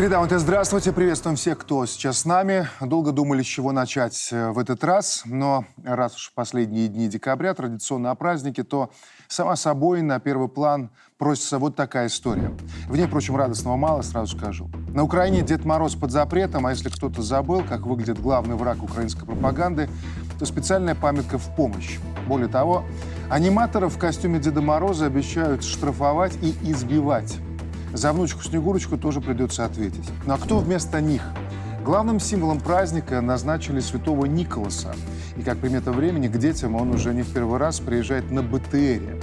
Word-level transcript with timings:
Среда, 0.00 0.20
вот 0.20 0.30
здравствуйте, 0.30 0.92
приветствуем 0.92 1.36
всех, 1.36 1.58
кто 1.58 1.84
сейчас 1.84 2.20
с 2.20 2.24
нами. 2.24 2.66
Долго 2.80 3.12
думали, 3.12 3.42
с 3.42 3.46
чего 3.46 3.70
начать 3.70 4.30
э, 4.32 4.50
в 4.50 4.58
этот 4.58 4.82
раз, 4.82 5.24
но 5.26 5.66
раз 5.84 6.16
уж 6.16 6.32
последние 6.34 6.88
дни 6.88 7.06
декабря, 7.06 7.52
традиционно 7.52 8.10
о 8.10 8.14
празднике, 8.14 8.64
то 8.64 8.90
сама 9.28 9.56
собой 9.56 10.00
на 10.00 10.18
первый 10.18 10.48
план 10.48 10.88
просится 11.18 11.58
вот 11.58 11.76
такая 11.76 12.06
история. 12.06 12.50
В 12.88 12.96
ней, 12.96 13.08
впрочем, 13.08 13.36
радостного 13.36 13.76
мало, 13.76 14.00
сразу 14.00 14.38
скажу. 14.38 14.70
На 14.88 15.02
Украине 15.02 15.42
Дед 15.42 15.66
Мороз 15.66 15.96
под 15.96 16.12
запретом, 16.12 16.64
а 16.64 16.70
если 16.70 16.88
кто-то 16.88 17.20
забыл, 17.20 17.62
как 17.62 17.80
выглядит 17.80 18.18
главный 18.22 18.56
враг 18.56 18.82
украинской 18.82 19.26
пропаганды, 19.26 19.90
то 20.38 20.46
специальная 20.46 20.94
памятка 20.94 21.36
в 21.36 21.54
помощь. 21.54 21.98
Более 22.26 22.48
того, 22.48 22.84
аниматоров 23.28 23.96
в 23.96 23.98
костюме 23.98 24.38
Деда 24.38 24.62
Мороза 24.62 25.04
обещают 25.04 25.62
штрафовать 25.62 26.32
и 26.40 26.56
избивать. 26.62 27.36
За 27.92 28.12
внучку 28.12 28.42
Снегурочку 28.42 28.96
тоже 28.96 29.20
придется 29.20 29.64
ответить. 29.64 30.08
Ну 30.26 30.34
а 30.34 30.38
кто 30.38 30.58
вместо 30.58 31.00
них? 31.00 31.22
Главным 31.84 32.20
символом 32.20 32.60
праздника 32.60 33.20
назначили 33.20 33.80
святого 33.80 34.26
Николаса. 34.26 34.94
И 35.36 35.42
как 35.42 35.58
примета 35.58 35.92
времени, 35.92 36.28
к 36.28 36.36
детям 36.38 36.76
он 36.76 36.90
уже 36.90 37.12
не 37.14 37.22
в 37.22 37.32
первый 37.32 37.58
раз 37.58 37.80
приезжает 37.80 38.30
на 38.30 38.42
БТРе. 38.42 39.20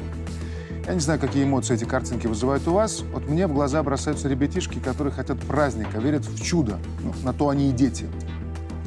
Я 0.88 0.94
не 0.94 1.00
знаю, 1.00 1.20
какие 1.20 1.44
эмоции 1.44 1.76
эти 1.76 1.84
картинки 1.84 2.28
вызывают 2.28 2.68
у 2.68 2.74
вас. 2.74 3.02
Вот 3.14 3.28
мне 3.30 3.46
в 3.48 3.54
глаза 3.54 3.84
бросаются 3.84 4.28
ребятишки, 4.28 4.80
которые 4.80 5.14
хотят 5.14 5.40
праздника, 5.40 6.00
верят 6.00 6.26
в 6.26 6.42
чудо. 6.42 6.80
Ну, 7.04 7.14
на 7.24 7.34
то 7.34 7.50
они 7.50 7.70
и 7.70 7.74
дети. 7.74 8.08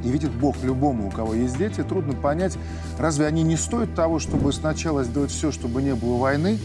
И 0.03 0.09
видит 0.09 0.31
Бог 0.31 0.57
любому, 0.63 1.09
у 1.09 1.11
кого 1.11 1.35
есть 1.35 1.59
дети, 1.59 1.83
трудно 1.83 2.15
понять, 2.15 2.57
разве 2.99 3.27
они 3.27 3.43
не 3.43 3.57
стоят 3.57 3.95
того, 3.95 4.19
чтобы 4.19 4.53
сначала 4.53 5.05
сделать 5.05 5.31
все, 5.31 5.53
чтобы 5.53 5.83
не 5.83 5.95
было 5.95 6.17
войны, 6.17 6.59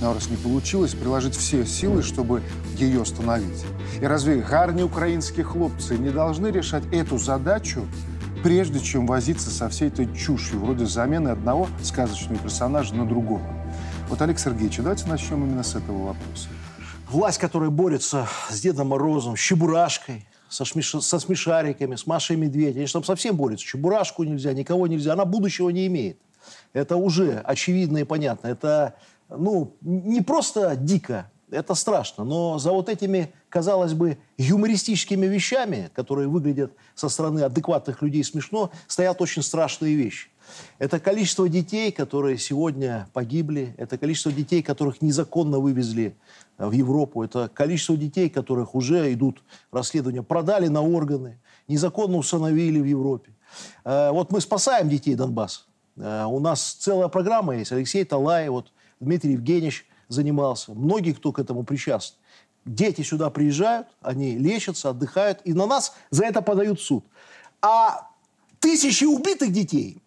но 0.00 0.14
раз 0.14 0.30
не 0.30 0.36
получилось, 0.36 0.94
приложить 0.94 1.36
все 1.36 1.64
силы, 1.66 2.02
чтобы 2.02 2.42
ее 2.76 3.02
остановить. 3.02 3.64
И 4.00 4.06
разве 4.06 4.36
гарні 4.36 4.82
украинские 4.82 5.44
хлопцы 5.44 5.98
не 5.98 6.10
должны 6.10 6.48
решать 6.48 6.84
эту 6.92 7.18
задачу, 7.18 7.86
прежде 8.42 8.80
чем 8.80 9.06
возиться 9.06 9.50
со 9.50 9.68
всей 9.68 9.88
этой 9.88 10.12
чушью, 10.14 10.60
вроде 10.60 10.86
замены 10.86 11.28
одного 11.28 11.68
сказочного 11.82 12.38
персонажа 12.38 12.94
на 12.94 13.06
другого? 13.06 13.42
Вот, 14.08 14.20
Олег 14.22 14.38
Сергеевич, 14.38 14.78
давайте 14.78 15.06
начнем 15.06 15.44
именно 15.44 15.62
с 15.62 15.74
этого 15.74 16.06
вопроса. 16.06 16.48
Власть, 17.10 17.38
которая 17.38 17.70
борется 17.70 18.26
с 18.48 18.60
Дедом 18.60 18.88
Морозом, 18.88 19.36
с 19.36 19.40
Чебурашкой, 19.40 20.26
со, 20.48 20.64
шмиш... 20.64 20.90
со 20.90 21.18
смешариками, 21.18 21.96
с 21.96 22.06
Машей 22.06 22.36
Медведь. 22.36 22.76
Они 22.76 22.86
же 22.86 22.92
там 22.92 23.04
совсем 23.04 23.36
борются. 23.36 23.66
Чебурашку 23.66 24.24
нельзя, 24.24 24.52
никого 24.52 24.86
нельзя. 24.86 25.12
Она 25.12 25.24
будущего 25.24 25.70
не 25.70 25.86
имеет. 25.86 26.18
Это 26.72 26.96
уже 26.96 27.40
очевидно 27.44 27.98
и 27.98 28.04
понятно. 28.04 28.48
Это 28.48 28.94
ну, 29.36 29.76
не 29.80 30.20
просто 30.20 30.76
дико, 30.76 31.30
это 31.50 31.74
страшно, 31.74 32.24
но 32.24 32.58
за 32.58 32.72
вот 32.72 32.88
этими, 32.88 33.32
казалось 33.48 33.92
бы, 33.92 34.18
юмористическими 34.38 35.26
вещами, 35.26 35.90
которые 35.94 36.28
выглядят 36.28 36.72
со 36.94 37.08
стороны 37.08 37.40
адекватных 37.40 38.02
людей 38.02 38.24
смешно, 38.24 38.70
стоят 38.86 39.20
очень 39.20 39.42
страшные 39.42 39.94
вещи. 39.94 40.28
Это 40.78 40.98
количество 40.98 41.48
детей, 41.48 41.92
которые 41.92 42.38
сегодня 42.38 43.08
погибли, 43.12 43.74
это 43.78 43.98
количество 43.98 44.32
детей, 44.32 44.62
которых 44.62 45.00
незаконно 45.00 45.58
вывезли 45.58 46.16
э, 46.58 46.66
в 46.66 46.72
Европу, 46.72 47.22
это 47.22 47.48
количество 47.52 47.96
детей, 47.96 48.28
которых 48.28 48.74
уже 48.74 49.12
идут 49.12 49.42
расследования, 49.70 50.22
продали 50.22 50.68
на 50.68 50.82
органы, 50.82 51.40
незаконно 51.68 52.16
усыновили 52.16 52.80
в 52.80 52.84
Европе. 52.84 53.32
Э, 53.84 54.10
вот 54.10 54.32
мы 54.32 54.40
спасаем 54.40 54.88
детей 54.88 55.14
Донбасса. 55.14 55.62
Э, 55.96 56.24
у 56.24 56.40
нас 56.40 56.72
целая 56.72 57.08
программа 57.08 57.56
есть. 57.56 57.72
Алексей 57.72 58.04
Талай, 58.04 58.48
вот 58.48 58.72
Дмитрий 59.00 59.32
Евгеньевич 59.32 59.86
занимался, 60.08 60.72
многие, 60.72 61.12
кто 61.12 61.32
к 61.32 61.38
этому 61.38 61.64
причастны. 61.64 62.18
Дети 62.66 63.00
сюда 63.00 63.30
приезжают, 63.30 63.88
они 64.02 64.36
лечатся, 64.36 64.90
отдыхают, 64.90 65.40
и 65.44 65.54
на 65.54 65.66
нас 65.66 65.94
за 66.10 66.26
это 66.26 66.42
подают 66.42 66.80
суд. 66.80 67.04
А 67.62 68.10
тысячи 68.58 69.04
убитых 69.04 69.50
детей, 69.50 70.02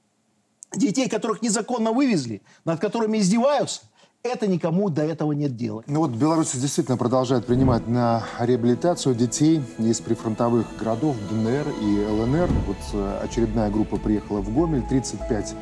детей, 0.75 1.09
которых 1.09 1.41
незаконно 1.41 1.91
вывезли, 1.91 2.43
над 2.63 2.79
которыми 2.79 3.17
издеваются, 3.17 3.81
это 4.23 4.47
никому 4.47 4.89
до 4.89 5.03
этого 5.03 5.33
нет 5.33 5.57
дела. 5.57 5.83
Ну 5.85 5.99
вот 5.99 6.11
Беларусь 6.11 6.53
действительно 6.53 6.95
продолжает 6.95 7.45
принимать 7.45 7.89
на 7.89 8.23
реабилитацию 8.39 9.15
детей 9.15 9.61
из 9.77 9.99
прифронтовых 9.99 10.65
городов 10.79 11.17
ДНР 11.29 11.67
и 11.81 12.05
ЛНР. 12.09 12.49
Вот 12.65 12.77
э, 12.93 13.19
очередная 13.21 13.69
группа 13.69 13.97
приехала 13.97 14.39
в 14.39 14.53
Гомель, 14.53 14.83
35 14.87 15.55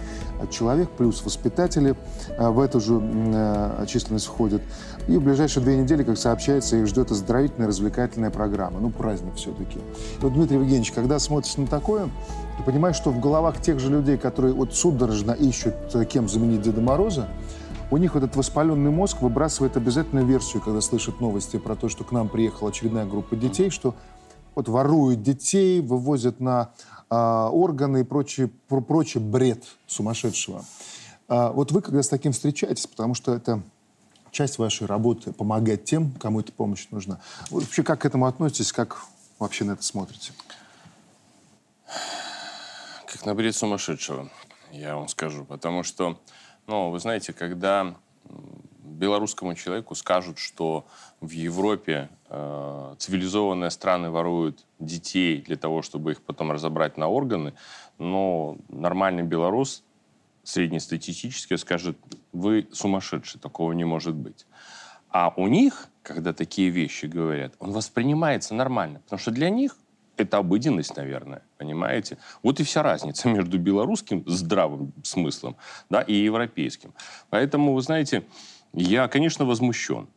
человек, 0.52 0.90
плюс 0.92 1.26
воспитатели 1.26 1.96
э, 2.38 2.50
в 2.50 2.60
эту 2.60 2.80
же 2.80 3.02
э, 3.02 3.86
численность 3.88 4.28
входят. 4.28 4.62
И 5.08 5.18
в 5.18 5.24
ближайшие 5.24 5.64
две 5.64 5.78
недели, 5.78 6.04
как 6.04 6.20
сообщается, 6.20 6.78
их 6.78 6.86
ждет 6.86 7.10
оздоровительная 7.10 7.68
развлекательная 7.68 8.30
программа. 8.30 8.80
Ну, 8.80 8.92
праздник 8.92 9.38
все-таки. 9.38 9.80
Вот, 10.20 10.34
Дмитрий 10.34 10.58
Евгеньевич, 10.58 10.92
когда 10.92 11.18
смотришь 11.18 11.58
на 11.58 11.66
такое, 11.66 12.10
ты 12.58 12.64
понимаешь, 12.64 12.96
что 12.96 13.10
в 13.10 13.20
головах 13.20 13.60
тех 13.60 13.80
же 13.80 13.90
людей, 13.90 14.18
которые 14.18 14.54
вот 14.54 14.76
судорожно 14.76 15.32
ищут, 15.32 15.74
кем 16.08 16.30
заменить 16.30 16.62
Деда 16.62 16.82
Мороза, 16.82 17.28
у 17.92 17.98
них 17.98 18.16
этот 18.16 18.36
воспаленный 18.38 18.90
мозг 18.90 19.22
выбрасывает 19.22 19.76
обязательно 19.76 20.22
версию, 20.22 20.62
когда 20.62 20.80
слышат 20.80 21.20
новости 21.20 21.58
про 21.58 21.76
то, 21.76 21.90
что 21.90 22.06
к 22.06 22.12
нам 22.14 22.30
приехала 22.30 22.70
очередная 22.70 23.06
группа 23.06 23.36
детей, 23.36 23.70
что 23.70 23.96
вот 24.56 24.70
воруют 24.70 25.22
детей, 25.22 25.82
вывозят 25.82 26.40
на 26.40 26.72
э, 27.10 27.16
органы 27.16 28.02
и 28.02 28.04
прочий, 28.04 28.48
про, 28.48 28.82
прочий 28.82 29.20
бред 29.20 29.66
сумасшедшего. 29.88 30.64
А, 31.28 31.52
вот 31.52 31.72
вы 31.72 31.82
когда 31.82 32.02
с 32.02 32.08
таким 32.08 32.32
встречаетесь, 32.32 32.88
потому 32.88 33.14
что 33.14 33.34
это 33.34 33.62
часть 34.32 34.58
вашей 34.58 34.88
работы, 34.88 35.34
помогать 35.34 35.84
тем, 35.84 36.12
кому 36.14 36.40
эта 36.40 36.54
помощь 36.54 36.88
нужна. 36.92 37.20
Вы 37.50 37.60
вообще 37.60 37.84
как 37.84 38.02
к 38.02 38.06
этому 38.06 38.26
относитесь, 38.26 38.72
как 38.72 39.06
вообще 39.38 39.66
на 39.66 39.74
это 39.74 39.84
смотрите? 39.84 40.32
Как 43.06 43.26
на 43.26 43.36
бред 43.36 43.54
сумасшедшего, 43.54 44.30
я 44.72 44.96
вам 44.96 45.10
скажу. 45.10 45.44
Потому 45.44 45.84
что 45.84 46.18
но 46.68 46.92
вы 46.92 47.00
знаете, 47.00 47.34
когда 47.34 47.96
белорусскому 49.02 49.56
человеку 49.56 49.96
скажут, 49.96 50.38
что 50.38 50.86
в 51.22 51.32
Европе 51.32 52.10
э, 52.30 52.96
цивилизованные 53.00 53.72
страны 53.72 54.12
воруют 54.12 54.64
детей 54.80 55.42
для 55.42 55.58
того, 55.58 55.82
чтобы 55.82 56.12
их 56.12 56.22
потом 56.22 56.52
разобрать 56.52 56.98
на 56.98 57.08
органы, 57.08 57.54
но 57.98 58.58
нормальный 58.70 59.24
белорус 59.24 59.84
среднестатистически 60.44 61.56
скажет, 61.56 61.98
вы 62.32 62.68
сумасшедший, 62.72 63.42
такого 63.42 63.74
не 63.74 63.86
может 63.86 64.16
быть. 64.16 64.46
А 65.10 65.34
у 65.36 65.48
них, 65.48 65.88
когда 66.04 66.32
такие 66.32 66.70
вещи 66.70 67.08
говорят, 67.08 67.54
он 67.60 67.72
воспринимается 67.72 68.54
нормально, 68.54 69.00
потому 69.00 69.20
что 69.20 69.32
для 69.32 69.50
них 69.50 69.76
это 70.22 70.38
обыденность, 70.38 70.96
наверное, 70.96 71.44
понимаете? 71.58 72.18
Вот 72.44 72.60
и 72.60 72.64
вся 72.64 72.84
разница 72.84 73.30
между 73.36 73.58
белорусским 73.58 74.24
здравым 74.28 74.94
смыслом 75.04 75.58
да, 75.90 76.02
и 76.02 76.14
европейским. 76.14 76.94
Поэтому, 77.30 77.74
вы 77.74 77.82
знаете, 77.82 78.24
я, 78.74 79.08
конечно, 79.08 79.46
возмущен. 79.46 80.08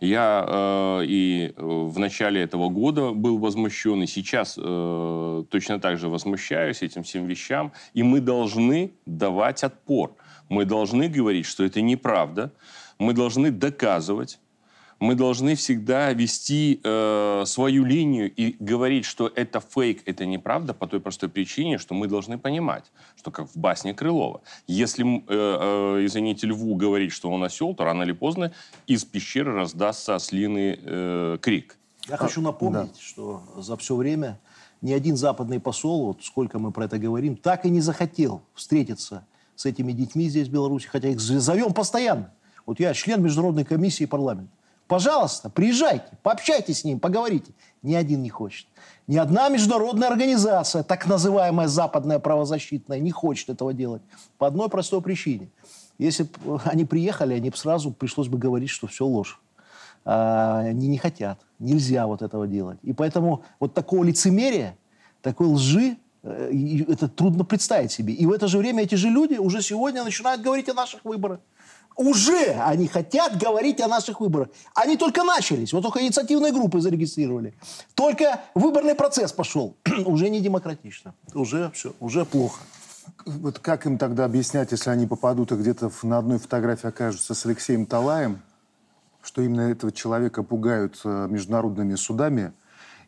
Я 0.00 0.44
э, 0.46 1.04
и 1.06 1.54
в 1.56 1.98
начале 1.98 2.42
этого 2.42 2.68
года 2.68 3.12
был 3.12 3.38
возмущен, 3.38 4.02
и 4.02 4.06
сейчас 4.06 4.58
э, 4.58 5.44
точно 5.48 5.80
так 5.80 5.98
же 5.98 6.08
возмущаюсь 6.08 6.82
этим 6.82 7.04
всем 7.04 7.26
вещам. 7.26 7.72
И 7.94 8.02
мы 8.02 8.20
должны 8.20 8.92
давать 9.06 9.62
отпор. 9.62 10.16
Мы 10.48 10.64
должны 10.64 11.08
говорить, 11.08 11.46
что 11.46 11.64
это 11.64 11.80
неправда. 11.80 12.52
Мы 12.98 13.12
должны 13.12 13.50
доказывать 13.50 14.38
мы 15.00 15.14
должны 15.14 15.54
всегда 15.54 16.12
вести 16.12 16.80
э, 16.82 17.42
свою 17.46 17.84
линию 17.84 18.32
и 18.32 18.56
говорить, 18.58 19.04
что 19.04 19.30
это 19.34 19.60
фейк, 19.60 20.02
это 20.06 20.26
неправда, 20.26 20.74
по 20.74 20.86
той 20.86 21.00
простой 21.00 21.28
причине, 21.28 21.78
что 21.78 21.94
мы 21.94 22.06
должны 22.06 22.38
понимать, 22.38 22.84
что 23.16 23.30
как 23.30 23.48
в 23.48 23.56
басне 23.56 23.94
Крылова, 23.94 24.42
если, 24.66 25.04
э, 25.04 25.22
э, 25.28 26.06
извините, 26.06 26.46
льву 26.46 26.74
говорить, 26.74 27.12
что 27.12 27.30
он 27.30 27.42
осел, 27.44 27.74
то 27.74 27.84
рано 27.84 28.02
или 28.02 28.12
поздно 28.12 28.52
из 28.86 29.04
пещеры 29.04 29.52
раздастся 29.52 30.14
ослиный 30.14 30.78
э, 30.80 31.38
крик. 31.40 31.76
Я 32.08 32.16
хочу 32.16 32.40
напомнить, 32.40 32.92
да. 32.92 33.00
что 33.00 33.42
за 33.56 33.76
все 33.76 33.96
время 33.96 34.38
ни 34.82 34.92
один 34.92 35.16
западный 35.16 35.60
посол, 35.60 36.06
вот 36.06 36.24
сколько 36.24 36.58
мы 36.58 36.70
про 36.70 36.84
это 36.84 36.98
говорим, 36.98 37.36
так 37.36 37.64
и 37.64 37.70
не 37.70 37.80
захотел 37.80 38.42
встретиться 38.54 39.26
с 39.56 39.64
этими 39.64 39.92
детьми 39.92 40.28
здесь, 40.28 40.48
в 40.48 40.52
Беларуси, 40.52 40.86
хотя 40.86 41.08
их 41.08 41.20
зовем 41.20 41.72
постоянно. 41.72 42.32
Вот 42.66 42.80
я 42.80 42.92
член 42.92 43.22
Международной 43.22 43.64
комиссии 43.64 44.04
парламента. 44.04 44.50
Пожалуйста, 44.86 45.48
приезжайте, 45.48 46.04
пообщайтесь 46.22 46.80
с 46.80 46.84
ним, 46.84 47.00
поговорите. 47.00 47.52
Ни 47.82 47.94
один 47.94 48.22
не 48.22 48.30
хочет. 48.30 48.66
Ни 49.06 49.16
одна 49.16 49.48
международная 49.48 50.08
организация, 50.08 50.82
так 50.82 51.06
называемая 51.06 51.68
западная 51.68 52.18
правозащитная, 52.18 53.00
не 53.00 53.10
хочет 53.10 53.48
этого 53.48 53.72
делать. 53.72 54.02
По 54.38 54.46
одной 54.46 54.68
простой 54.68 55.00
причине. 55.00 55.48
Если 55.98 56.24
бы 56.24 56.60
они 56.64 56.84
приехали, 56.84 57.34
они 57.34 57.50
бы 57.50 57.56
сразу 57.56 57.92
пришлось 57.92 58.28
бы 58.28 58.38
говорить, 58.38 58.70
что 58.70 58.86
все 58.86 59.06
ложь. 59.06 59.40
А, 60.04 60.60
они 60.60 60.88
не 60.88 60.98
хотят. 60.98 61.40
Нельзя 61.58 62.06
вот 62.06 62.22
этого 62.22 62.46
делать. 62.46 62.78
И 62.82 62.92
поэтому 62.92 63.42
вот 63.60 63.74
такого 63.74 64.04
лицемерия, 64.04 64.76
такой 65.22 65.46
лжи, 65.46 65.96
э, 66.22 66.84
это 66.88 67.08
трудно 67.08 67.44
представить 67.44 67.92
себе. 67.92 68.12
И 68.12 68.26
в 68.26 68.32
это 68.32 68.48
же 68.48 68.58
время 68.58 68.82
эти 68.82 68.96
же 68.96 69.08
люди 69.08 69.34
уже 69.34 69.62
сегодня 69.62 70.04
начинают 70.04 70.42
говорить 70.42 70.68
о 70.68 70.74
наших 70.74 71.04
выборах. 71.04 71.40
Уже 71.96 72.54
они 72.60 72.88
хотят 72.88 73.36
говорить 73.36 73.80
о 73.80 73.86
наших 73.86 74.20
выборах. 74.20 74.48
Они 74.74 74.96
только 74.96 75.22
начались. 75.22 75.72
Вот 75.72 75.82
только 75.82 76.02
инициативные 76.02 76.52
группы 76.52 76.80
зарегистрировали. 76.80 77.54
Только 77.94 78.40
выборный 78.54 78.94
процесс 78.94 79.32
пошел. 79.32 79.76
уже 80.04 80.28
не 80.28 80.40
демократично. 80.40 81.14
Уже 81.34 81.70
все, 81.72 81.94
уже 82.00 82.24
плохо. 82.24 82.60
Вот 83.26 83.58
как 83.58 83.86
им 83.86 83.98
тогда 83.98 84.24
объяснять, 84.24 84.72
если 84.72 84.90
они 84.90 85.06
попадут 85.06 85.52
и 85.52 85.56
где-то 85.56 85.90
на 86.02 86.18
одной 86.18 86.38
фотографии 86.38 86.88
окажутся 86.88 87.34
с 87.34 87.46
Алексеем 87.46 87.86
Талаем, 87.86 88.40
что 89.22 89.42
именно 89.42 89.62
этого 89.62 89.92
человека 89.92 90.42
пугают 90.42 91.00
э, 91.04 91.26
международными 91.30 91.94
судами, 91.94 92.52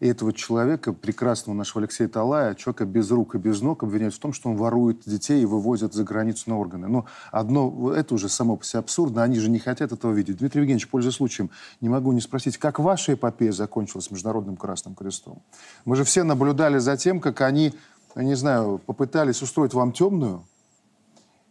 и 0.00 0.08
этого 0.08 0.32
человека, 0.32 0.92
прекрасного 0.92 1.56
нашего 1.56 1.82
Алексея 1.82 2.08
Талая, 2.08 2.54
человека 2.54 2.84
без 2.84 3.10
рук 3.10 3.34
и 3.34 3.38
без 3.38 3.60
ног, 3.60 3.82
обвиняют 3.82 4.14
в 4.14 4.18
том, 4.18 4.32
что 4.32 4.50
он 4.50 4.56
ворует 4.56 5.02
детей 5.06 5.42
и 5.42 5.46
вывозит 5.46 5.94
за 5.94 6.04
границу 6.04 6.50
на 6.50 6.58
органы. 6.58 6.88
Но 6.88 7.06
одно, 7.30 7.92
это 7.92 8.14
уже 8.14 8.28
само 8.28 8.56
по 8.56 8.64
себе 8.64 8.80
абсурдно, 8.80 9.22
они 9.22 9.38
же 9.38 9.50
не 9.50 9.58
хотят 9.58 9.92
этого 9.92 10.12
видеть. 10.12 10.38
Дмитрий 10.38 10.60
Евгеньевич, 10.60 10.88
пользуясь 10.88 11.16
случаем, 11.16 11.50
не 11.80 11.88
могу 11.88 12.12
не 12.12 12.20
спросить, 12.20 12.58
как 12.58 12.78
ваша 12.78 13.14
эпопея 13.14 13.52
закончилась 13.52 14.10
Международным 14.10 14.56
Красным 14.56 14.94
Крестом? 14.94 15.42
Мы 15.84 15.96
же 15.96 16.04
все 16.04 16.22
наблюдали 16.22 16.78
за 16.78 16.96
тем, 16.96 17.20
как 17.20 17.40
они, 17.40 17.74
я 18.14 18.22
не 18.22 18.34
знаю, 18.34 18.80
попытались 18.84 19.42
устроить 19.42 19.74
вам 19.74 19.92
темную, 19.92 20.44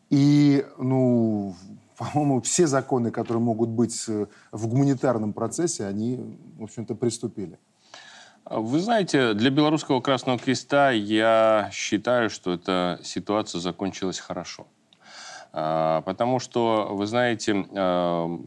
и, 0.10 0.66
ну, 0.78 1.56
по-моему, 1.98 2.42
все 2.42 2.68
законы, 2.68 3.12
которые 3.12 3.42
могут 3.42 3.70
быть 3.70 4.06
э, 4.08 4.28
в 4.52 4.68
гуманитарном 4.68 5.34
процессе, 5.34 5.86
они, 5.86 6.38
в 6.58 6.64
общем-то, 6.64 6.96
приступили. 6.96 7.58
Вы 8.48 8.80
знаете, 8.80 9.34
для 9.34 9.50
Белорусского 9.50 10.02
Красного 10.02 10.38
Креста 10.38 10.92
я 10.92 11.70
считаю, 11.74 12.30
что 12.30 12.54
эта 12.54 13.00
ситуация 13.02 13.60
закончилась 13.60 14.20
хорошо. 14.20 14.68
А, 15.52 16.02
потому 16.02 16.40
что, 16.40 16.90
вы 16.92 17.08
знаете, 17.08 17.66
а, 17.76 18.40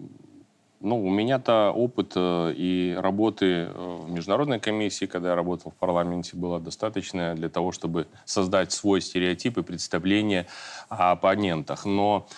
ну, 0.81 1.05
у 1.05 1.11
меня-то 1.11 1.73
опыт 1.73 2.13
э, 2.15 2.53
и 2.57 2.97
работы 2.97 3.47
э, 3.47 3.73
в 3.75 4.09
международной 4.09 4.61
комиссии, 4.61 5.07
когда 5.07 5.31
я 5.31 5.35
работал 5.35 5.73
в 5.73 5.75
парламенте, 5.75 6.37
было 6.37 6.61
достаточно 6.61 7.35
для 7.35 7.49
того, 7.49 7.73
чтобы 7.73 8.07
создать 8.25 8.71
свой 8.71 9.01
стереотип 9.01 9.59
и 9.59 9.63
представление 9.65 10.47
о 10.89 11.11
оппонентах. 11.11 11.85
Но 11.85 12.29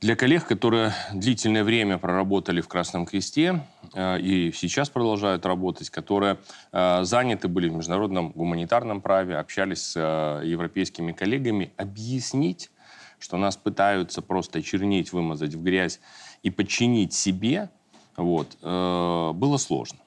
для 0.00 0.16
коллег, 0.16 0.46
которые 0.46 0.94
длительное 1.12 1.62
время 1.62 1.98
проработали 1.98 2.62
в 2.62 2.68
Красном 2.68 3.04
Кресте 3.04 3.60
э, 3.92 4.18
и 4.20 4.50
сейчас 4.52 4.88
продолжают 4.88 5.44
работать, 5.44 5.90
которые 5.90 6.38
э, 6.72 7.04
заняты 7.04 7.48
были 7.48 7.68
в 7.68 7.74
международном 7.74 8.30
гуманитарном 8.30 9.02
праве, 9.02 9.36
общались 9.36 9.82
с 9.82 9.96
э, 9.96 10.46
европейскими 10.46 11.12
коллегами, 11.12 11.72
объяснить, 11.76 12.70
что 13.18 13.36
нас 13.36 13.58
пытаются 13.58 14.22
просто 14.22 14.62
чернить, 14.62 15.12
вымазать 15.12 15.54
в 15.54 15.62
грязь 15.62 16.00
и 16.42 16.50
подчинить 16.50 17.12
себе, 17.12 17.68
вот, 18.16 18.56
было 18.62 19.56
сложно. 19.56 19.98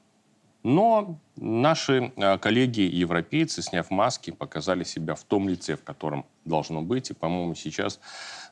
Но 0.64 1.20
наши 1.36 2.14
э, 2.16 2.38
коллеги 2.38 2.82
европейцы, 2.82 3.62
сняв 3.62 3.92
маски, 3.92 4.32
показали 4.32 4.86
себя 4.86 5.14
в 5.14 5.24
том 5.24 5.50
лице, 5.50 5.76
в 5.76 5.84
котором 5.84 6.26
должно 6.46 6.82
быть. 6.82 7.12
И, 7.12 7.14
по-моему, 7.14 7.54
сейчас 7.54 8.00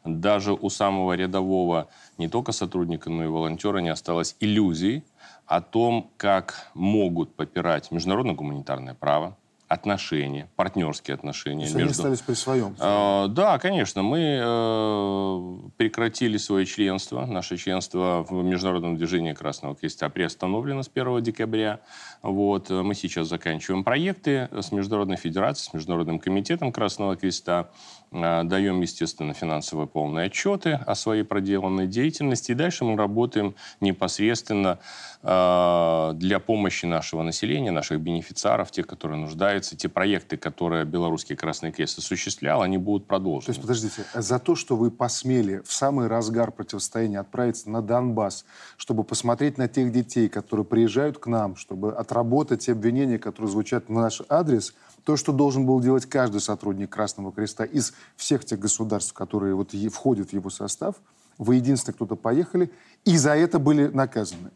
даже 0.04 0.54
у 0.54 0.69
самого 0.69 1.13
рядового 1.13 1.88
не 2.18 2.28
только 2.28 2.52
сотрудника, 2.52 3.10
но 3.10 3.24
и 3.24 3.28
волонтера 3.28 3.78
не 3.80 3.90
осталось 3.90 4.36
иллюзий 4.42 5.04
о 5.46 5.62
том, 5.62 6.12
как 6.18 6.69
могут 6.74 7.34
попирать 7.36 7.92
международное 7.92 8.36
гуманитарное 8.36 8.94
право, 8.94 9.38
отношения, 9.71 10.50
партнерские 10.57 11.15
отношения. 11.15 11.68
То 11.68 11.77
между... 11.77 11.79
они 11.79 11.91
остались 11.91 12.19
при 12.19 12.33
своем? 12.33 12.75
Э, 12.77 13.27
да, 13.29 13.57
конечно. 13.57 14.03
Мы 14.03 14.39
э, 14.44 15.69
прекратили 15.77 16.35
свое 16.38 16.65
членство. 16.65 17.25
Наше 17.25 17.56
членство 17.56 18.25
в 18.29 18.44
Международном 18.44 18.97
движении 18.97 19.31
Красного 19.31 19.75
Креста 19.75 20.09
приостановлено 20.09 20.83
с 20.83 20.91
1 20.94 21.23
декабря. 21.23 21.79
Вот. 22.21 22.69
Мы 22.69 22.94
сейчас 22.95 23.29
заканчиваем 23.29 23.85
проекты 23.85 24.50
с 24.51 24.73
Международной 24.73 25.18
Федерацией, 25.18 25.71
с 25.71 25.74
Международным 25.74 26.19
комитетом 26.19 26.74
Красного 26.74 27.15
Креста. 27.15 27.69
Э, 28.12 28.44
даем, 28.44 28.81
естественно, 28.81 29.34
финансовые 29.34 29.88
полные 29.88 30.25
отчеты 30.25 30.74
о 30.74 30.96
своей 30.96 31.24
проделанной 31.24 31.88
деятельности. 31.88 32.52
И 32.52 32.56
дальше 32.56 32.84
мы 32.84 32.98
работаем 32.98 33.56
непосредственно 33.80 34.80
э, 35.24 36.12
для 36.16 36.40
помощи 36.40 36.86
нашего 36.86 37.24
населения, 37.24 37.72
наших 37.72 38.02
бенефициаров, 38.02 38.72
тех, 38.72 38.86
которые 38.86 39.19
нуждаются. 39.19 39.78
Те 39.78 39.88
проекты, 39.88 40.36
которые 40.36 40.84
Белорусский 40.84 41.38
Красный 41.38 41.72
Крест 41.72 42.00
осуществлял, 42.00 42.62
они 42.62 42.78
будут 42.78 43.08
продолжены. 43.08 43.46
То 43.46 43.52
есть, 43.52 43.62
подождите, 43.62 44.04
за 44.13 44.40
то, 44.40 44.56
что 44.56 44.75
вы 44.75 44.92
посмели 44.92 45.62
в 45.66 45.72
самый 45.72 46.08
разгар 46.08 46.52
противостояния 46.52 47.19
отправиться 47.19 47.69
на 47.69 47.81
Донбасс, 47.81 48.44
чтобы 48.75 49.06
посмотреть 49.06 49.58
на 49.58 49.69
тех 49.69 49.92
детей, 49.92 50.28
которые 50.28 50.66
приезжают 50.66 51.18
к 51.18 51.28
нам, 51.28 51.56
чтобы 51.56 51.94
отработать 51.94 52.66
те 52.66 52.74
обвинения, 52.74 53.19
которые 53.19 53.50
звучат 53.50 53.86
в 53.88 53.92
наш 53.92 54.22
адрес– 54.28 54.74
то, 55.03 55.18
что 55.18 55.31
должен 55.31 55.65
был 55.65 55.80
делать 55.80 56.06
каждый 56.06 56.42
сотрудник 56.42 56.89
Красного 56.89 57.31
Креста 57.31 57.65
из 57.65 57.94
всех 58.15 58.45
тех 58.45 58.59
государств, 58.59 59.13
которые 59.13 59.56
вот 59.56 59.71
входят 59.92 60.30
в 60.30 60.33
его 60.33 60.50
состав, 60.50 60.95
вы 61.38 61.56
единственный, 61.56 61.94
кто-то 61.94 62.15
поехали, 62.15 62.71
и 63.06 63.18
за 63.18 63.36
это 63.36 63.59
были 63.59 63.88
наказаны. 63.88 64.51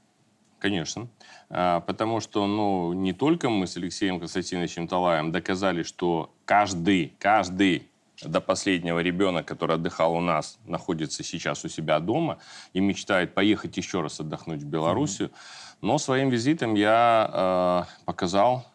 Конечно. 0.60 1.08
А, 1.50 1.82
потому 1.82 2.20
что 2.20 2.48
ну, 2.48 2.94
не 2.94 3.14
только 3.14 3.50
мы 3.50 3.68
с 3.68 3.78
Алексеем 3.78 4.20
Константиновичем 4.20 4.88
Талаем 4.88 5.32
доказали, 5.32 5.84
что 5.84 6.34
каждый, 6.46 7.14
каждый 7.20 7.88
до 8.24 8.40
последнего 8.40 9.00
ребенок, 9.00 9.46
который 9.46 9.76
отдыхал 9.76 10.16
у 10.16 10.22
нас, 10.22 10.58
находится 10.66 11.24
сейчас 11.24 11.66
у 11.66 11.70
себя 11.70 12.00
дома 12.00 12.38
и 12.74 12.80
мечтает 12.80 13.34
поехать 13.34 13.76
еще 13.78 14.02
раз 14.02 14.20
отдохнуть 14.20 14.64
в 14.64 14.66
Белоруссию. 14.66 15.30
Mm-hmm. 15.30 15.78
Но 15.82 15.98
своим 15.98 16.30
визитом 16.30 16.76
я 16.76 17.86
э, 17.88 18.04
показал 18.06 18.66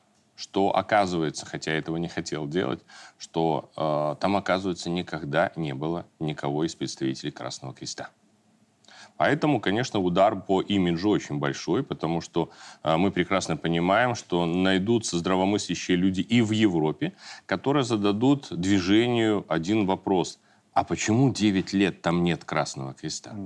что 0.40 0.74
оказывается, 0.74 1.44
хотя 1.44 1.72
я 1.72 1.78
этого 1.78 1.98
не 1.98 2.08
хотел 2.08 2.46
делать, 2.48 2.80
что 3.18 3.70
э, 3.76 4.16
там, 4.20 4.36
оказывается, 4.36 4.88
никогда 4.88 5.52
не 5.54 5.74
было 5.74 6.06
никого 6.18 6.64
из 6.64 6.74
представителей 6.74 7.30
Красного 7.30 7.74
Креста. 7.74 8.08
Поэтому, 9.18 9.60
конечно, 9.60 10.00
удар 10.00 10.40
по 10.40 10.62
имиджу 10.62 11.10
очень 11.10 11.38
большой, 11.38 11.82
потому 11.82 12.22
что 12.22 12.48
э, 12.82 12.96
мы 12.96 13.10
прекрасно 13.10 13.58
понимаем, 13.58 14.14
что 14.14 14.46
найдутся 14.46 15.18
здравомыслящие 15.18 15.98
люди 15.98 16.22
и 16.22 16.40
в 16.40 16.52
Европе, 16.52 17.12
которые 17.44 17.84
зададут 17.84 18.46
движению 18.50 19.44
один 19.46 19.84
вопрос. 19.84 20.40
А 20.72 20.84
почему 20.84 21.30
9 21.30 21.74
лет 21.74 22.00
там 22.00 22.24
нет 22.24 22.44
Красного 22.44 22.94
Креста? 22.94 23.36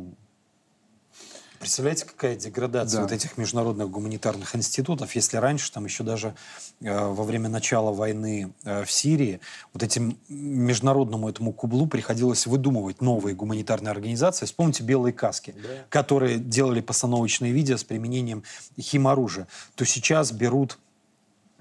Представляете, 1.64 2.04
какая 2.04 2.37
деградация 2.37 2.99
да. 2.99 3.04
вот 3.04 3.12
этих 3.12 3.38
международных 3.38 3.88
гуманитарных 3.88 4.54
институтов, 4.54 5.14
если 5.14 5.38
раньше, 5.38 5.73
там 5.73 5.87
еще 5.87 6.04
даже 6.04 6.35
э, 6.83 6.94
во 6.94 7.25
время 7.25 7.49
начала 7.49 7.90
войны 7.90 8.52
э, 8.64 8.85
в 8.85 8.92
Сирии, 8.92 9.40
вот 9.73 9.83
этим 9.83 10.18
международному 10.28 11.26
этому 11.26 11.54
кублу 11.54 11.87
приходилось 11.87 12.47
выдумывать 12.47 13.00
новые 13.00 13.35
гуманитарные 13.35 13.92
организации. 13.92 14.44
Вспомните 14.44 14.83
«Белые 14.83 15.14
каски», 15.14 15.54
да. 15.56 15.68
которые 15.88 16.37
делали 16.38 16.83
постановочные 16.83 17.52
видео 17.52 17.78
с 17.78 17.85
применением 17.85 18.42
химоружия. 18.78 19.49
То 19.75 19.87
сейчас 19.87 20.33
берут 20.33 20.78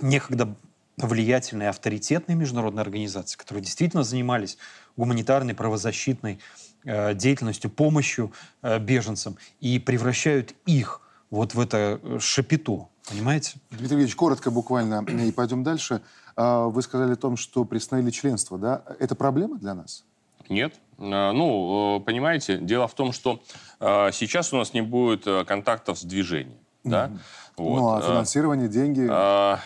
некогда 0.01 0.53
влиятельные 0.97 1.69
авторитетные 1.69 2.35
международные 2.35 2.81
организации, 2.81 3.37
которые 3.37 3.63
действительно 3.63 4.03
занимались 4.03 4.57
гуманитарной, 4.97 5.53
правозащитной 5.53 6.39
деятельностью, 6.85 7.69
помощью 7.69 8.31
э, 8.61 8.79
беженцам 8.79 9.37
и 9.59 9.79
превращают 9.79 10.53
их 10.65 11.01
вот 11.29 11.53
в 11.53 11.59
это 11.59 11.99
э, 12.01 12.19
шапито. 12.19 12.87
Понимаете? 13.09 13.57
Дмитрий 13.71 13.97
Ильич, 13.99 14.15
коротко 14.15 14.51
буквально, 14.51 15.03
и 15.09 15.31
пойдем 15.31 15.63
дальше. 15.63 16.01
А, 16.35 16.65
вы 16.65 16.81
сказали 16.81 17.13
о 17.13 17.15
том, 17.15 17.37
что 17.37 17.65
приостановили 17.65 18.11
членство, 18.11 18.57
да? 18.57 18.83
Это 18.99 19.15
проблема 19.15 19.57
для 19.57 19.73
нас? 19.73 20.05
Нет. 20.49 20.75
Ну, 20.97 22.01
понимаете, 22.05 22.57
дело 22.57 22.87
в 22.87 22.93
том, 22.93 23.11
что 23.11 23.41
сейчас 23.79 24.53
у 24.53 24.57
нас 24.57 24.73
не 24.73 24.81
будет 24.81 25.25
контактов 25.45 25.99
с 25.99 26.03
движением. 26.03 26.59
Да? 26.85 27.07
Mm-hmm. 27.07 27.19
Вот. 27.57 27.75
Ну, 27.77 27.89
а 27.93 28.01
финансирование, 28.01 28.69
деньги? 28.69 29.05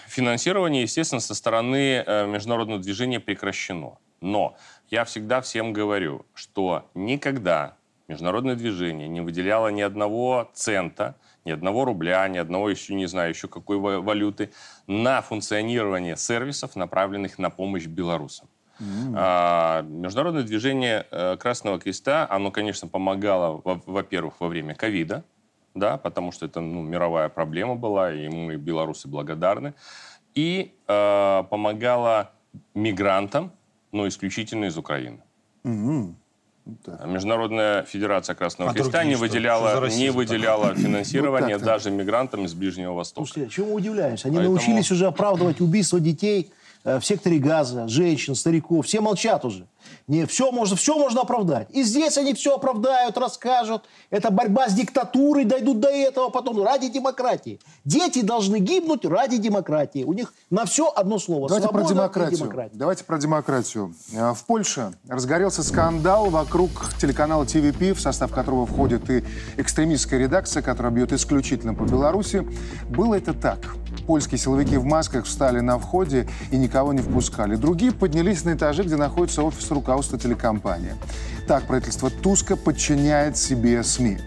Финансирование, 0.07 0.81
естественно, 0.83 1.21
со 1.21 1.35
стороны 1.35 2.03
международного 2.27 2.79
движения 2.79 3.19
прекращено. 3.19 3.97
Но 4.19 4.55
я 4.89 5.03
всегда 5.03 5.41
всем 5.41 5.73
говорю, 5.73 6.25
что 6.33 6.89
никогда 6.93 7.75
международное 8.07 8.55
движение 8.55 9.07
не 9.07 9.21
выделяло 9.21 9.67
ни 9.67 9.81
одного 9.81 10.49
цента, 10.53 11.15
ни 11.45 11.51
одного 11.51 11.85
рубля, 11.85 12.27
ни 12.27 12.37
одного 12.37 12.69
еще 12.69 12.93
не 12.95 13.05
знаю 13.05 13.29
еще 13.29 13.47
какой 13.47 13.77
валюты 13.77 14.51
на 14.87 15.21
функционирование 15.21 16.15
сервисов, 16.15 16.75
направленных 16.75 17.37
на 17.37 17.49
помощь 17.49 17.85
белорусам. 17.85 18.47
Mm-hmm. 18.79 19.13
А, 19.15 19.81
международное 19.81 20.43
движение 20.43 21.07
э, 21.09 21.35
Красного 21.37 21.79
Креста, 21.79 22.27
оно, 22.29 22.51
конечно, 22.51 22.87
помогало, 22.87 23.59
во-первых, 23.63 24.35
во 24.39 24.47
время 24.47 24.75
ковида, 24.75 25.23
да, 25.73 25.97
потому 25.97 26.31
что 26.31 26.45
это 26.45 26.59
ну, 26.61 26.83
мировая 26.83 27.29
проблема 27.29 27.75
была, 27.75 28.13
и 28.13 28.29
мы, 28.29 28.55
белорусы, 28.57 29.07
благодарны, 29.07 29.73
и 30.35 30.75
э, 30.87 31.43
помогало 31.49 32.31
мигрантам, 32.75 33.51
но 33.91 34.07
исключительно 34.07 34.65
из 34.65 34.77
Украины. 34.77 35.19
Угу. 35.63 36.15
Да. 36.85 37.05
Международная 37.05 37.83
Федерация 37.83 38.35
Красного 38.35 38.71
а 38.71 38.73
Креста 38.73 39.05
не 39.05 39.15
выделяла, 39.15 39.87
не 39.87 40.09
выделяла 40.09 40.75
финансирование 40.75 41.57
даже 41.57 41.91
мигрантам 41.91 42.45
из 42.45 42.53
Ближнего 42.53 42.93
Востока. 42.93 43.25
Слушайте, 43.25 43.55
чему 43.55 43.67
мы 43.67 43.75
удивляемся? 43.75 44.27
Они 44.27 44.37
Поэтому... 44.37 44.55
научились 44.55 44.91
уже 44.91 45.05
оправдывать 45.05 45.61
убийство 45.61 45.99
детей 45.99 46.51
в 46.95 47.01
секторе 47.01 47.37
газа, 47.37 47.87
женщин, 47.87 48.35
стариков. 48.35 48.85
Все 48.85 49.01
молчат 49.01 49.43
уже. 49.45 49.67
Не, 50.07 50.25
все 50.25 50.51
можно, 50.51 50.75
все 50.75 50.97
можно 50.97 51.21
оправдать. 51.21 51.67
И 51.71 51.83
здесь 51.83 52.17
они 52.17 52.33
все 52.33 52.55
оправдают, 52.55 53.17
расскажут. 53.17 53.83
Это 54.09 54.31
борьба 54.31 54.69
с 54.69 54.73
диктатурой, 54.73 55.43
дойдут 55.43 55.79
до 55.79 55.89
этого 55.89 56.29
потом 56.29 56.63
ради 56.63 56.89
демократии. 56.89 57.59
Дети 57.83 58.21
должны 58.21 58.59
гибнуть 58.59 59.05
ради 59.05 59.37
демократии. 59.37 60.03
У 60.03 60.13
них 60.13 60.33
на 60.49 60.65
все 60.65 60.89
одно 60.89 61.19
слово. 61.19 61.49
Давайте 61.49 61.67
про 61.69 61.83
демократию. 61.83 62.51
Давайте 62.73 63.03
про 63.03 63.17
демократию. 63.17 63.95
Э, 64.13 64.33
в 64.33 64.45
Польше 64.45 64.93
разгорелся 65.07 65.63
скандал 65.63 66.29
вокруг 66.29 66.69
телеканала 66.99 67.45
ТВП, 67.45 67.93
в 67.93 67.99
состав 67.99 68.31
которого 68.31 68.65
входит 68.65 69.09
и 69.09 69.23
экстремистская 69.57 70.19
редакция, 70.19 70.61
которая 70.61 70.91
бьет 70.93 71.11
исключительно 71.11 71.73
по 71.73 71.83
Беларуси. 71.83 72.47
Было 72.89 73.15
это 73.15 73.33
так. 73.33 73.59
Польские 74.07 74.39
силовики 74.39 74.77
в 74.77 74.85
масках 74.85 75.25
встали 75.25 75.59
на 75.59 75.77
входе 75.77 76.29
и 76.49 76.57
никого 76.57 76.93
не 76.93 77.01
впускали. 77.01 77.57
Другие 77.57 77.91
поднялись 77.91 78.45
на 78.45 78.53
этажи, 78.53 78.83
где 78.83 78.95
находится 78.95 79.43
офис 79.43 79.69
руководства 79.69 80.17
телекомпании. 80.17 80.95
Так 81.45 81.65
правительство 81.65 82.09
Туска 82.09 82.55
подчиняет 82.55 83.35
себе 83.35 83.83
СМИ. 83.83 84.19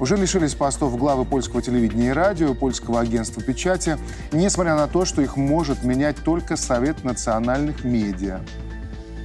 Уже 0.00 0.16
лишились 0.16 0.54
постов 0.54 0.96
главы 0.96 1.26
польского 1.26 1.60
телевидения 1.60 2.08
и 2.08 2.12
радио, 2.12 2.54
польского 2.54 3.00
агентства 3.00 3.42
печати, 3.42 3.98
несмотря 4.32 4.74
на 4.74 4.88
то, 4.88 5.04
что 5.04 5.20
их 5.20 5.36
может 5.36 5.84
менять 5.84 6.16
только 6.16 6.56
Совет 6.56 7.04
национальных 7.04 7.84
медиа. 7.84 8.40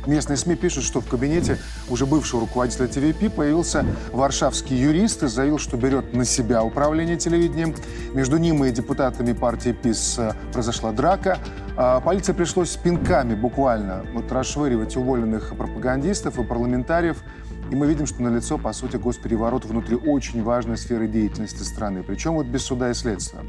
Местные 0.07 0.37
СМИ 0.37 0.55
пишут, 0.55 0.83
что 0.83 0.99
в 0.99 1.07
кабинете 1.07 1.57
уже 1.89 2.05
бывшего 2.05 2.41
руководителя 2.41 2.87
ТВП 2.87 3.29
появился 3.29 3.85
варшавский 4.11 4.75
юрист 4.75 5.23
и 5.23 5.27
заявил, 5.27 5.59
что 5.59 5.77
берет 5.77 6.13
на 6.13 6.25
себя 6.25 6.63
управление 6.63 7.17
телевидением. 7.17 7.75
Между 8.13 8.37
ним 8.37 8.63
и 8.65 8.71
депутатами 8.71 9.33
партии 9.33 9.71
ПИС 9.71 10.17
э, 10.19 10.33
произошла 10.51 10.91
драка. 10.91 11.37
А 11.77 12.01
полиции 12.01 12.33
пришлось 12.33 12.75
пинками 12.75 13.35
буквально 13.35 14.05
вот, 14.13 14.31
расшвыривать 14.31 14.95
уволенных 14.97 15.55
пропагандистов 15.55 16.39
и 16.39 16.43
парламентариев. 16.43 17.17
И 17.69 17.75
мы 17.75 17.87
видим, 17.87 18.05
что 18.05 18.21
налицо, 18.21 18.57
по 18.57 18.73
сути, 18.73 18.97
госпереворот 18.97 19.65
внутри 19.65 19.95
очень 19.95 20.43
важной 20.43 20.77
сферы 20.77 21.07
деятельности 21.07 21.63
страны. 21.63 22.03
Причем 22.03 22.33
вот 22.33 22.45
без 22.45 22.63
суда 22.63 22.89
и 22.91 22.93
следствия. 22.93 23.41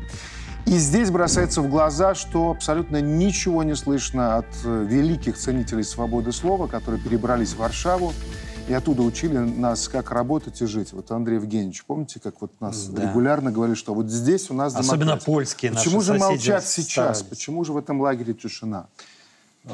И 0.66 0.78
здесь 0.78 1.10
бросается 1.10 1.60
в 1.60 1.68
глаза, 1.68 2.14
что 2.14 2.50
абсолютно 2.50 3.00
ничего 3.00 3.62
не 3.62 3.74
слышно 3.74 4.38
от 4.38 4.46
э, 4.64 4.86
великих 4.88 5.36
ценителей 5.36 5.84
свободы 5.84 6.32
слова, 6.32 6.66
которые 6.66 7.02
перебрались 7.02 7.52
в 7.52 7.58
Варшаву 7.58 8.12
и 8.68 8.72
оттуда 8.72 9.02
учили 9.02 9.38
нас, 9.38 9.88
как 9.88 10.10
работать 10.10 10.60
и 10.62 10.66
жить. 10.66 10.92
Вот 10.92 11.10
Андрей 11.10 11.34
Евгеньевич, 11.34 11.84
помните, 11.84 12.20
как 12.20 12.40
вот 12.40 12.52
нас 12.60 12.86
да. 12.86 13.02
регулярно 13.02 13.50
говорили, 13.50 13.74
что 13.74 13.92
вот 13.94 14.08
здесь 14.08 14.50
у 14.50 14.54
нас 14.54 14.74
Особенно 14.74 15.04
демократия. 15.04 15.24
польские 15.26 15.72
Почему 15.72 16.00
же 16.00 16.14
молчат 16.14 16.64
сейчас? 16.64 17.18
Старались. 17.18 17.22
Почему 17.22 17.64
же 17.64 17.72
в 17.72 17.76
этом 17.76 18.00
лагере 18.00 18.34
тишина? 18.34 18.86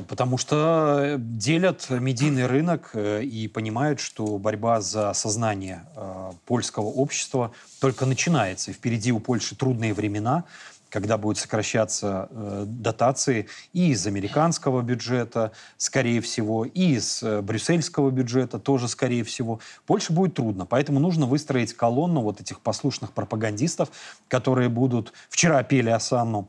Потому 0.07 0.37
что 0.37 1.17
делят 1.19 1.87
медийный 1.89 2.47
рынок 2.47 2.91
э, 2.93 3.23
и 3.23 3.49
понимают, 3.49 4.01
что 4.01 4.37
борьба 4.37 4.83
за 4.83 5.15
сознание 5.15 5.87
э, 5.97 6.33
польского 6.45 6.87
общества 6.87 7.53
только 7.81 8.05
начинается. 8.05 8.71
И 8.71 8.75
впереди 8.75 9.13
у 9.13 9.19
Польши 9.19 9.57
трудные 9.57 9.95
времена 9.95 10.45
когда 10.91 11.19
будут 11.19 11.39
сокращаться 11.39 12.29
э, 12.31 12.65
дотации 12.67 13.49
и 13.73 13.91
из 13.91 14.07
американского 14.07 14.83
бюджета, 14.83 15.53
скорее 15.77 16.21
всего, 16.21 16.65
и 16.65 16.95
из 16.95 17.23
э, 17.23 17.43
брюссельского 17.43 18.11
бюджета 18.11 18.59
тоже, 18.59 18.89
скорее 18.89 19.25
всего. 19.25 19.61
Польше 19.87 20.13
будет 20.13 20.35
трудно, 20.35 20.67
поэтому 20.67 21.01
нужно 21.01 21.27
выстроить 21.27 21.75
колонну 21.75 22.23
вот 22.23 22.41
этих 22.41 22.61
послушных 22.61 23.13
пропагандистов, 23.13 23.91
которые 24.29 24.69
будут... 24.69 25.13
Вчера 25.29 25.63
пели 25.63 25.91
Асанну 25.91 26.49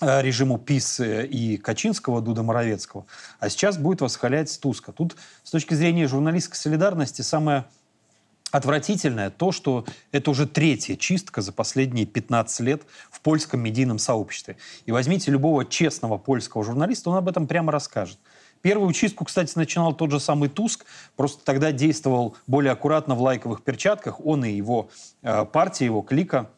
э, 0.00 0.22
режиму 0.22 0.58
ПИС 0.58 1.00
и 1.00 1.56
Качинского, 1.56 2.20
Дуда 2.20 2.42
Моровецкого, 2.42 3.06
а 3.38 3.48
сейчас 3.48 3.78
будет 3.78 4.00
восхвалять 4.00 4.58
Туска. 4.60 4.92
Тут 4.92 5.16
с 5.44 5.50
точки 5.50 5.74
зрения 5.74 6.08
журналистской 6.08 6.56
солидарности 6.56 7.22
самое 7.22 7.66
Отвратительное 8.50 9.30
то, 9.30 9.52
что 9.52 9.84
это 10.10 10.30
уже 10.30 10.46
третья 10.46 10.96
чистка 10.96 11.40
за 11.40 11.52
последние 11.52 12.06
15 12.06 12.60
лет 12.60 12.82
в 13.10 13.20
польском 13.20 13.60
медийном 13.60 13.98
сообществе. 13.98 14.56
И 14.86 14.92
возьмите 14.92 15.30
любого 15.30 15.64
честного 15.64 16.18
польского 16.18 16.64
журналиста, 16.64 17.10
он 17.10 17.16
об 17.16 17.28
этом 17.28 17.46
прямо 17.46 17.70
расскажет. 17.70 18.18
Первую 18.62 18.92
чистку, 18.92 19.24
кстати, 19.24 19.52
начинал 19.56 19.94
тот 19.94 20.10
же 20.10 20.20
самый 20.20 20.48
Туск, 20.48 20.84
просто 21.16 21.44
тогда 21.44 21.72
действовал 21.72 22.36
более 22.46 22.72
аккуратно 22.72 23.14
в 23.14 23.22
лайковых 23.22 23.62
перчатках. 23.62 24.24
Он 24.24 24.44
и 24.44 24.50
его 24.50 24.90
э, 25.22 25.44
партия, 25.46 25.86
его 25.86 26.02
клика, 26.02 26.50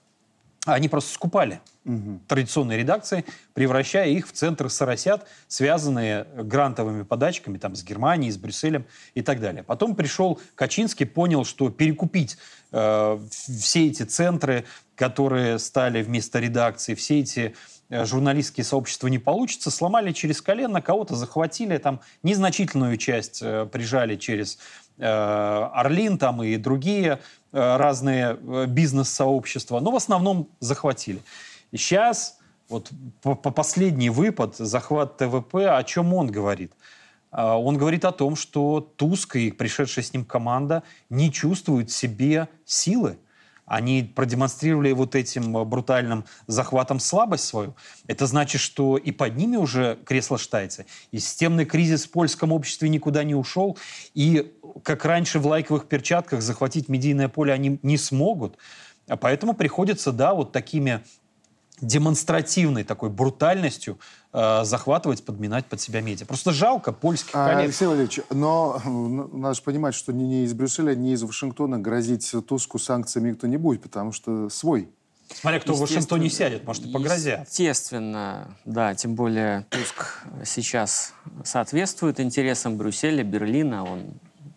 они 0.67 0.89
просто 0.89 1.13
скупали 1.13 1.61
угу. 1.85 2.21
традиционные 2.29 2.79
редакции, 2.79 3.25
превращая 3.55 4.09
их 4.09 4.29
в 4.29 4.33
центры 4.33 4.69
соросят, 4.69 5.27
связанные 5.49 6.27
грантовыми 6.35 7.03
подачками 7.03 7.59
там, 7.59 7.75
с 7.75 7.83
Германией, 7.83 8.31
с 8.31 8.37
Брюсселем 8.37 8.87
и 9.15 9.23
так 9.23 9.41
далее. 9.41 9.63
Потом 9.63 9.95
пришел 9.95 10.41
Качинский, 10.55 11.07
понял, 11.07 11.45
что 11.45 11.71
перекупить 11.71 12.39
э, 12.73 13.19
все 13.33 13.87
эти 13.89 14.05
центры, 14.05 14.65
которые 14.95 15.59
стали 15.59 16.03
вместо 16.03 16.39
редакции, 16.39 16.95
все 16.95 17.21
эти 17.21 17.55
э, 17.89 18.05
журналистские 18.05 18.65
сообщества 18.65 19.09
не 19.09 19.19
получится, 19.19 19.71
сломали 19.71 20.13
через 20.13 20.41
колено, 20.41 20.81
кого-то 20.81 21.15
захватили, 21.15 21.79
там 21.79 22.01
незначительную 22.23 22.97
часть 22.97 23.41
э, 23.43 23.67
прижали 23.71 24.17
через 24.17 24.59
э, 24.99 25.07
Орлин 25.07 26.19
там 26.19 26.43
и 26.43 26.57
другие 26.57 27.19
э, 27.53 27.77
разные 27.77 28.39
э, 28.41 28.67
бизнес-сообщества, 28.67 29.81
но 29.81 29.91
в 29.91 29.97
основном 29.97 30.49
захватили. 30.61 31.23
И 31.73 31.79
сейчас, 31.79 32.39
вот 32.69 32.91
по, 33.23 33.35
по 33.35 33.51
последний 33.51 34.11
выпад, 34.11 34.57
захват 34.57 35.17
ТВП, 35.17 35.77
о 35.77 35.83
чем 35.83 36.15
он 36.15 36.31
говорит? 36.31 36.73
А, 37.31 37.59
он 37.59 37.79
говорит 37.79 38.05
о 38.05 38.13
том, 38.13 38.37
что 38.37 38.81
Туск 38.81 39.37
и 39.37 39.51
пришедшая 39.51 40.05
с 40.05 40.13
ним 40.13 40.25
команда 40.25 40.85
не 41.11 41.33
чувствуют 41.33 41.91
в 41.91 41.97
себе 41.97 42.49
силы. 42.65 43.19
Они 43.65 44.03
продемонстрировали 44.03 44.93
вот 44.93 45.15
этим 45.15 45.53
брутальным 45.65 46.27
захватом 46.47 47.01
слабость 47.01 47.45
свою. 47.45 47.75
Это 48.07 48.27
значит, 48.27 48.61
что 48.61 48.99
и 48.99 49.13
под 49.13 49.37
ними 49.37 49.57
уже 49.57 49.99
кресло 50.05 50.37
штайца. 50.37 50.85
И 51.11 51.19
системный 51.19 51.65
кризис 51.65 52.05
в 52.05 52.11
польском 52.11 52.53
обществе 52.53 52.91
никуда 52.91 53.25
не 53.25 53.35
ушел. 53.35 53.79
И, 54.13 54.53
как 54.83 55.07
раньше 55.07 55.39
в 55.39 55.47
лайковых 55.47 55.87
перчатках, 55.87 56.43
захватить 56.43 56.91
медийное 56.91 57.29
поле 57.29 57.53
они 57.53 57.79
не 57.83 57.97
смогут. 57.97 58.59
А 59.09 59.17
поэтому 59.17 59.55
приходится, 59.55 60.13
да, 60.13 60.35
вот 60.35 60.53
такими 60.53 61.03
демонстративной 61.83 62.85
такой 62.85 63.11
брутальностью 63.11 63.99
э, 64.33 64.65
захватывать, 64.65 65.25
подминать 65.25 65.67
под 65.67 65.81
себя 65.81 66.01
медиа. 66.01 66.25
Просто 66.27 66.53
жалко 66.53 66.93
польских 66.93 67.31
а, 67.35 67.49
коллег. 67.49 67.65
Алексей 67.65 67.87
Валерьевич, 67.87 68.21
но 68.31 68.81
надо 69.33 69.55
же 69.55 69.63
понимать, 69.63 69.95
что 69.95 70.13
ни, 70.13 70.23
ни 70.23 70.45
из 70.45 70.55
Брюсселя, 70.55 70.95
ни 70.95 71.13
из 71.13 71.23
Вашингтона 71.23 71.79
грозить 71.79 72.33
Туску 72.49 72.79
санкциями 72.79 73.31
никто 73.31 73.47
не 73.47 73.57
будет, 73.57 73.83
потому 73.83 74.13
что 74.13 74.49
свой. 74.49 74.89
Смотря 75.35 75.61
кто 75.61 75.75
в 75.75 75.81
Вашингтоне 75.81 76.31
сядет, 76.31 76.65
может, 76.65 76.87
и 76.87 76.93
погрозят. 76.93 77.49
Естественно, 77.49 78.57
да, 78.65 78.95
тем 78.95 79.15
более 79.15 79.67
Туск 79.71 80.25
сейчас 80.45 81.15
соответствует 81.45 82.21
интересам 82.21 82.77
Брюсселя, 82.77 83.25
Берлина, 83.25 83.85
он 83.85 84.15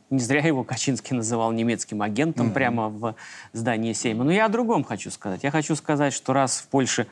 не 0.09 0.19
зря 0.19 0.41
его 0.41 0.63
Качинский 0.63 1.15
называл 1.15 1.51
немецким 1.51 2.01
агентом 2.01 2.47
mm-hmm. 2.47 2.53
прямо 2.53 2.89
в 2.89 3.15
здании 3.53 3.93
Сейма. 3.93 4.23
Но 4.23 4.31
я 4.31 4.45
о 4.45 4.49
другом 4.49 4.83
хочу 4.83 5.11
сказать. 5.11 5.43
Я 5.43 5.51
хочу 5.51 5.75
сказать, 5.75 6.13
что 6.13 6.33
раз 6.33 6.59
в 6.59 6.67
Польше 6.67 7.07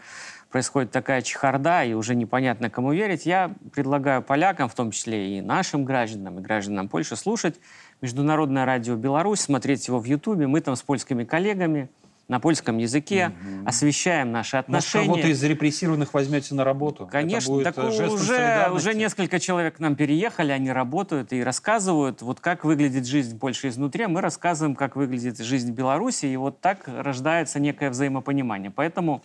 происходит 0.51 0.91
такая 0.91 1.23
чехарда, 1.23 1.83
и 1.83 1.93
уже 1.93 2.13
непонятно, 2.13 2.69
кому 2.69 2.93
верить, 2.93 3.25
я 3.25 3.51
предлагаю 3.73 4.21
полякам, 4.21 4.69
в 4.69 4.75
том 4.75 4.91
числе 4.91 5.39
и 5.39 5.41
нашим 5.41 5.83
гражданам, 5.83 6.39
и 6.39 6.41
гражданам 6.43 6.89
Польши, 6.89 7.15
слушать 7.15 7.55
Международное 8.01 8.63
радио 8.63 8.95
Беларусь, 8.95 9.41
смотреть 9.41 9.87
его 9.87 9.99
в 9.99 10.05
Ютубе. 10.05 10.45
Мы 10.45 10.61
там 10.61 10.75
с 10.75 10.83
польскими 10.83 11.23
коллегами– 11.23 11.89
на 12.27 12.39
польском 12.39 12.77
языке, 12.77 13.27
угу. 13.27 13.67
освещаем 13.67 14.31
наши 14.31 14.57
отношения. 14.57 15.07
Может, 15.07 15.23
кого-то 15.23 15.27
из 15.27 15.43
репрессированных 15.43 16.13
возьмете 16.13 16.55
на 16.55 16.63
работу? 16.63 17.07
Конечно, 17.11 17.61
так 17.63 17.77
э, 17.77 17.87
уже, 17.87 18.69
уже 18.71 18.93
несколько 18.93 19.39
человек 19.39 19.77
к 19.77 19.79
нам 19.79 19.95
переехали, 19.95 20.51
они 20.51 20.71
работают 20.71 21.33
и 21.33 21.43
рассказывают, 21.43 22.21
вот 22.21 22.39
как 22.39 22.63
выглядит 22.63 23.05
жизнь 23.05 23.37
Польши 23.37 23.67
изнутри, 23.67 24.05
а 24.05 24.07
мы 24.07 24.21
рассказываем, 24.21 24.75
как 24.75 24.95
выглядит 24.95 25.37
жизнь 25.39 25.71
Беларуси, 25.71 26.25
и 26.27 26.37
вот 26.37 26.61
так 26.61 26.87
рождается 26.87 27.59
некое 27.59 27.89
взаимопонимание. 27.89 28.71
Поэтому 28.71 29.21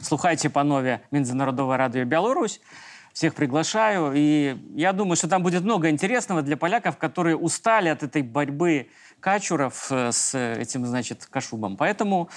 слухайте 0.00 0.50
панове 0.50 1.00
Международного 1.10 1.76
радио 1.76 2.04
Беларусь, 2.04 2.60
всех 3.12 3.34
приглашаю, 3.34 4.12
и 4.14 4.56
я 4.74 4.92
думаю, 4.92 5.16
что 5.16 5.28
там 5.28 5.42
будет 5.42 5.62
много 5.62 5.90
интересного 5.90 6.42
для 6.42 6.56
поляков, 6.56 6.96
которые 6.96 7.36
устали 7.36 7.88
от 7.88 8.02
этой 8.02 8.22
борьбы 8.22 8.88
Качуров 9.22 9.86
э, 9.90 10.10
с 10.10 10.36
этим, 10.36 10.84
значит, 10.84 11.26
Кашубом. 11.30 11.76
Поэтому 11.76 12.28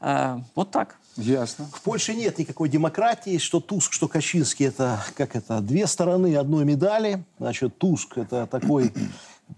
э, 0.00 0.38
вот 0.56 0.72
так. 0.72 0.96
Ясно. 1.16 1.66
В 1.72 1.80
Польше 1.80 2.12
нет 2.12 2.38
никакой 2.38 2.68
демократии. 2.68 3.38
Что 3.38 3.60
Туск, 3.60 3.92
что 3.92 4.08
Качинский– 4.08 4.66
это, 4.68 5.00
как 5.16 5.36
это, 5.36 5.60
две 5.60 5.86
стороны 5.86 6.34
одной 6.34 6.64
медали. 6.64 7.22
Значит, 7.38 7.78
Туск– 7.78 8.08
это 8.18 8.46
такой 8.46 8.92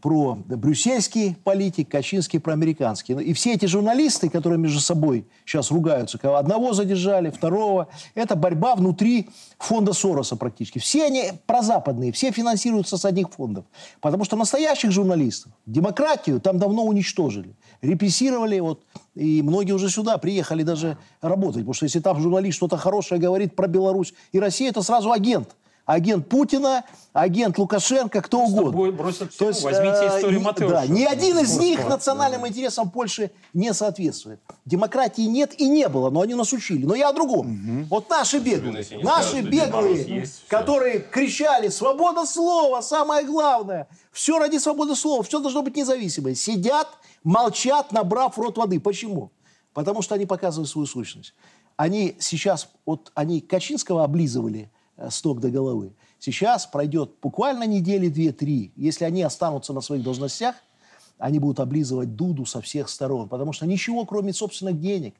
про 0.01 0.35
брюссельский 0.35 1.37
политик, 1.45 1.91
Качинский 1.91 2.41
про 2.41 2.53
американский. 2.53 3.15
И 3.15 3.33
все 3.33 3.55
эти 3.55 3.67
журналисты, 3.67 4.29
которые 4.29 4.59
между 4.59 4.81
собой 4.81 5.27
сейчас 5.45 5.71
ругаются, 5.71 6.19
одного 6.37 6.73
задержали, 6.73 7.31
второго, 7.31 7.89
это 8.15 8.37
борьба 8.37 8.75
внутри 8.75 9.31
фонда 9.59 9.93
Сороса 9.93 10.37
практически. 10.37 10.79
Все 10.79 11.07
они 11.07 11.33
прозападные, 11.47 12.13
все 12.13 12.31
финансируются 12.31 12.99
с 12.99 13.05
одних 13.05 13.31
фондов. 13.31 13.65
Потому 14.01 14.25
что 14.25 14.37
настоящих 14.37 14.91
журналистов, 14.91 15.53
демократию 15.67 16.41
там 16.41 16.59
давно 16.59 16.85
уничтожили. 16.85 17.55
Репрессировали, 17.81 18.59
вот, 18.61 18.83
и 19.15 19.41
многие 19.43 19.73
уже 19.73 19.89
сюда 19.89 20.19
приехали 20.19 20.63
даже 20.63 20.99
работать. 21.21 21.63
Потому 21.63 21.75
что 21.75 21.85
если 21.87 22.01
там 22.01 22.21
журналист 22.21 22.57
что-то 22.57 22.77
хорошее 22.77 23.21
говорит 23.21 23.55
про 23.55 23.67
Беларусь 23.67 24.15
и 24.33 24.41
Россию, 24.41 24.71
это 24.71 24.83
сразу 24.83 25.13
агент– 25.13 25.57
агент 25.87 26.29
Путина, 26.29 26.85
агент 27.13 27.57
Лукашенко, 27.57 28.21
кто 28.21 28.41
угодно. 28.41 28.91
Бросят 28.91 29.35
То 29.37 29.49
есть, 29.49 29.63
Возьмите 29.63 30.03
э, 30.03 30.19
историю 30.19 30.41
Матеуша. 30.43 30.75
Да, 30.75 30.87
ни 30.87 31.05
один 31.05 31.39
из 31.39 31.57
них 31.59 31.89
национальным 31.89 32.47
интересам 32.47 32.91
Польши 32.91 33.31
не 33.55 33.73
соответствует. 33.73 34.41
Демократии 34.65 35.23
нет 35.23 35.59
и 35.59 35.69
не 35.69 35.89
было, 35.89 36.11
но 36.11 36.21
они 36.21 36.35
нас 36.35 36.53
учили. 36.53 36.85
Но 36.85 36.95
я 36.95 37.09
о 37.09 37.13
другом. 37.13 37.47
Угу. 37.47 37.87
Вот 37.89 38.11
наши 38.11 38.39
беглые, 38.39 38.85
наши 39.03 39.41
беглые, 39.41 40.27
которые 40.49 40.99
кричали 40.99 41.69
«Свобода 41.69 42.27
слова, 42.27 42.83
самое 42.83 43.25
главное!» 43.25 43.89
Все 44.11 44.39
ради 44.39 44.59
свободы 44.59 44.97
слова, 44.97 45.23
все 45.23 45.39
должно 45.39 45.63
быть 45.63 45.77
независимое. 45.77 46.35
Сидят, 46.35 46.89
молчат, 47.23 47.93
набрав 47.93 48.37
рот 48.39 48.59
воды. 48.59 48.81
Почему? 48.81 49.31
Потому 49.73 50.03
что 50.03 50.15
они 50.15 50.27
показывают 50.27 50.69
свою 50.69 50.87
сущность. 50.87 51.35
Они 51.77 52.17
сейчас, 52.19 52.71
вот 52.87 53.13
они 53.15 53.41
Качинского 53.41 54.03
облизывали– 54.03 54.71
с 54.97 55.23
ног 55.25 55.41
до 55.41 55.51
головы. 55.51 55.93
Сейчас 56.19 56.67
пройдет 56.67 57.13
буквально 57.23 57.65
недели 57.65 58.09
две-три. 58.09 58.73
Если 58.77 59.05
они 59.05 59.23
останутся 59.23 59.73
на 59.73 59.81
своих 59.81 60.03
должностях, 60.03 60.57
они 61.19 61.39
будут 61.39 61.61
облизывать 61.61 62.17
Дуду 62.17 62.47
со 62.47 62.61
всех 62.61 62.89
сторон. 62.89 63.29
Потому 63.29 63.53
что 63.53 63.67
ничего, 63.67 64.05
кроме 64.05 64.33
собственных 64.33 64.81
денег, 64.81 65.15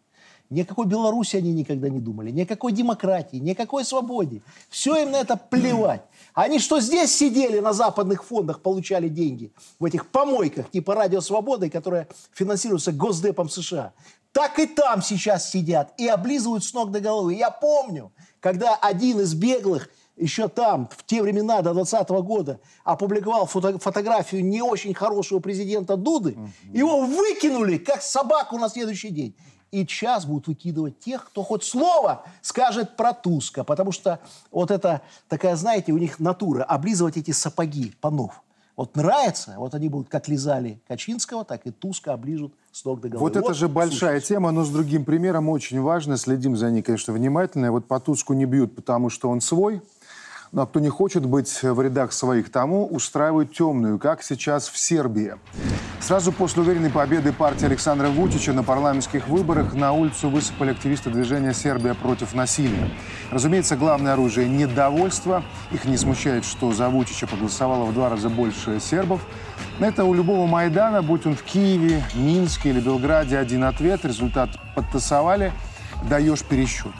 никакой 0.51 0.87
Беларуси 0.87 1.37
они 1.37 1.53
никогда 1.53 1.89
не 1.89 2.01
думали, 2.01 2.31
никакой 2.31 2.73
демократии, 2.73 3.37
никакой 3.37 3.85
свободе. 3.85 4.43
Все 4.69 4.97
им 5.03 5.11
на 5.11 5.17
это 5.17 5.37
плевать. 5.37 6.03
Они 6.35 6.59
что 6.59 6.81
здесь 6.81 7.15
сидели 7.17 7.61
на 7.61 7.73
западных 7.73 8.25
фондах, 8.25 8.61
получали 8.61 9.09
деньги 9.09 9.53
в 9.79 9.85
этих 9.85 10.07
помойках 10.07 10.71
типа 10.71 10.95
Радио 10.95 11.21
Свободы, 11.21 11.71
которая 11.71 12.09
финансируется 12.33 12.93
Госдепом 12.93 13.49
США, 13.49 13.93
так 14.37 14.59
и 14.59 14.67
там 14.67 15.01
сейчас 15.01 15.49
сидят 15.49 15.95
и 15.97 16.07
облизывают 16.07 16.63
с 16.63 16.75
ног 16.75 16.91
до 16.91 17.01
головы. 17.01 17.33
Я 17.33 17.51
помню, 17.51 18.13
когда 18.41 18.75
один 18.75 19.21
из 19.21 19.33
беглых 19.33 19.89
еще 20.15 20.49
там, 20.49 20.91
в 20.95 21.07
те 21.07 21.23
времена, 21.23 21.63
до 21.63 21.73
20 21.73 22.07
года, 22.11 22.61
опубликовал 22.85 23.47
фото 23.47 23.79
фотографию 23.79 24.45
не 24.45 24.61
очень 24.61 24.93
хорошего 24.93 25.39
президента 25.39 25.97
Дуды, 25.97 26.33
угу. 26.33 26.51
его 26.71 27.07
выкинули, 27.07 27.79
как 27.79 28.03
собаку 28.03 28.59
на 28.59 28.69
следующий 28.69 29.09
день. 29.09 29.35
И 29.71 29.87
сейчас 29.87 30.27
будут 30.27 30.49
выкидывать 30.49 30.99
тех, 30.99 31.25
кто 31.25 31.43
хоть 31.43 31.65
слово 31.65 32.27
скажет 32.43 32.95
про 32.95 33.15
Туска. 33.15 33.65
Потому 33.65 33.91
что 33.91 34.21
вот 34.51 34.71
это 34.71 35.01
такая, 35.29 35.57
знаете, 35.57 35.93
у 35.93 35.99
них 35.99 36.21
натура, 36.21 36.63
облизывать 36.63 37.17
эти 37.17 37.31
сапоги 37.31 37.95
панов. 38.03 38.43
Вот 38.77 38.95
нравится, 38.95 39.55
вот 39.57 39.75
они 39.75 39.89
будут 39.89 40.11
как 40.11 40.29
лизали 40.29 40.79
Качинского, 40.87 41.47
так 41.47 41.67
и 41.67 41.71
Туска 41.71 42.13
оближут 42.13 42.53
с 42.73 42.85
ног 42.85 43.01
до 43.01 43.09
головы. 43.09 43.25
Вот, 43.25 43.35
вот 43.35 43.45
это 43.45 43.55
же 43.55 43.69
большая 43.69 44.17
сущность. 44.17 44.29
тема, 44.29 44.51
но 44.51 44.65
с 44.65 44.71
другим 44.71 45.07
примером 45.07 45.49
очень 45.49 45.81
важно. 45.81 46.19
Следим 46.19 46.59
за 46.59 46.71
ней, 46.71 46.83
конечно, 46.83 47.15
внимательно. 47.15 47.73
Вот 47.73 47.87
по 47.87 47.99
Туску 47.99 48.35
не 48.35 48.45
бьют, 48.45 48.77
потому 48.77 49.09
что 49.09 49.31
он 49.31 49.41
свой. 49.41 49.81
А 50.55 50.65
кто 50.65 50.81
не 50.81 50.89
хочет 50.89 51.27
быть 51.27 51.63
в 51.63 51.81
рядах 51.81 52.13
своих, 52.13 52.51
тому 52.51 52.87
устраивают 52.87 53.53
темную, 53.53 53.99
как 53.99 54.23
сейчас 54.23 54.69
в 54.69 54.79
Сербии. 54.79 55.35
Сразу 56.01 56.31
после 56.31 56.63
уверенной 56.63 56.91
победы 56.91 57.33
партии 57.33 57.67
Александра 57.67 58.09
Вучича 58.09 58.53
на 58.53 58.63
парламентских 58.63 59.29
выборах 59.29 59.75
на 59.75 59.93
улицу 59.93 60.31
высыпали 60.31 60.71
активисты 60.71 61.11
движения 61.11 61.53
«Сербия 61.53 61.95
против 61.95 62.35
насилия». 62.35 62.91
Разумеется, 63.31 63.77
главное 63.77 64.13
оружие– 64.13 64.49
недовольство. 64.51 65.43
Их 65.73 65.85
не 65.85 65.97
смущает, 65.97 66.45
что 66.45 66.73
за 66.73 66.89
Вучича 66.89 67.27
проголосовало 67.27 67.85
в 67.85 67.93
два 67.93 68.09
раза 68.09 68.29
больше 68.29 68.79
сербов. 68.79 69.23
На 69.81 69.87
это 69.87 70.05
у 70.05 70.15
любого 70.15 70.47
Майдана, 70.47 71.03
будь 71.03 71.27
он 71.27 71.35
в 71.35 71.43
Киеве, 71.43 72.05
Минске 72.15 72.71
или 72.71 72.81
Белграде, 72.81 73.37
один 73.37 73.65
ответ. 73.65 74.05
Результат 74.05 74.51
подтасовали, 74.75 75.53
даешь 76.09 76.43
пересчет. 76.45 76.93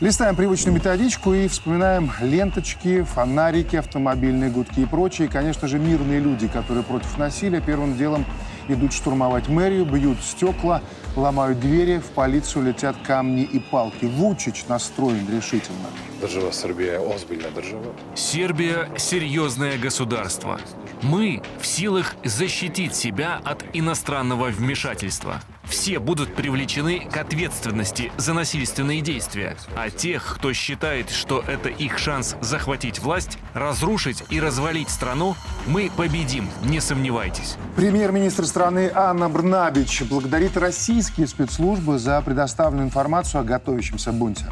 Листаем 0.00 0.36
привычную 0.36 0.76
методичку 0.76 1.34
и 1.34 1.48
вспоминаем 1.48 2.12
ленточки, 2.20 3.02
фонарики, 3.02 3.74
автомобильные 3.74 4.48
гудки 4.48 4.78
и 4.78 4.86
прочее. 4.86 5.26
И, 5.26 5.30
конечно 5.30 5.66
же, 5.66 5.80
мирные 5.80 6.20
люди, 6.20 6.46
которые 6.46 6.84
против 6.84 7.18
насилия 7.18 7.60
первым 7.60 7.96
делом 7.96 8.24
идут 8.68 8.92
штурмовать 8.92 9.48
мэрию, 9.48 9.84
бьют 9.84 10.22
стекла, 10.22 10.82
ломают 11.16 11.58
двери, 11.58 11.98
в 11.98 12.10
полицию 12.10 12.66
летят 12.66 12.94
камни 13.04 13.42
и 13.42 13.58
палки. 13.58 14.04
Вучич 14.04 14.66
настроен 14.68 15.26
решительно. 15.34 15.88
Держава 16.22 16.52
Сербия 16.52 17.00
озбильная 17.00 17.50
держава. 17.50 17.92
Сербия– 18.14 18.88
серьезное 18.96 19.78
государство. 19.78 20.60
Мы 21.02 21.42
в 21.60 21.66
силах 21.66 22.14
защитить 22.24 22.94
себя 22.94 23.40
от 23.44 23.64
иностранного 23.72 24.46
вмешательства. 24.46 25.42
Все 25.68 25.98
будут 25.98 26.34
привлечены 26.34 27.00
к 27.00 27.16
ответственности 27.16 28.10
за 28.16 28.32
насильственные 28.32 29.02
действия, 29.02 29.56
а 29.76 29.90
тех, 29.90 30.36
кто 30.36 30.52
считает, 30.52 31.10
что 31.10 31.44
это 31.46 31.68
их 31.68 31.98
шанс 31.98 32.36
захватить 32.40 33.00
власть, 33.00 33.38
разрушить 33.52 34.24
и 34.30 34.40
развалить 34.40 34.88
страну, 34.88 35.36
мы 35.66 35.90
победим, 35.94 36.48
не 36.64 36.80
сомневайтесь. 36.80 37.56
Премьер-министр 37.76 38.46
страны 38.46 38.90
Анна 38.94 39.28
Брнабич 39.28 40.02
благодарит 40.02 40.56
российские 40.56 41.26
спецслужбы 41.26 41.98
за 41.98 42.20
предоставленную 42.22 42.86
информацию 42.86 43.42
о 43.42 43.44
готовящемся 43.44 44.10
бунте. 44.12 44.46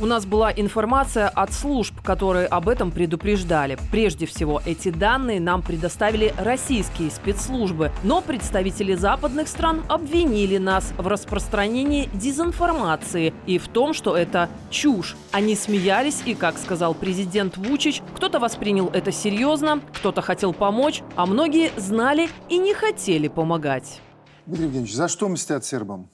У 0.00 0.06
нас 0.06 0.24
была 0.26 0.52
информация 0.52 1.28
от 1.28 1.52
служб, 1.52 2.00
которые 2.02 2.46
об 2.46 2.68
этом 2.68 2.92
предупреждали. 2.92 3.76
Прежде 3.90 4.26
всего, 4.26 4.62
эти 4.64 4.90
данные 4.90 5.40
нам 5.40 5.60
предоставили 5.60 6.32
российские 6.38 7.10
спецслужбы, 7.10 7.90
но 8.04 8.20
представители 8.20 8.94
западных 8.94 9.48
стран 9.48 9.82
обвинили 9.88 10.58
нас 10.58 10.92
в 10.96 11.08
распространении 11.08 12.08
дезинформации 12.14 13.34
и 13.46 13.58
в 13.58 13.66
том, 13.66 13.92
что 13.92 14.16
это 14.16 14.48
чушь. 14.70 15.16
Они 15.32 15.56
смеялись 15.56 16.22
и, 16.24 16.36
как 16.36 16.58
сказал 16.58 16.94
президент 16.94 17.56
Вучич, 17.56 18.00
кто-то 18.14 18.38
воспринял 18.38 18.90
это 18.90 19.10
серьезно, 19.10 19.80
кто-то 19.94 20.22
хотел 20.22 20.52
помочь, 20.52 21.02
а 21.16 21.26
многие 21.26 21.72
знали 21.76 22.28
и 22.48 22.58
не 22.58 22.72
хотели 22.72 23.26
помогать. 23.26 24.00
Дмитрий 24.46 24.66
Евгеньевич, 24.66 24.94
за 24.94 25.08
что 25.08 25.28
мстят 25.28 25.64
сербам? 25.64 26.08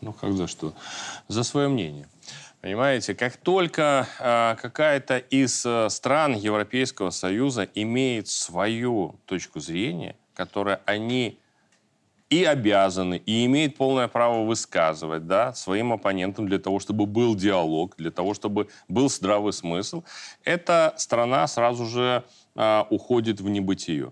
Ну, 0.00 0.12
как 0.12 0.34
за 0.34 0.46
что? 0.46 0.72
За 1.26 1.42
свое 1.42 1.66
мнение. 1.66 2.06
Понимаете, 2.64 3.14
как 3.14 3.36
только 3.36 4.08
э, 4.18 4.56
какая-то 4.58 5.18
из 5.18 5.66
э, 5.66 5.90
стран 5.90 6.32
Европейского 6.32 7.10
Союза 7.10 7.68
имеет 7.74 8.28
свою 8.28 9.16
точку 9.26 9.60
зрения, 9.60 10.16
которую 10.32 10.80
они 10.86 11.38
и 12.30 12.42
обязаны, 12.42 13.20
и 13.26 13.44
имеют 13.44 13.76
полное 13.76 14.08
право 14.08 14.46
высказывать 14.46 15.26
да, 15.26 15.52
своим 15.52 15.92
оппонентам 15.92 16.48
для 16.48 16.58
того, 16.58 16.80
чтобы 16.80 17.04
был 17.04 17.34
диалог, 17.34 17.96
для 17.98 18.10
того, 18.10 18.32
чтобы 18.32 18.68
был 18.88 19.10
здравый 19.10 19.52
смысл, 19.52 20.02
эта 20.42 20.94
страна 20.96 21.46
сразу 21.46 21.84
же 21.84 22.24
э, 22.56 22.84
уходит 22.88 23.42
в 23.42 23.48
небытие. 23.50 24.10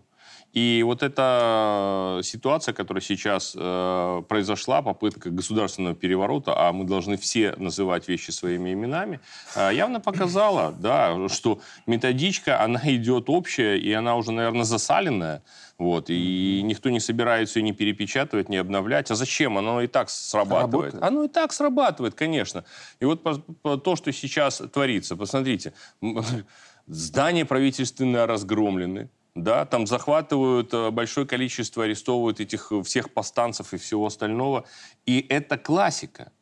И 0.52 0.82
вот 0.84 1.02
эта 1.02 2.20
ситуация, 2.22 2.74
которая 2.74 3.00
сейчас 3.00 3.56
э, 3.58 4.22
произошла, 4.28 4.82
попытка 4.82 5.30
государственного 5.30 5.94
переворота, 5.94 6.52
а 6.54 6.72
мы 6.72 6.84
должны 6.84 7.16
все 7.16 7.54
называть 7.56 8.06
вещи 8.06 8.32
своими 8.32 8.74
именами, 8.74 9.20
э, 9.56 9.70
явно 9.72 9.98
показала, 9.98 10.72
да, 10.78 11.28
что 11.28 11.60
методичка, 11.86 12.62
она 12.62 12.80
идет 12.84 13.30
общая, 13.30 13.78
и 13.78 13.90
она 13.92 14.14
уже, 14.16 14.32
наверное, 14.32 14.64
засаленная. 14.64 15.42
Вот, 15.78 16.10
и 16.10 16.60
никто 16.62 16.90
не 16.90 17.00
собирается 17.00 17.58
ее 17.58 17.64
не 17.64 17.72
перепечатывать, 17.72 18.50
не 18.50 18.58
обновлять. 18.58 19.10
А 19.10 19.14
зачем? 19.14 19.56
Оно 19.56 19.80
и 19.80 19.86
так 19.86 20.10
срабатывает. 20.10 20.94
Работает. 20.94 21.02
Оно 21.02 21.24
и 21.24 21.28
так 21.28 21.52
срабатывает, 21.52 22.14
конечно. 22.14 22.64
И 23.00 23.06
вот 23.06 23.22
по, 23.22 23.38
по, 23.62 23.78
то, 23.78 23.96
что 23.96 24.12
сейчас 24.12 24.62
творится, 24.72 25.16
посмотрите, 25.16 25.72
здания 26.86 27.46
правительственные 27.46 28.26
разгромлены, 28.26 29.08
да, 29.34 29.64
там 29.64 29.86
захватывают 29.86 30.74
э, 30.74 30.90
большое 30.90 31.26
количество, 31.26 31.84
арестовывают 31.84 32.40
этих 32.40 32.70
э, 32.70 32.82
всех 32.82 33.12
повстанцев 33.12 33.72
и 33.72 33.78
всего 33.78 34.06
остального. 34.06 34.64
И 35.06 35.24
это 35.28 35.56
классика. 35.56 36.32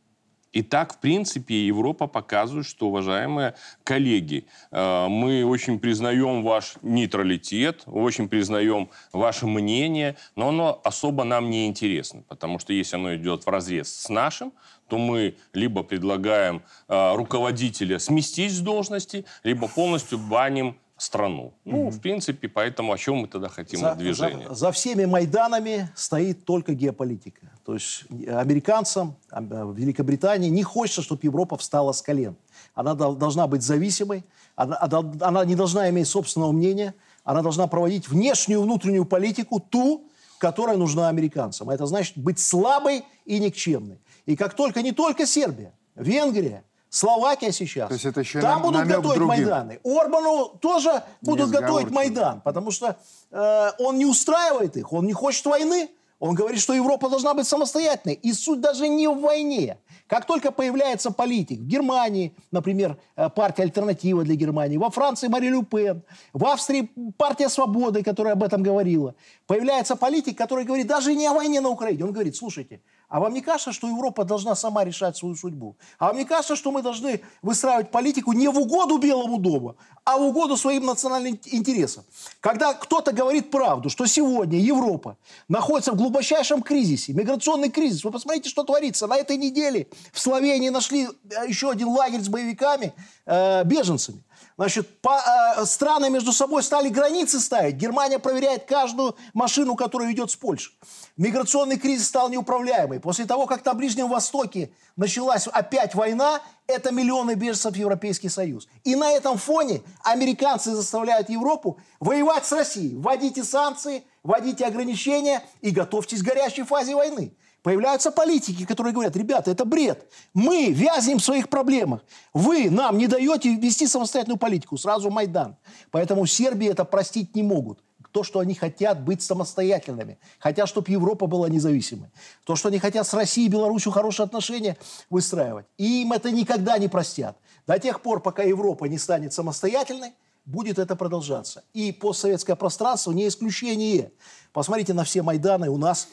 И 0.53 0.63
так, 0.63 0.95
в 0.95 0.99
принципе, 0.99 1.65
Европа 1.65 2.09
показывает, 2.09 2.67
что, 2.67 2.89
уважаемые 2.89 3.55
коллеги, 3.85 4.47
э, 4.73 5.07
мы 5.07 5.45
очень 5.45 5.79
признаем 5.79 6.43
ваш 6.43 6.75
нейтралитет, 6.83 7.85
очень 7.87 8.29
признаем 8.29 8.91
ваше 9.13 9.47
мнение, 9.47 10.17
но 10.35 10.49
оно 10.49 10.81
особо 10.83 11.23
нам 11.23 11.49
не 11.49 11.69
интересно, 11.69 12.25
потому 12.27 12.59
что 12.59 12.73
если 12.73 12.97
оно 12.97 13.15
идет 13.15 13.47
в 13.47 13.49
разрез 13.49 13.95
с 13.95 14.09
нашим, 14.09 14.53
то 14.89 14.99
мы 14.99 15.37
либо 15.53 15.85
предлагаем 15.85 16.65
руководителя 16.89 18.01
сместить 18.01 18.51
с 18.51 18.59
должности, 18.59 19.25
либо 19.45 19.69
полностью 19.69 20.19
баним 20.19 20.77
страну. 21.01 21.53
Ну, 21.65 21.91
в 21.91 22.01
принципе, 22.01 22.49
поэтому 22.49 22.93
о 22.93 22.99
чем 22.99 23.17
мы 23.17 23.27
тогда 23.29 23.49
хотим 23.49 23.81
За, 23.81 23.93
от 23.93 23.99
движения? 23.99 24.49
за- 24.49 24.55
за 24.55 24.73
всеми 24.73 25.07
Майданами 25.07 25.89
стоит 25.95 26.45
только 26.45 26.75
геополитика. 26.75 27.51
То 27.65 27.75
есть 27.75 28.05
американцам, 28.29 29.17
а, 29.31 29.39
а, 29.39 29.73
Великобритании 29.73 30.51
не 30.51 30.63
хочется, 30.63 31.03
чтобы 31.03 31.21
Европа 31.25 31.57
встала 31.57 31.93
с 31.93 32.03
колен. 32.03 32.37
Она 32.75 32.95
дол- 32.95 33.15
должна 33.17 33.47
быть 33.47 33.63
зависимой, 33.63 34.25
она, 34.57 34.79
она- 35.21 35.45
не 35.45 35.55
должна 35.57 35.89
иметь 35.91 36.07
собственного 36.09 36.53
мнения, 36.53 36.95
она 37.25 37.43
должна 37.43 37.67
проводить 37.67 38.09
внешнюю 38.09 38.61
и 38.61 38.63
внутреннюю 38.63 39.05
политику, 39.05 39.61
ту, 39.61 40.05
которая 40.39 40.77
нужна 40.77 41.09
американцам. 41.09 41.71
А 41.71 41.75
это 41.75 41.87
значит 41.87 42.17
быть 42.19 42.39
слабой 42.39 43.05
и 43.25 43.39
никчемной. 43.39 43.99
И 44.27 44.37
как 44.37 44.55
только 44.55 44.83
не 44.83 44.93
только 44.93 45.27
Сербия, 45.27 45.73
Венгрия, 45.97 46.63
Словакия 46.91 47.53
сейчас, 47.53 47.87
То 47.87 47.95
есть 47.95 48.05
это 48.05 48.21
еще 48.21 48.41
там 48.41 48.63
будут 48.63 48.81
намек 48.81 48.97
готовить 48.97 49.19
другим. 49.19 49.29
Майданы. 49.29 49.81
Орбану 49.85 50.49
тоже 50.61 51.05
будут 51.23 51.51
готовить. 51.51 51.91
Майдан, 51.91 52.41
потому 52.41 52.73
что 52.73 52.97
э, 53.31 53.71
он 53.79 53.97
не 53.97 54.07
устраивает 54.07 54.77
их, 54.77 54.93
он 54.93 55.07
не 55.07 55.13
хочет 55.13 55.47
войны. 55.47 55.89
Он 56.19 56.35
говорит, 56.35 56.61
что 56.61 56.75
Европа 56.75 57.09
должна 57.09 57.33
быть 57.33 57.47
самостоятельной. 57.47 58.15
И 58.15 58.33
суть 58.35 58.61
даже 58.61 58.89
не 58.89 59.09
в 59.09 59.21
войне. 59.21 59.79
Как 60.07 60.27
только 60.27 60.53
появляется 60.53 61.11
политик 61.11 61.61
в 61.61 61.67
Германии, 61.67 62.35
например, 62.51 62.99
э, 63.17 63.31
партия 63.31 63.63
«Альтернатива» 63.63 64.25
для 64.25 64.35
Германии, 64.35 64.77
во 64.77 64.91
Франции 64.91 65.29
Мари 65.29 65.47
Лю 65.47 65.63
Пен, 65.63 66.03
в 66.33 66.45
Австрии 66.45 66.91
партия 67.17 67.49
«Свободы», 67.49 68.03
которая 68.03 68.35
об 68.35 68.43
этом 68.43 68.63
говорила, 68.63 69.15
появляется 69.47 69.95
политик, 69.97 70.37
который 70.37 70.65
говорит 70.65 70.89
даже 70.89 71.15
не 71.15 71.27
о 71.27 71.33
войне 71.35 71.61
на 71.61 71.69
Украине. 71.69 72.05
Он 72.05 72.13
говорит, 72.13 72.37
слушайте, 72.37 72.81
а 73.11 73.19
вам 73.19 73.35
не 73.35 73.41
кажется, 73.41 73.73
что 73.73 73.89
Европа 73.89 74.25
должна 74.25 74.55
сама 74.55 74.85
решать 74.85 75.17
свою 75.17 75.35
судьбу? 75.35 75.77
А 75.99 76.07
вам 76.07 76.17
не 76.17 76.25
кажется, 76.25 76.55
что 76.55 76.71
мы 76.71 76.81
должны 76.81 77.21
выстраивать 77.43 77.91
политику 77.91 78.33
не 78.33 78.47
в 78.49 78.57
угоду 78.57 78.99
Белому 78.99 79.39
дому, 79.39 79.77
а 80.05 80.17
в 80.17 80.23
угоду 80.23 80.57
своим 80.57 80.87
национальным 80.87 81.39
интересам? 81.47 82.05
Когда 82.39 82.73
кто-то 82.73 83.13
говорит 83.13 83.51
правду, 83.51 83.91
что 83.91 84.07
сегодня 84.07 84.61
Европа 84.61 85.17
находится 85.49 85.91
в 85.91 85.97
глубочайшем 85.97 86.63
кризисе, 86.63 87.13
миграционный 87.13 87.69
кризис. 87.69 88.05
Вы 88.05 88.13
посмотрите, 88.13 88.49
что 88.49 88.63
творится. 88.63 89.09
На 89.09 89.17
этой 89.17 89.37
неделе 89.37 89.89
в 90.13 90.21
Словении 90.21 90.69
нашли 90.69 91.07
э, 91.07 91.49
еще 91.49 91.71
один 91.71 91.89
лагерь 91.89 92.21
с 92.21 92.29
боевиками, 92.29 92.95
э, 93.27 93.65
беженцами. 93.65 94.23
Значит, 94.61 95.01
по, 95.01 95.19
э, 95.57 95.65
страны 95.65 96.11
между 96.11 96.35
собой 96.35 96.63
стали 96.63 96.91
границы 96.91 97.41
ставить. 97.41 97.77
Германия 97.77 98.19
проверяет 98.19 98.67
каждую 98.67 99.17
машину, 99.33 99.75
которая 99.75 100.13
идет 100.13 100.31
с 100.31 100.37
Польши. 100.37 100.73
Миграционный 101.17 101.79
кризис 101.79 102.09
стал 102.09 102.29
неуправляемый. 102.29 103.01
После 103.01 103.25
того, 103.25 103.47
как 103.47 103.65
на 103.65 103.73
Ближнем 103.73 104.09
Востоке 104.09 104.71
началась 104.97 105.47
опять 105.47 105.95
война, 105.95 106.43
это 106.67 106.93
миллионы 106.93 107.37
беженцев 107.37 107.73
в 107.73 107.77
Европейский 107.77 108.29
Союз. 108.29 108.69
И 108.85 108.97
на 108.97 109.11
этом 109.11 109.39
фоне 109.39 109.81
американцы 110.05 110.75
заставляют 110.75 111.31
Европу 111.31 111.79
воевать 111.99 112.45
с 112.45 112.53
Россией. 112.53 112.97
Вводите 112.97 113.45
санкции, 113.45 114.05
вводите 114.23 114.67
ограничения 114.67 115.43
и 115.63 115.71
готовьтесь 115.71 116.21
к 116.21 116.27
горячей 116.27 116.65
фазе 116.65 116.95
войны. 116.95 117.33
Появляются 117.63 118.11
политики, 118.11 118.65
которые 118.65 118.95
говорят, 118.95 119.17
ребята, 119.17 119.51
это 119.51 119.65
бред. 119.65 120.11
Мы 120.33 120.71
вязнем 120.71 121.19
в 121.19 121.25
своих 121.25 121.51
проблемах. 121.51 122.03
Вы 122.33 122.71
нам 122.71 122.97
не 122.97 123.07
даете 123.07 123.55
вести 123.55 123.87
самостоятельную 123.87 124.39
политику. 124.39 124.79
Сразу 124.79 125.11
Майдан. 125.11 125.57
Поэтому 125.91 126.25
Сербии 126.25 126.69
это 126.69 126.85
простить 126.85 127.35
не 127.35 127.43
могут. 127.43 127.81
То, 128.13 128.25
что 128.25 128.41
они 128.41 128.55
хотят 128.55 129.05
быть 129.05 129.23
самостоятельными. 129.23 130.19
Хотят, 130.39 130.69
чтобы 130.69 130.91
Европа 130.91 131.27
была 131.27 131.49
независимой. 131.49 132.09
То, 132.45 132.57
что 132.57 132.69
они 132.69 132.79
хотят 132.79 133.07
с 133.07 133.15
Россией 133.15 133.47
и 133.47 133.51
Беларусью 133.51 133.93
хорошие 133.93 134.25
отношения 134.25 134.77
выстраивать. 135.11 135.67
И 135.77 136.03
им 136.03 136.13
это 136.13 136.33
никогда 136.33 136.79
не 136.79 136.89
простят. 136.89 137.37
До 137.67 137.79
тех 137.79 138.01
пор, 138.01 138.21
пока 138.21 138.43
Европа 138.43 138.87
не 138.87 138.99
станет 138.99 139.33
самостоятельной, 139.33 140.13
будет 140.45 140.79
это 140.79 140.97
продолжаться. 140.97 141.63
И 141.73 141.93
постсоветское 141.93 142.57
пространство 142.57 143.13
не 143.13 143.29
исключение. 143.29 144.13
Посмотрите 144.53 144.93
на 144.93 145.05
все 145.05 145.23
Майданы 145.23 145.69
у 145.69 145.77
нас 145.77 146.09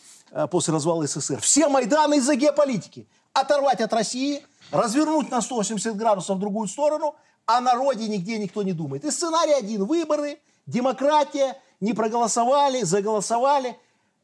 после 0.52 0.74
развала 0.74 1.06
СССР. 1.06 1.42
Все 1.42 1.68
Майданы 1.68 2.18
из-за 2.18 2.36
геополитики. 2.36 3.08
Оторвать 3.34 3.82
от 3.82 3.94
России, 3.94 4.44
развернуть 4.72 5.30
на 5.30 5.42
180 5.42 5.96
градусов 5.96 6.38
в 6.38 6.40
другую 6.40 6.68
сторону, 6.68 7.16
о 7.48 7.62
народе 7.62 8.08
нигде 8.08 8.38
никто 8.38 8.62
не 8.62 8.74
думает. 8.74 9.06
И 9.06 9.12
сценарий 9.12 9.54
один. 9.54 9.86
Выборы, 9.86 10.40
демократия, 10.66 11.58
не 11.80 11.94
проголосовали, 11.94 12.84
заголосовали. 12.84 13.78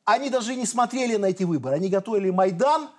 Они 0.06 0.30
даже 0.30 0.56
не 0.56 0.66
смотрели 0.66 1.16
на 1.16 1.28
эти 1.28 1.44
выборы. 1.44 1.76
Они 1.76 1.88
готовили 1.88 2.30
Майдан. 2.30 2.90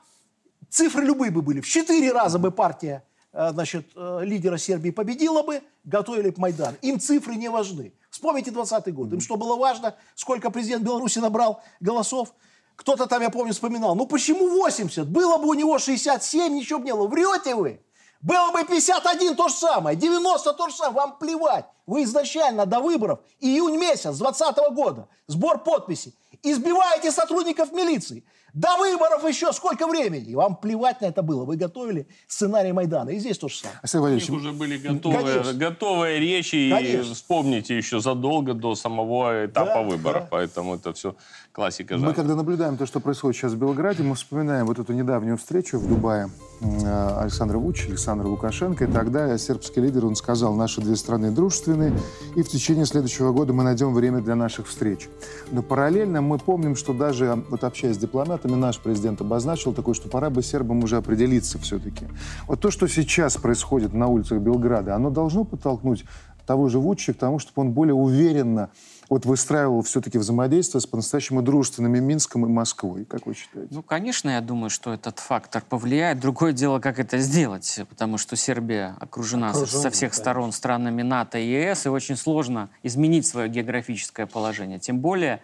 Цифры 0.70 1.04
любые 1.04 1.30
бы 1.30 1.42
были. 1.42 1.60
В 1.60 1.66
четыре 1.66 2.10
раза 2.10 2.38
бы 2.38 2.50
партия 2.50 3.04
э, 3.32 3.50
значит, 3.52 3.86
э, 3.94 4.20
лидера 4.22 4.56
Сербии 4.56 4.90
победила 4.90 5.42
бы, 5.42 5.62
готовили 5.84 6.30
бы 6.30 6.40
Майдан. 6.40 6.74
Им 6.80 6.98
цифры 6.98 7.36
не 7.36 7.50
важны. 7.50 7.92
Вспомните 8.08 8.50
20 8.50 8.94
год. 8.94 9.12
Им 9.12 9.20
что 9.20 9.36
было 9.36 9.56
важно, 9.56 9.94
сколько 10.14 10.50
президент 10.50 10.84
Беларуси 10.84 11.18
набрал 11.18 11.62
голосов? 11.80 12.32
Кто-то 12.76 13.06
там, 13.06 13.22
я 13.22 13.30
помню, 13.30 13.52
вспоминал. 13.52 13.94
Ну 13.94 14.06
почему 14.06 14.48
80? 14.48 15.06
Было 15.08 15.38
бы 15.38 15.48
у 15.48 15.54
него 15.54 15.78
67, 15.78 16.52
ничего 16.54 16.78
бы 16.80 16.84
не 16.86 16.94
было. 16.94 17.06
Врете 17.06 17.54
вы? 17.54 17.80
Было 18.20 18.50
бы 18.52 18.64
51 18.64 19.36
то 19.36 19.48
же 19.48 19.54
самое, 19.54 19.96
90 19.96 20.52
то 20.54 20.68
же 20.68 20.74
самое, 20.74 20.94
вам 20.94 21.18
плевать. 21.18 21.66
Вы 21.86 22.04
изначально 22.04 22.64
до 22.64 22.80
выборов, 22.80 23.18
июнь 23.38 23.76
месяц 23.76 24.16
2020 24.16 24.56
года, 24.74 25.08
сбор 25.26 25.58
подписей, 25.62 26.14
избиваете 26.42 27.12
сотрудников 27.12 27.72
милиции. 27.72 28.24
До 28.54 28.76
выборов 28.78 29.28
еще 29.28 29.52
сколько 29.52 29.86
времени? 29.88 30.30
И 30.30 30.34
вам 30.36 30.54
плевать 30.56 31.00
на 31.00 31.06
это 31.06 31.22
было. 31.22 31.44
Вы 31.44 31.56
готовили 31.56 32.06
сценарий 32.28 32.70
Майдана. 32.70 33.10
И 33.10 33.18
здесь 33.18 33.36
то 33.36 33.48
же 33.48 33.56
самое. 33.56 33.78
Алексей 33.82 33.98
У 33.98 34.02
Валерьевич, 34.02 34.28
них 34.28 34.38
уже 34.38 34.52
были 34.52 34.78
готовые, 34.78 35.20
Конечно. 35.24 35.52
готовые 35.54 36.20
речи, 36.20 36.54
и 36.54 36.70
Конечно. 36.70 37.14
вспомните 37.14 37.76
еще 37.76 37.98
задолго 37.98 38.54
до 38.54 38.76
самого 38.76 39.46
этапа 39.46 39.74
Да, 39.74 39.82
выборов. 39.82 40.22
да. 40.22 40.28
Поэтому 40.30 40.76
это 40.76 40.92
все 40.92 41.16
классика 41.54 41.94
Мы, 41.94 42.00
жанра. 42.00 42.14
когда 42.14 42.34
наблюдаем 42.34 42.76
то, 42.76 42.84
что 42.84 42.98
происходит 42.98 43.36
сейчас 43.36 43.52
в 43.52 43.58
Белграде, 43.58 44.02
мы 44.02 44.16
вспоминаем 44.16 44.66
вот 44.66 44.80
эту 44.80 44.92
недавнюю 44.92 45.36
встречу 45.36 45.78
в 45.78 45.88
Дубае 45.88 46.28
э, 46.60 47.18
Александра 47.20 47.58
Вучича, 47.58 47.90
Александра 47.90 48.26
Лукашенко. 48.26 48.84
И 48.84 48.86
тогда 48.88 49.38
сербский 49.38 49.80
лидер, 49.80 50.04
он 50.04 50.16
сказал, 50.16 50.54
наши 50.54 50.80
две 50.80 50.96
страны 50.96 51.30
дружественные, 51.30 51.96
и 52.34 52.42
в 52.42 52.48
течение 52.48 52.86
следующего 52.86 53.32
года 53.32 53.52
мы 53.52 53.62
найдем 53.62 53.94
время 53.94 54.20
для 54.20 54.34
наших 54.34 54.66
встреч. 54.66 55.08
Но 55.52 55.62
параллельно 55.62 56.20
мы 56.20 56.38
помним, 56.38 56.74
что 56.74 56.92
даже, 56.92 57.44
вот 57.48 57.62
общаясь 57.62 57.94
с 57.94 57.98
дипломатами, 57.98 58.56
наш 58.56 58.80
президент 58.80 59.20
обозначил 59.20 59.72
такое, 59.72 59.94
что 59.94 60.08
пора 60.08 60.30
бы 60.30 60.42
сербам 60.42 60.82
уже 60.82 60.96
определиться 60.96 61.60
все-таки. 61.60 62.08
Вот 62.48 62.60
то, 62.60 62.72
что 62.72 62.88
сейчас 62.88 63.36
происходит 63.36 63.92
на 63.92 64.08
улицах 64.08 64.40
Белграда, 64.40 64.96
оно 64.96 65.08
должно 65.08 65.44
подтолкнуть 65.44 66.04
того 66.46 66.68
же 66.68 66.78
Вучича 66.78 67.14
к 67.14 67.16
тому, 67.16 67.38
чтобы 67.38 67.62
он 67.62 67.72
более 67.72 67.94
уверенно 67.94 68.70
вот 69.08 69.26
выстраивал 69.26 69.82
все-таки 69.82 70.18
взаимодействие 70.18 70.80
с 70.80 70.86
по-настоящему 70.86 71.42
дружественными 71.42 71.98
Минском 71.98 72.46
и 72.46 72.48
Москвой. 72.48 73.04
Как 73.04 73.26
вы 73.26 73.34
считаете? 73.34 73.68
Ну, 73.74 73.82
конечно, 73.82 74.30
я 74.30 74.40
думаю, 74.40 74.70
что 74.70 74.92
этот 74.92 75.18
фактор 75.18 75.62
повлияет. 75.68 76.20
Другое 76.20 76.52
дело, 76.52 76.78
как 76.80 76.98
это 76.98 77.18
сделать, 77.18 77.80
потому 77.88 78.18
что 78.18 78.36
Сербия 78.36 78.96
окружена, 79.00 79.52
со- 79.52 79.60
Окружена, 79.60 79.82
со 79.82 79.90
всех 79.90 80.10
конечно. 80.10 80.22
сторон 80.22 80.52
странами 80.52 81.02
НАТО 81.02 81.38
и 81.38 81.46
ЕС, 81.50 81.86
и 81.86 81.88
очень 81.88 82.16
сложно 82.16 82.70
изменить 82.82 83.26
свое 83.26 83.48
географическое 83.48 84.26
положение. 84.26 84.78
Тем 84.78 85.00
более, 85.00 85.40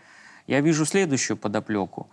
я 0.47 0.61
вижу 0.61 0.85
следующую 0.85 1.37
подоплеку 1.37 2.11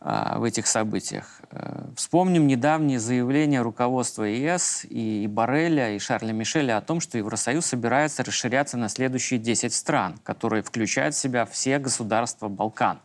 а, 0.00 0.38
в 0.38 0.44
этих 0.44 0.66
событиях. 0.66 1.40
Э, 1.50 1.84
Вспомним 1.94 2.46
недавние 2.46 2.98
заявления 2.98 3.60
руководства 3.60 4.24
ЕС 4.24 4.86
и, 4.88 5.24
и 5.24 5.26
Барреля, 5.26 5.94
и 5.94 5.98
Шарля 5.98 6.32
Мишеля 6.32 6.78
о 6.78 6.80
том, 6.80 7.00
что 7.00 7.18
Евросоюз 7.18 7.66
собирается 7.66 8.24
расширяться 8.24 8.78
на 8.78 8.88
следующие 8.88 9.38
10 9.38 9.74
стран, 9.74 10.18
которые 10.24 10.62
включают 10.62 11.14
в 11.14 11.18
себя 11.18 11.44
все 11.44 11.78
государства 11.78 12.48
Балкан, 12.48 13.00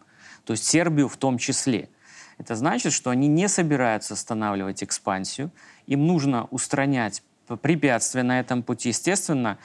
то 0.45 0.53
есть 0.53 0.65
Сербию 0.65 1.09
в 1.09 1.17
том 1.17 1.37
числе. 1.37 1.89
Это 2.37 2.55
значит, 2.55 2.93
что 2.93 3.09
они 3.09 3.27
не 3.27 3.49
собираются 3.49 4.13
останавливать 4.13 4.81
экспансию, 4.81 5.51
им 5.87 6.07
нужно 6.07 6.45
устранять 6.45 7.23
препятствия 7.61 8.23
на 8.23 8.39
этом 8.39 8.63
пути. 8.63 8.89
Естественно, 8.89 9.57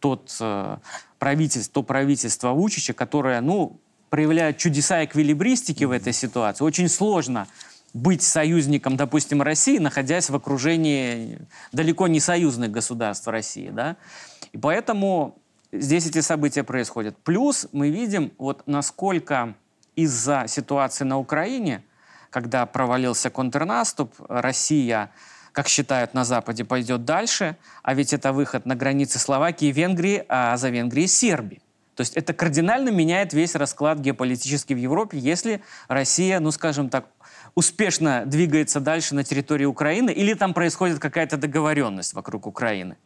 тот, 0.00 0.34
э, 0.40 0.78
правительство, 1.18 1.74
то 1.74 1.82
правительство 1.82 2.52
Вучича, 2.52 2.94
которое, 2.94 3.40
ну, 3.40 3.80
проявляет 4.10 4.58
чудеса 4.58 5.04
эквилибристики 5.04 5.84
в 5.84 5.90
этой 5.90 6.12
ситуации, 6.12 6.64
очень 6.64 6.88
сложно 6.88 7.46
быть 7.94 8.22
союзником, 8.22 8.96
допустим, 8.96 9.42
России, 9.42 9.78
находясь 9.78 10.30
в 10.30 10.36
окружении 10.36 11.38
далеко 11.72 12.06
не 12.06 12.20
союзных 12.20 12.70
государств 12.70 13.26
России, 13.28 13.70
да. 13.70 13.96
И 14.52 14.58
поэтому 14.58 15.38
здесь 15.72 16.06
эти 16.06 16.20
события 16.20 16.62
происходят. 16.62 17.16
Плюс 17.24 17.66
мы 17.72 17.90
видим, 17.90 18.32
вот 18.38 18.62
насколько 18.66 19.54
из-за 19.96 20.44
ситуации 20.48 21.04
на 21.04 21.18
Украине, 21.18 21.82
когда 22.30 22.66
провалился 22.66 23.30
контрнаступ, 23.30 24.14
Россия, 24.28 25.10
как 25.52 25.66
считают 25.66 26.14
на 26.14 26.24
Западе, 26.24 26.64
пойдет 26.64 27.04
дальше, 27.04 27.56
а 27.82 27.94
ведь 27.94 28.12
это 28.12 28.32
выход 28.32 28.66
на 28.66 28.76
границы 28.76 29.18
Словакии 29.18 29.68
и 29.68 29.72
Венгрии, 29.72 30.24
а 30.28 30.56
за 30.56 30.68
Венгрией 30.68 31.08
Сербии. 31.08 31.60
То 31.98 32.02
есть 32.02 32.16
это 32.16 32.32
кардинально 32.32 32.90
меняет 32.90 33.32
весь 33.32 33.56
расклад 33.56 33.98
геополитический 33.98 34.76
в 34.76 34.78
Европе, 34.78 35.18
если 35.18 35.62
Россия, 35.88 36.38
ну 36.38 36.52
скажем 36.52 36.90
так, 36.90 37.08
успешно 37.56 38.22
двигается 38.24 38.78
дальше 38.78 39.16
на 39.16 39.24
территории 39.24 39.64
Украины 39.64 40.10
или 40.10 40.34
там 40.34 40.54
происходит 40.54 41.00
какая-то 41.00 41.36
договоренность 41.36 42.14
вокруг 42.14 42.46
Украины. 42.46 42.98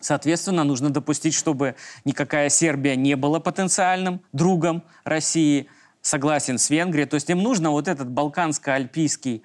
Соответственно, 0.00 0.64
нужно 0.64 0.90
допустить, 0.90 1.32
чтобы 1.32 1.76
никакая 2.04 2.50
Сербия 2.50 2.94
не 2.94 3.16
была 3.16 3.40
потенциальным 3.40 4.20
другом 4.34 4.82
России, 5.04 5.70
согласен 6.02 6.58
с 6.58 6.68
Венгрией. 6.68 7.06
То 7.06 7.14
есть 7.14 7.30
им 7.30 7.38
нужно 7.42 7.70
вот 7.70 7.88
этот 7.88 8.10
балканско-альпийский 8.10 9.44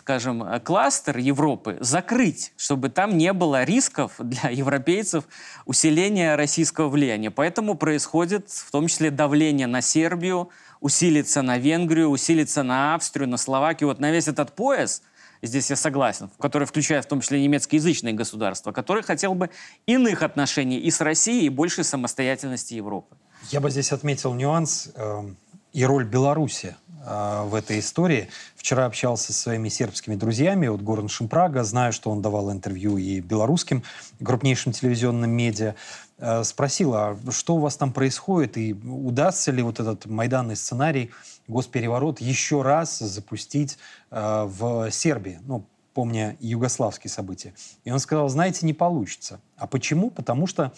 скажем, 0.00 0.42
э, 0.42 0.60
кластер 0.60 1.18
Европы 1.18 1.76
закрыть, 1.80 2.54
чтобы 2.56 2.88
там 2.88 3.18
не 3.18 3.34
было 3.34 3.64
рисков 3.64 4.14
для 4.18 4.48
европейцев 4.50 5.24
усиления 5.66 6.36
российского 6.36 6.88
влияния. 6.88 7.30
Поэтому 7.30 7.74
происходит 7.74 8.48
в 8.48 8.70
том 8.70 8.86
числе 8.86 9.10
давление 9.10 9.66
на 9.66 9.82
Сербию, 9.82 10.48
усилится 10.80 11.42
на 11.42 11.58
Венгрию, 11.58 12.08
усилится 12.08 12.62
на 12.62 12.94
Австрию, 12.94 13.28
на 13.28 13.36
Словакию. 13.36 13.88
Вот 13.88 14.00
на 14.00 14.10
весь 14.10 14.26
этот 14.26 14.56
пояс, 14.56 15.02
здесь 15.42 15.68
я 15.68 15.76
согласен, 15.76 16.30
который 16.40 16.66
включает 16.66 17.04
в 17.04 17.08
том 17.08 17.20
числе 17.20 17.42
немецкоязычные 17.42 18.14
государства, 18.14 18.72
который 18.72 19.02
хотел 19.02 19.34
бы 19.34 19.50
иных 19.84 20.22
отношений 20.22 20.78
и 20.78 20.90
с 20.90 21.02
Россией, 21.02 21.44
и 21.44 21.50
большей 21.50 21.84
самостоятельности 21.84 22.72
Европы. 22.72 23.16
Я 23.50 23.60
бы 23.60 23.70
здесь 23.70 23.92
отметил 23.92 24.32
нюанс 24.32 24.88
э, 24.94 25.34
и 25.74 25.84
роль 25.84 26.06
Беларуси 26.06 26.74
э, 27.04 27.42
в 27.46 27.54
этой 27.54 27.80
истории. 27.80 28.28
Вчера 28.56 28.86
общался 28.86 29.32
со 29.32 29.40
своими 29.42 29.68
сербскими 29.68 30.14
друзьями, 30.14 30.68
вот 30.68 30.82
Горан 30.82 31.08
Шимпрага, 31.08 31.64
знаю, 31.64 31.92
что 31.92 32.10
он 32.10 32.22
давал 32.22 32.52
интервью 32.52 32.98
и 32.98 33.20
белорусским 33.20 33.82
крупнейшим 34.22 34.72
телевизионным 34.72 35.30
медиа. 35.30 35.74
Э, 36.18 36.44
спросила, 36.44 37.18
а 37.26 37.30
что 37.32 37.56
у 37.56 37.58
вас 37.58 37.76
там 37.76 37.92
происходит, 37.92 38.56
и 38.58 38.72
удастся 38.72 39.50
ли 39.52 39.62
вот 39.62 39.80
этот 39.80 40.06
майданный 40.06 40.56
сценарий, 40.56 41.10
госпереворот, 41.48 42.20
еще 42.20 42.62
раз 42.62 42.98
запустить 42.98 43.78
э, 44.10 44.44
в 44.46 44.90
Сербии, 44.90 45.40
ну, 45.46 45.64
помня 45.94 46.36
югославские 46.40 47.10
события. 47.10 47.52
И 47.84 47.90
он 47.90 47.98
сказал, 47.98 48.28
знаете, 48.28 48.64
не 48.66 48.74
получится. 48.74 49.40
А 49.56 49.66
почему? 49.66 50.10
Потому 50.10 50.46
что 50.46 50.72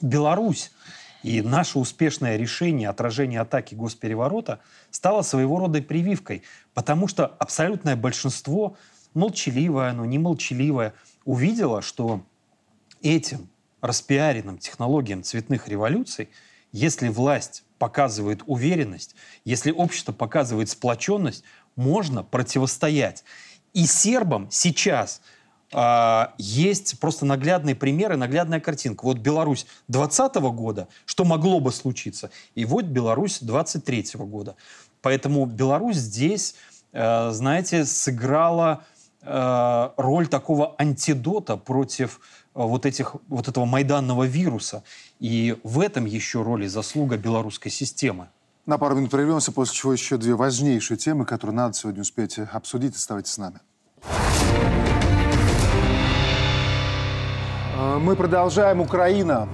Беларусь 0.00 0.72
и 1.22 1.40
наше 1.40 1.78
успешное 1.78 2.36
решение 2.36 2.88
отражения 2.88 3.40
атаки 3.40 3.74
госпереворота 3.74 4.60
стало 4.90 5.22
своего 5.22 5.58
рода 5.58 5.80
прививкой, 5.80 6.42
потому 6.74 7.08
что 7.08 7.26
абсолютное 7.26 7.96
большинство, 7.96 8.76
молчаливое, 9.14 9.92
но 9.92 10.04
не 10.04 10.18
молчаливое, 10.18 10.94
увидело, 11.24 11.82
что 11.82 12.24
этим 13.02 13.48
распиаренным 13.80 14.58
технологиям 14.58 15.22
цветных 15.22 15.68
революций, 15.68 16.28
если 16.72 17.08
власть 17.08 17.64
показывает 17.78 18.42
уверенность, 18.46 19.14
если 19.44 19.70
общество 19.72 20.12
показывает 20.12 20.70
сплоченность, 20.70 21.44
можно 21.76 22.22
противостоять. 22.22 23.24
И 23.72 23.86
сербам 23.86 24.48
сейчас 24.50 25.22
а, 25.72 26.34
есть 26.38 27.00
просто 27.00 27.24
наглядные 27.24 27.74
примеры, 27.74 28.16
наглядная 28.16 28.60
картинка. 28.60 29.04
Вот 29.04 29.18
Беларусь 29.18 29.66
2020 29.88 30.34
года, 30.54 30.88
что 31.06 31.24
могло 31.24 31.60
бы 31.60 31.72
случиться, 31.72 32.30
и 32.54 32.64
вот 32.64 32.84
Беларусь 32.84 33.38
23 33.40 34.06
года. 34.16 34.56
Поэтому 35.00 35.46
Беларусь 35.46 35.96
здесь, 35.96 36.54
э, 36.92 37.30
знаете, 37.32 37.84
сыграла 37.84 38.84
э, 39.22 39.90
роль 39.96 40.28
такого 40.28 40.74
антидота 40.78 41.56
против 41.56 42.20
э, 42.54 42.62
вот, 42.62 42.86
этих, 42.86 43.16
вот 43.28 43.48
этого 43.48 43.64
майданного 43.64 44.24
вируса. 44.24 44.84
И 45.18 45.58
в 45.64 45.80
этом 45.80 46.04
еще 46.04 46.42
роль 46.42 46.64
и 46.64 46.68
заслуга 46.68 47.16
белорусской 47.16 47.72
системы. 47.72 48.28
На 48.64 48.78
пару 48.78 48.94
минут 48.94 49.10
прервемся, 49.10 49.50
после 49.50 49.74
чего 49.74 49.92
еще 49.92 50.18
две 50.18 50.36
важнейшие 50.36 50.96
темы, 50.96 51.24
которые 51.24 51.56
надо 51.56 51.74
сегодня 51.74 52.02
успеть 52.02 52.38
обсудить. 52.38 52.94
Оставайтесь 52.94 53.32
с 53.32 53.38
нами. 53.38 53.58
Э, 57.82 57.98
мы 57.98 58.14
продолжаем. 58.14 58.80
Украина. 58.80 59.48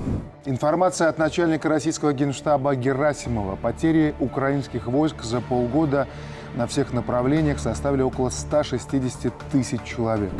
Информация 0.45 1.09
от 1.09 1.19
начальника 1.19 1.69
российского 1.69 2.12
генштаба 2.12 2.75
Герасимова. 2.75 3.57
Потери 3.57 4.14
украинских 4.21 4.87
войск 4.87 5.23
за 5.23 5.41
полгода 5.41 6.07
на 6.55 6.67
всех 6.67 6.93
направлениях 6.93 7.59
составили 7.59 8.03
около 8.03 8.29
160 8.29 9.33
тысяч 9.51 9.83
человек. 9.83 10.33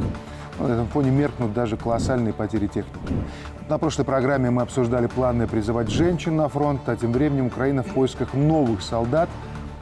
На 0.59 0.67
этом 0.67 0.89
фоне 0.89 1.11
меркнут 1.11 1.55
даже 1.55 1.77
колоссальные 1.77 2.35
потери 2.35 2.67
техники. 2.67 3.15
На 3.69 3.79
прошлой 3.79 4.05
программе 4.05 4.51
мы 4.51 4.63
обсуждали 4.63 5.07
планы 5.07 5.47
призывать 5.47 5.89
женщин 5.89 6.37
на 6.37 6.49
фронт, 6.49 6.81
а 6.87 6.97
тем 6.97 7.13
временем 7.13 7.47
Украина 7.47 7.83
в 7.83 7.95
поисках 7.95 8.35
новых 8.35 8.83
солдат 8.83 9.29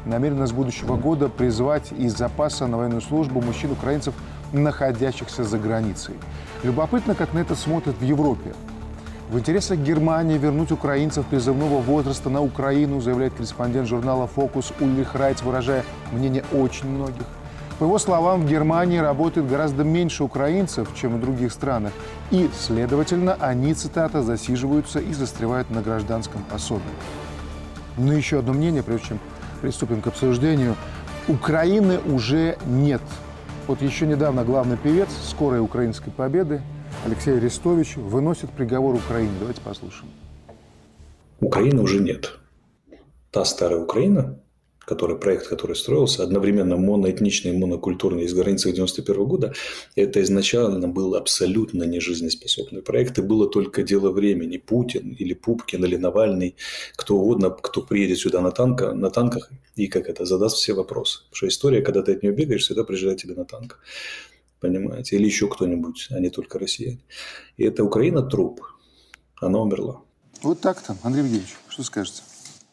намерена 0.05 0.47
с 0.47 0.53
будущего 0.53 0.97
года 0.97 1.29
призвать 1.29 1.92
из 1.92 2.16
запаса 2.16 2.66
на 2.66 2.77
военную 2.77 3.01
службу 3.01 3.40
мужчин-украинцев, 3.40 4.14
находящихся 4.52 5.44
за 5.44 5.59
границей. 5.59 6.14
Любопытно, 6.62 7.14
как 7.14 7.32
на 7.32 7.40
это 7.40 7.54
смотрят 7.54 7.96
в 7.98 8.02
Европе. 8.02 8.54
В 9.28 9.38
интересах 9.38 9.78
Германии 9.78 10.38
вернуть 10.38 10.70
украинцев 10.70 11.26
призывного 11.26 11.80
возраста 11.80 12.30
на 12.30 12.40
Украину, 12.40 13.00
заявляет 13.00 13.35
корреспондент 13.35 13.88
журнала 13.88 14.28
«Фокус» 14.28 14.72
Ульрих 14.80 15.14
Райц, 15.14 15.42
выражая 15.42 15.85
мнение 16.12 16.44
очень 16.52 16.88
многих. 16.88 17.24
По 17.80 17.85
его 17.85 17.98
словам, 17.98 18.42
в 18.42 18.48
Германии 18.48 18.98
работает 18.98 19.48
гораздо 19.48 19.85
меньше 19.85 20.22
украинцев, 20.22 20.88
чем 20.94 21.16
в 21.16 21.20
других 21.20 21.52
странах. 21.52 21.92
И, 22.30 22.48
следовательно, 22.59 23.37
они, 23.40 23.74
цитата, 23.74 24.22
засиживаются 24.22 25.00
и 25.00 25.12
застревают 25.12 25.70
на 25.70 25.82
гражданском 25.82 26.42
пособии. 26.44 26.85
Но 27.98 28.12
еще 28.12 28.38
одно 28.38 28.52
мнение, 28.52 28.82
прежде 28.82 29.09
чем 29.09 29.18
приступим 29.61 30.00
к 30.00 30.06
обсуждению. 30.06 30.76
Украины 31.28 31.98
уже 32.06 32.56
нет– 32.64 33.02
вот 33.66 33.83
еще 33.83 34.07
недавно 34.07 34.44
главный 34.44 34.76
певец 34.76 35.09
скорой 35.29 35.61
украинской 35.61 36.11
победы 36.11 36.61
Алексей 37.05 37.37
Арестович 37.37 37.96
выносит 37.96 38.50
приговор 38.50 38.94
Украине. 38.94 39.33
Давайте 39.38 39.61
послушаем. 39.61 40.11
Украины 41.40 41.83
уже 41.83 42.00
нет. 42.00 42.38
Та 43.31 43.44
старая 43.44 43.81
Украина, 43.81 44.38
который, 44.87 45.18
проект, 45.18 45.49
который 45.49 45.75
строился, 45.75 46.22
одновременно 46.22 46.77
моноэтничный 46.77 47.53
монокультурный 47.53 48.25
из 48.25 48.35
границы 48.35 48.72
91 48.72 49.25
года, 49.25 49.53
это 49.96 50.22
изначально 50.22 50.87
был 50.87 51.16
абсолютно 51.16 51.83
нежизнеспособный 51.83 52.83
проект, 52.83 53.18
и 53.18 53.22
было 53.22 53.49
только 53.49 53.83
дело 53.83 54.11
времени. 54.11 54.59
Путин 54.59 55.11
или 55.11 55.35
Пупкин 55.35 55.85
или 55.85 55.96
Навальный, 55.96 56.55
кто 56.94 57.16
угодно, 57.16 57.51
кто 57.51 57.83
приедет 57.83 58.18
сюда 58.18 58.40
на, 58.40 58.53
танка, 58.53 58.92
на 58.92 59.11
танках 59.11 59.51
и 59.75 59.88
как 59.88 60.09
это, 60.09 60.25
задаст 60.25 60.57
все 60.57 60.72
вопросы. 60.72 61.18
Потому 61.25 61.37
что 61.37 61.49
история, 61.49 61.83
когда 61.83 62.03
ты 62.03 62.12
от 62.12 62.22
нее 62.22 62.33
бегаешь, 62.33 62.62
всегда 62.62 62.85
приезжает 62.85 63.18
тебе 63.18 63.35
на 63.35 63.44
танк. 63.44 63.81
Понимаете? 64.61 65.16
Или 65.16 65.27
еще 65.27 65.49
кто-нибудь, 65.49 66.07
а 66.11 66.20
не 66.20 66.31
только 66.31 66.59
россияне. 66.61 67.01
И 67.57 67.64
это 67.64 67.83
Украина 67.83 68.22
труп. 68.22 68.62
Она 69.40 69.59
умерла. 69.59 70.01
Вот 70.42 70.61
так-то. 70.61 70.96
Андрей 71.03 71.25
Евгеньевич, 71.25 71.57
что 71.68 71.83
скажете? 71.83 72.22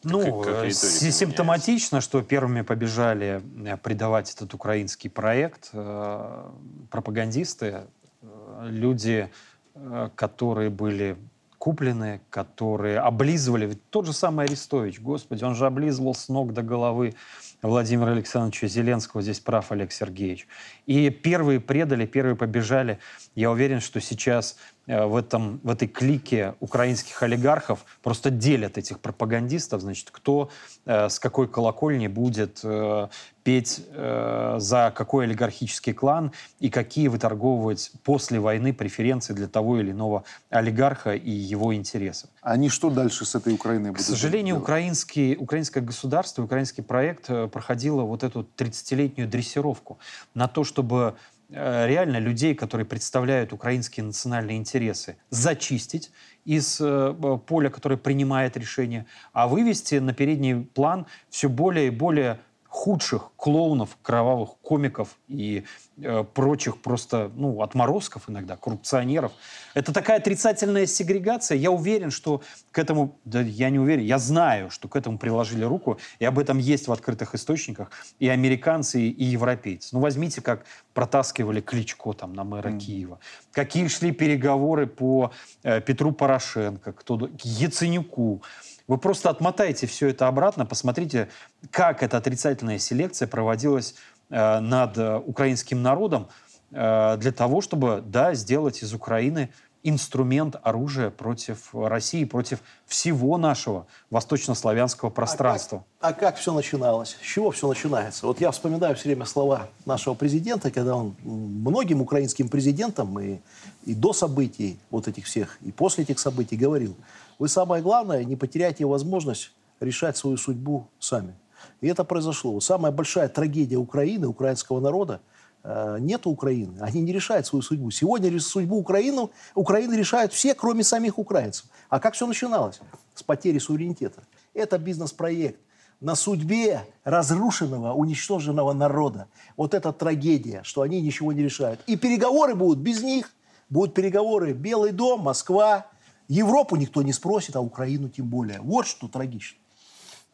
Ну, 0.04 0.42
как, 0.42 0.62
как 0.62 0.72
симптоматично, 0.72 2.00
что 2.00 2.22
первыми 2.22 2.62
побежали 2.62 3.42
э, 3.66 3.76
предавать 3.76 4.32
этот 4.32 4.52
украинский 4.54 5.10
проект 5.10 5.70
э, 5.72 6.50
пропагандисты, 6.90 7.86
э, 8.22 8.66
люди, 8.68 9.30
э, 9.74 10.10
которые 10.14 10.70
были 10.70 11.16
куплены, 11.64 12.20
которые 12.28 12.98
облизывали. 12.98 13.66
Ведь 13.66 13.88
тот 13.88 14.04
же 14.04 14.12
самый 14.12 14.44
Арестович, 14.44 15.00
господи, 15.00 15.44
он 15.44 15.54
же 15.54 15.64
облизывал 15.64 16.14
с 16.14 16.28
ног 16.28 16.52
до 16.52 16.60
головы 16.62 17.14
Владимира 17.62 18.12
Александровича 18.12 18.66
Зеленского. 18.66 19.22
Здесь 19.22 19.40
прав 19.40 19.72
Олег 19.72 19.90
Сергеевич. 19.90 20.46
И 20.86 21.10
первые 21.10 21.60
предали, 21.60 22.06
первые 22.06 22.36
побежали. 22.36 22.98
Я 23.34 23.50
уверен, 23.50 23.80
что 23.80 24.00
сейчас 24.00 24.56
Э, 24.86 25.06
в, 25.06 25.16
этом, 25.16 25.60
в 25.62 25.70
этой 25.70 25.88
клике 25.88 26.54
украинских 26.60 27.22
олигархов 27.22 27.84
просто 28.02 28.30
делят 28.30 28.76
этих 28.76 29.00
пропагандистов, 29.00 29.80
значит, 29.80 30.10
кто 30.10 30.50
э, 30.84 31.08
с 31.08 31.18
какой 31.18 31.48
колокольни 31.48 32.06
будет 32.06 32.60
э, 32.62 33.08
петь 33.44 33.82
э, 33.92 34.56
за 34.58 34.92
какой 34.94 35.24
олигархический 35.24 35.92
клан 35.92 36.32
и 36.60 36.68
какие 36.70 37.08
выторговывать 37.08 37.92
после 38.02 38.40
войны 38.40 38.72
преференции 38.72 39.32
для 39.32 39.48
того 39.48 39.78
или 39.78 39.90
иного 39.90 40.24
олигарха 40.50 41.14
и 41.14 41.30
его 41.30 41.74
интересов. 41.74 42.30
Они 42.42 42.68
что 42.68 42.90
дальше 42.90 43.24
с 43.24 43.34
этой 43.34 43.54
Украиной 43.54 43.90
будут 43.90 44.04
К 44.04 44.08
сожалению, 44.08 44.58
украинский, 44.58 45.36
украинское 45.36 45.82
государство, 45.82 46.42
украинский 46.42 46.82
проект 46.82 47.30
э, 47.30 47.48
проходило 47.48 48.02
вот 48.02 48.22
эту 48.22 48.46
30-летнюю 48.56 49.28
дрессировку 49.28 49.98
на 50.34 50.48
то, 50.48 50.64
чтобы 50.74 51.14
Э, 51.50 51.86
реально 51.86 52.18
людей, 52.18 52.54
которые 52.54 52.86
представляют 52.86 53.52
украинские 53.52 54.04
национальные 54.04 54.56
интересы, 54.56 55.16
зачистить 55.30 56.10
из 56.44 56.80
э, 56.80 57.14
поля, 57.46 57.68
которое 57.68 57.96
принимает 57.96 58.56
решение, 58.56 59.06
а 59.32 59.46
вывести 59.46 59.96
на 59.96 60.12
передний 60.12 60.64
план 60.64 61.06
все 61.28 61.48
более 61.48 61.88
и 61.88 61.90
более 61.90 62.40
худших 62.74 63.30
клоунов, 63.36 63.96
кровавых 64.02 64.56
комиков 64.60 65.16
и 65.28 65.64
э, 65.96 66.24
прочих 66.24 66.82
просто 66.82 67.30
ну, 67.36 67.62
отморозков 67.62 68.28
иногда, 68.28 68.56
коррупционеров. 68.56 69.30
Это 69.74 69.92
такая 69.92 70.18
отрицательная 70.18 70.86
сегрегация. 70.86 71.56
Я 71.56 71.70
уверен, 71.70 72.10
что 72.10 72.42
к 72.72 72.78
этому, 72.80 73.16
да 73.24 73.40
я 73.40 73.70
не 73.70 73.78
уверен, 73.78 74.02
я 74.02 74.18
знаю, 74.18 74.70
что 74.70 74.88
к 74.88 74.96
этому 74.96 75.18
приложили 75.18 75.62
руку, 75.62 75.98
и 76.18 76.24
об 76.24 76.36
этом 76.36 76.58
есть 76.58 76.88
в 76.88 76.92
открытых 76.92 77.36
источниках 77.36 77.92
и 78.18 78.28
американцы, 78.28 79.00
и 79.02 79.24
европейцы. 79.24 79.90
Ну, 79.92 80.00
возьмите, 80.00 80.42
как 80.42 80.64
протаскивали 80.94 81.60
Кличко 81.60 82.12
там 82.12 82.32
на 82.32 82.42
мэра 82.42 82.70
mm. 82.70 82.78
Киева. 82.80 83.20
Какие 83.52 83.86
шли 83.86 84.10
переговоры 84.10 84.88
по 84.88 85.30
э, 85.62 85.80
Петру 85.80 86.10
Порошенко, 86.10 86.92
кто, 86.92 87.18
к 87.18 87.40
Яценюку. 87.44 88.42
Вы 88.86 88.98
просто 88.98 89.30
отмотайте 89.30 89.86
все 89.86 90.08
это 90.08 90.28
обратно, 90.28 90.66
посмотрите, 90.66 91.28
как 91.70 92.02
эта 92.02 92.18
отрицательная 92.18 92.78
селекция 92.78 93.26
проводилась 93.26 93.94
э, 94.28 94.60
над 94.60 94.98
э, 94.98 95.16
украинским 95.16 95.82
народом 95.82 96.28
э, 96.70 97.16
для 97.18 97.32
того, 97.32 97.62
чтобы, 97.62 98.02
да, 98.04 98.34
сделать 98.34 98.82
из 98.82 98.92
Украины 98.92 99.50
инструмент 99.84 100.56
оружия 100.62 101.10
против 101.10 101.74
России, 101.74 102.24
против 102.24 102.60
всего 102.86 103.36
нашего 103.36 103.86
восточнославянского 104.10 105.10
пространства. 105.10 105.84
А 106.00 106.08
как, 106.08 106.16
а 106.16 106.20
как 106.20 106.36
все 106.36 106.52
начиналось? 106.54 107.16
С 107.20 107.24
чего 107.24 107.50
все 107.50 107.68
начинается? 107.68 108.26
Вот 108.26 108.40
я 108.40 108.50
вспоминаю 108.50 108.96
все 108.96 109.08
время 109.08 109.26
слова 109.26 109.68
нашего 109.84 110.14
президента, 110.14 110.70
когда 110.70 110.96
он 110.96 111.14
многим 111.22 112.00
украинским 112.00 112.48
президентам 112.48 113.18
и, 113.20 113.38
и 113.84 113.94
до 113.94 114.14
событий 114.14 114.78
вот 114.90 115.06
этих 115.06 115.26
всех, 115.26 115.58
и 115.60 115.70
после 115.70 116.04
этих 116.04 116.18
событий 116.18 116.56
говорил, 116.56 116.96
вы 117.38 117.48
самое 117.48 117.82
главное, 117.82 118.24
не 118.24 118.36
потеряйте 118.36 118.84
возможность 118.84 119.52
решать 119.80 120.16
свою 120.16 120.36
судьбу 120.36 120.88
сами. 120.98 121.34
И 121.80 121.86
это 121.88 122.04
произошло. 122.04 122.60
Самая 122.60 122.92
большая 122.92 123.28
трагедия 123.28 123.76
Украины, 123.76 124.26
украинского 124.26 124.80
народа– 124.80 125.20
Э, 125.64 125.96
нет 125.98 126.26
Украины. 126.26 126.78
Они 126.80 127.00
не 127.00 127.12
решают 127.12 127.46
свою 127.46 127.62
судьбу. 127.62 127.90
Сегодня 127.90 128.38
судьбу 128.38 128.76
Украины, 128.76 129.30
Украины 129.54 129.94
решают 129.94 130.32
все, 130.32 130.54
кроме 130.54 130.84
самих 130.84 131.18
украинцев. 131.18 131.66
А 131.88 131.98
как 132.00 132.14
все 132.14 132.26
начиналось? 132.26 132.80
С 133.14 133.22
потери 133.22 133.58
суверенитета. 133.58 134.22
Это 134.52 134.78
бизнес-проект 134.78 135.58
на 136.00 136.16
судьбе 136.16 136.86
разрушенного, 137.02 137.94
уничтоженного 137.94 138.74
народа. 138.74 139.26
Вот 139.56 139.72
эта 139.72 139.92
трагедия, 139.92 140.60
что 140.64 140.82
они 140.82 141.00
ничего 141.00 141.32
не 141.32 141.42
решают. 141.42 141.80
И 141.86 141.96
переговоры 141.96 142.54
будут 142.54 142.80
без 142.80 143.02
них. 143.02 143.30
Будут 143.70 143.94
переговоры 143.94 144.52
Белый 144.52 144.92
дом, 144.92 145.22
Москва. 145.22 145.86
Европу 146.28 146.76
никто 146.76 147.02
не 147.02 147.12
спросит, 147.12 147.56
а 147.56 147.60
Украину 147.60 148.08
тем 148.08 148.26
более. 148.26 148.60
Вот 148.60 148.86
что 148.86 149.08
трагично. 149.08 149.58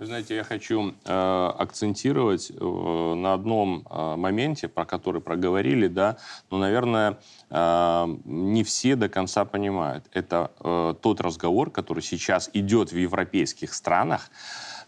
Вы 0.01 0.07
знаете, 0.07 0.35
я 0.35 0.45
хочу 0.45 0.95
э, 1.05 1.53
акцентировать 1.59 2.51
э, 2.51 3.15
на 3.15 3.35
одном 3.35 3.87
э, 3.91 4.17
моменте, 4.17 4.67
про 4.67 4.87
который 4.87 5.21
проговорили, 5.21 5.89
да, 5.89 6.17
но, 6.51 6.57
наверное, 6.57 7.19
э, 7.51 8.17
не 8.25 8.65
все 8.65 8.97
до 8.97 9.11
конца 9.11 9.45
понимают. 9.45 10.07
Это 10.15 10.53
э, 10.61 10.95
тот 11.03 11.21
разговор, 11.21 11.71
который 11.71 12.03
сейчас 12.03 12.49
идет 12.55 12.93
в 12.93 12.97
европейских 12.97 13.75
странах, 13.75 14.31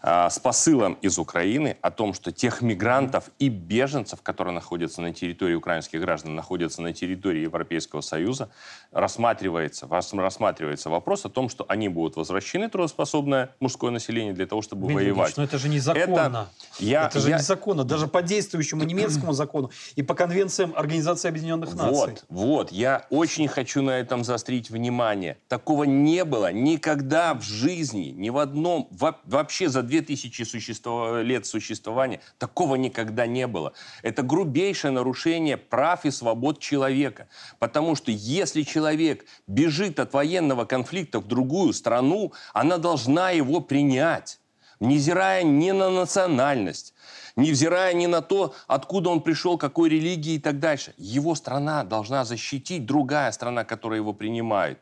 с 0.03 0.37
посылом 0.39 0.97
из 1.01 1.17
Украины 1.17 1.77
о 1.81 1.89
том, 1.89 2.13
что 2.13 2.33
тех 2.33 2.61
мигрантов 2.61 3.31
и 3.39 3.47
беженцев, 3.47 4.21
которые 4.21 4.53
находятся 4.53 5.01
на 5.01 5.13
территории 5.13 5.55
украинских 5.55 6.01
граждан, 6.01 6.35
находятся 6.35 6.81
на 6.81 6.91
территории 6.91 7.43
Европейского 7.43 8.01
Союза, 8.01 8.49
рассматривается, 8.91 9.87
рассматривается 9.89 10.89
вопрос 10.89 11.23
о 11.23 11.29
том, 11.29 11.47
что 11.47 11.65
они 11.69 11.87
будут 11.87 12.17
возвращены, 12.17 12.69
трудоспособное 12.69 13.55
мужское 13.61 13.91
население, 13.91 14.33
для 14.33 14.45
того, 14.45 14.61
чтобы 14.61 14.87
Дмитрий 14.87 15.11
воевать. 15.11 15.37
Но 15.37 15.43
это 15.45 15.57
же 15.57 15.69
незаконно. 15.69 16.49
Это, 16.75 16.83
я, 16.83 17.07
это 17.07 17.21
же 17.21 17.29
я... 17.29 17.37
незаконно. 17.37 17.85
Даже 17.85 18.07
по 18.07 18.21
действующему 18.21 18.83
немецкому 18.83 19.31
закону 19.31 19.71
и 19.95 20.03
по 20.03 20.15
конвенциям 20.15 20.73
Организации 20.75 21.29
Объединенных 21.29 21.75
Наций. 21.75 21.93
Вот, 21.93 22.25
вот. 22.27 22.71
Я 22.73 23.05
очень 23.09 23.47
хочу 23.47 23.81
на 23.81 23.91
этом 23.91 24.25
заострить 24.25 24.69
внимание. 24.69 25.37
Такого 25.47 25.85
не 25.85 26.25
было 26.25 26.51
никогда 26.51 27.35
в 27.35 27.41
жизни, 27.41 28.07
ни 28.07 28.29
в 28.29 28.37
одном, 28.37 28.89
вообще 28.91 29.69
за 29.69 29.81
2000 30.01 30.43
существо... 30.45 31.19
лет 31.21 31.45
существования. 31.45 32.19
Такого 32.37 32.75
никогда 32.75 33.27
не 33.27 33.47
было. 33.47 33.73
Это 34.01 34.23
грубейшее 34.23 34.91
нарушение 34.91 35.57
прав 35.57 36.05
и 36.05 36.11
свобод 36.11 36.59
человека. 36.59 37.27
Потому 37.59 37.95
что 37.95 38.11
если 38.11 38.63
человек 38.63 39.25
бежит 39.47 39.99
от 39.99 40.13
военного 40.13 40.65
конфликта 40.65 41.19
в 41.19 41.27
другую 41.27 41.73
страну, 41.73 42.33
она 42.53 42.77
должна 42.77 43.31
его 43.31 43.59
принять, 43.59 44.39
невзирая 44.79 45.43
ни 45.43 45.71
на 45.71 45.89
национальность, 45.89 46.93
невзирая 47.35 47.93
ни 47.93 48.07
на 48.07 48.21
то, 48.21 48.55
откуда 48.67 49.09
он 49.09 49.21
пришел, 49.21 49.57
какой 49.57 49.89
религии 49.89 50.35
и 50.35 50.39
так 50.39 50.59
дальше. 50.59 50.93
Его 50.97 51.35
страна 51.35 51.83
должна 51.83 52.25
защитить 52.25 52.85
другая 52.85 53.31
страна, 53.31 53.63
которая 53.63 53.99
его 53.99 54.13
принимает. 54.13 54.79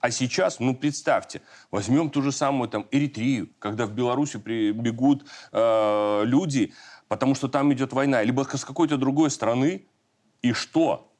А 0.00 0.10
сейчас, 0.10 0.60
ну 0.60 0.74
представьте, 0.74 1.42
возьмем 1.70 2.10
ту 2.10 2.22
же 2.22 2.32
самую 2.32 2.68
там 2.70 2.86
Эритрию, 2.90 3.50
когда 3.58 3.86
в 3.86 3.92
Беларуси 3.92 4.38
бегут 4.38 5.26
э, 5.52 6.22
люди, 6.24 6.72
потому 7.08 7.34
что 7.34 7.48
там 7.48 7.72
идет 7.72 7.92
война, 7.92 8.22
либо 8.22 8.42
с 8.42 8.64
какой-то 8.64 8.96
другой 8.96 9.30
страны, 9.30 9.86
и 10.40 10.52
что? 10.52 11.12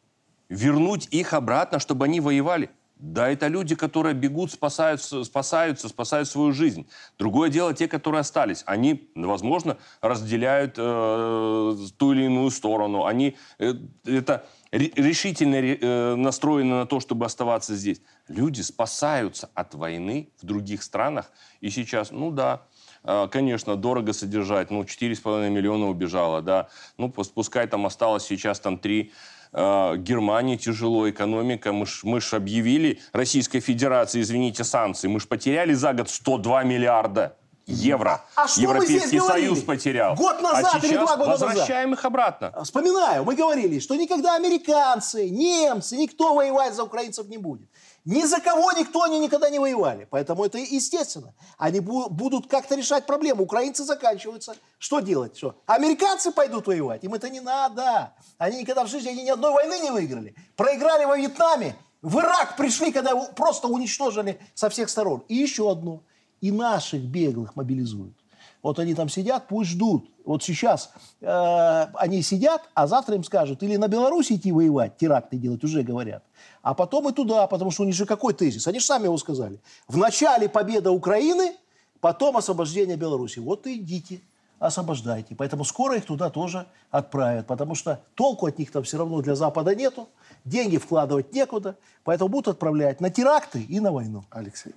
Вернуть 0.48 1.08
их 1.10 1.34
обратно, 1.34 1.78
чтобы 1.78 2.06
они 2.06 2.20
воевали? 2.20 2.70
Да, 3.00 3.30
это 3.30 3.46
люди, 3.46 3.74
которые 3.74 4.14
бегут, 4.14 4.52
спасаются, 4.52 5.24
спасаются, 5.24 5.88
спасают 5.88 6.28
свою 6.28 6.52
жизнь. 6.52 6.86
Другое 7.18 7.48
дело 7.48 7.72
те, 7.72 7.88
которые 7.88 8.20
остались. 8.20 8.62
Они, 8.66 9.10
возможно, 9.14 9.78
разделяют 10.02 10.74
э, 10.76 11.76
ту 11.96 12.12
или 12.12 12.24
иную 12.24 12.50
сторону. 12.50 13.06
Они 13.06 13.38
э, 13.58 13.72
это 14.04 14.46
решительно 14.70 15.56
э, 15.56 16.14
настроены 16.14 16.74
на 16.74 16.86
то, 16.86 17.00
чтобы 17.00 17.24
оставаться 17.24 17.74
здесь. 17.74 18.02
Люди 18.30 18.60
спасаются 18.60 19.50
от 19.54 19.74
войны 19.74 20.28
в 20.40 20.46
других 20.46 20.84
странах. 20.84 21.32
И 21.60 21.68
сейчас, 21.68 22.12
ну 22.12 22.30
да, 22.30 22.62
э, 23.02 23.26
конечно, 23.28 23.74
дорого 23.74 24.12
содержать. 24.12 24.70
Ну, 24.70 24.84
4,5 24.84 25.50
миллиона 25.50 25.88
убежало, 25.88 26.40
да. 26.40 26.68
Ну, 26.96 27.10
пускай 27.10 27.66
там 27.66 27.86
осталось 27.86 28.24
сейчас 28.24 28.60
там 28.60 28.78
3 28.78 29.12
э, 29.52 29.96
Германии 29.96 30.56
тяжело, 30.56 31.10
экономика. 31.10 31.72
Мы 31.72 31.86
ж, 31.86 32.04
мы 32.04 32.20
ж 32.20 32.34
объявили 32.34 33.00
Российской 33.12 33.58
Федерации, 33.58 34.20
извините, 34.20 34.62
санкции. 34.62 35.08
Мы 35.08 35.18
ж 35.18 35.26
потеряли 35.26 35.74
за 35.74 35.92
год 35.92 36.08
102 36.08 36.62
миллиарда 36.62 37.36
евро. 37.66 38.24
А, 38.36 38.44
а 38.44 38.48
что 38.48 38.60
Европейский 38.60 39.20
Союз 39.20 39.60
потерял. 39.62 40.14
Год 40.14 40.36
а 40.38 40.42
назад 40.42 40.80
а 40.82 40.86
или 40.86 40.96
два 40.96 41.16
года 41.16 41.30
возвращаем 41.30 41.90
назад. 41.90 41.98
их 41.98 42.04
обратно. 42.04 42.64
Вспоминаю, 42.64 43.24
мы 43.24 43.34
говорили, 43.34 43.78
что 43.80 43.96
никогда 43.96 44.36
американцы, 44.36 45.28
немцы, 45.28 45.96
никто 45.96 46.34
воевать 46.34 46.74
за 46.74 46.84
украинцев 46.84 47.28
не 47.28 47.38
будет. 47.38 47.68
Ни 48.04 48.24
за 48.24 48.40
кого 48.40 48.72
никто 48.72 49.02
они 49.02 49.18
никогда 49.18 49.50
не 49.50 49.58
воевали. 49.58 50.06
Поэтому 50.10 50.44
это 50.44 50.58
естественно. 50.58 51.34
Они 51.58 51.80
будут 51.80 52.46
как-то 52.48 52.74
решать 52.74 53.06
проблему. 53.06 53.42
Украинцы 53.42 53.84
заканчиваются. 53.84 54.56
Что 54.78 55.00
делать? 55.00 55.36
Что? 55.36 55.56
Американцы 55.66 56.32
пойдут 56.32 56.66
воевать. 56.66 57.04
Им 57.04 57.14
это 57.14 57.28
не 57.28 57.40
надо. 57.40 58.12
Они 58.38 58.60
никогда 58.60 58.84
в 58.84 58.88
жизни 58.88 59.10
они 59.10 59.22
ни 59.24 59.30
одной 59.30 59.52
войны 59.52 59.78
не 59.80 59.90
выиграли. 59.90 60.34
Проиграли 60.56 61.04
во 61.04 61.16
Вьетнаме. 61.16 61.76
В 62.00 62.18
Ирак 62.18 62.56
пришли, 62.56 62.90
когда 62.90 63.14
просто 63.14 63.68
уничтожили 63.68 64.40
со 64.54 64.70
всех 64.70 64.88
сторон. 64.88 65.22
И 65.28 65.34
еще 65.34 65.70
одно. 65.70 66.02
И 66.40 66.50
наших 66.50 67.02
беглых 67.02 67.54
мобилизуют. 67.54 68.16
Вот 68.62 68.78
они 68.78 68.94
там 68.94 69.08
сидят, 69.08 69.48
пусть 69.48 69.70
ждут. 69.70 70.10
Вот 70.24 70.42
сейчас 70.42 70.92
э, 71.20 71.86
они 71.94 72.22
сидят, 72.22 72.62
а 72.74 72.86
завтра 72.86 73.16
им 73.16 73.24
скажут 73.24 73.62
или 73.62 73.76
на 73.76 73.88
Беларусь 73.88 74.30
идти 74.30 74.52
воевать, 74.52 74.98
теракты 74.98 75.38
делать, 75.38 75.64
уже 75.64 75.82
говорят. 75.82 76.22
А 76.62 76.74
потом 76.74 77.08
и 77.08 77.12
туда, 77.12 77.46
потому 77.46 77.70
что 77.70 77.82
у 77.82 77.86
них 77.86 77.94
же 77.94 78.06
какой 78.06 78.34
тезис? 78.34 78.66
Они 78.66 78.80
же 78.80 78.86
сами 78.86 79.04
его 79.04 79.16
сказали. 79.16 79.60
В 79.88 79.96
начале 79.96 80.48
победа 80.48 80.90
Украины, 80.90 81.56
потом 82.00 82.36
освобождение 82.36 82.96
Беларуси. 82.96 83.38
Вот 83.38 83.66
и 83.66 83.78
идите, 83.78 84.20
освобождайте. 84.58 85.34
Поэтому 85.34 85.64
скоро 85.64 85.96
их 85.96 86.04
туда 86.04 86.28
тоже 86.28 86.66
отправят, 86.90 87.46
потому 87.46 87.74
что 87.74 88.02
толку 88.14 88.46
от 88.46 88.58
них 88.58 88.70
там 88.70 88.82
все 88.82 88.98
равно 88.98 89.22
для 89.22 89.34
Запада 89.34 89.74
нету, 89.74 90.08
деньги 90.44 90.76
вкладывать 90.76 91.32
некуда, 91.32 91.76
поэтому 92.04 92.28
будут 92.28 92.48
отправлять 92.48 93.00
на 93.00 93.10
теракты 93.10 93.62
и 93.62 93.80
на 93.80 93.90
войну. 93.90 94.24
Алексей. 94.30 94.74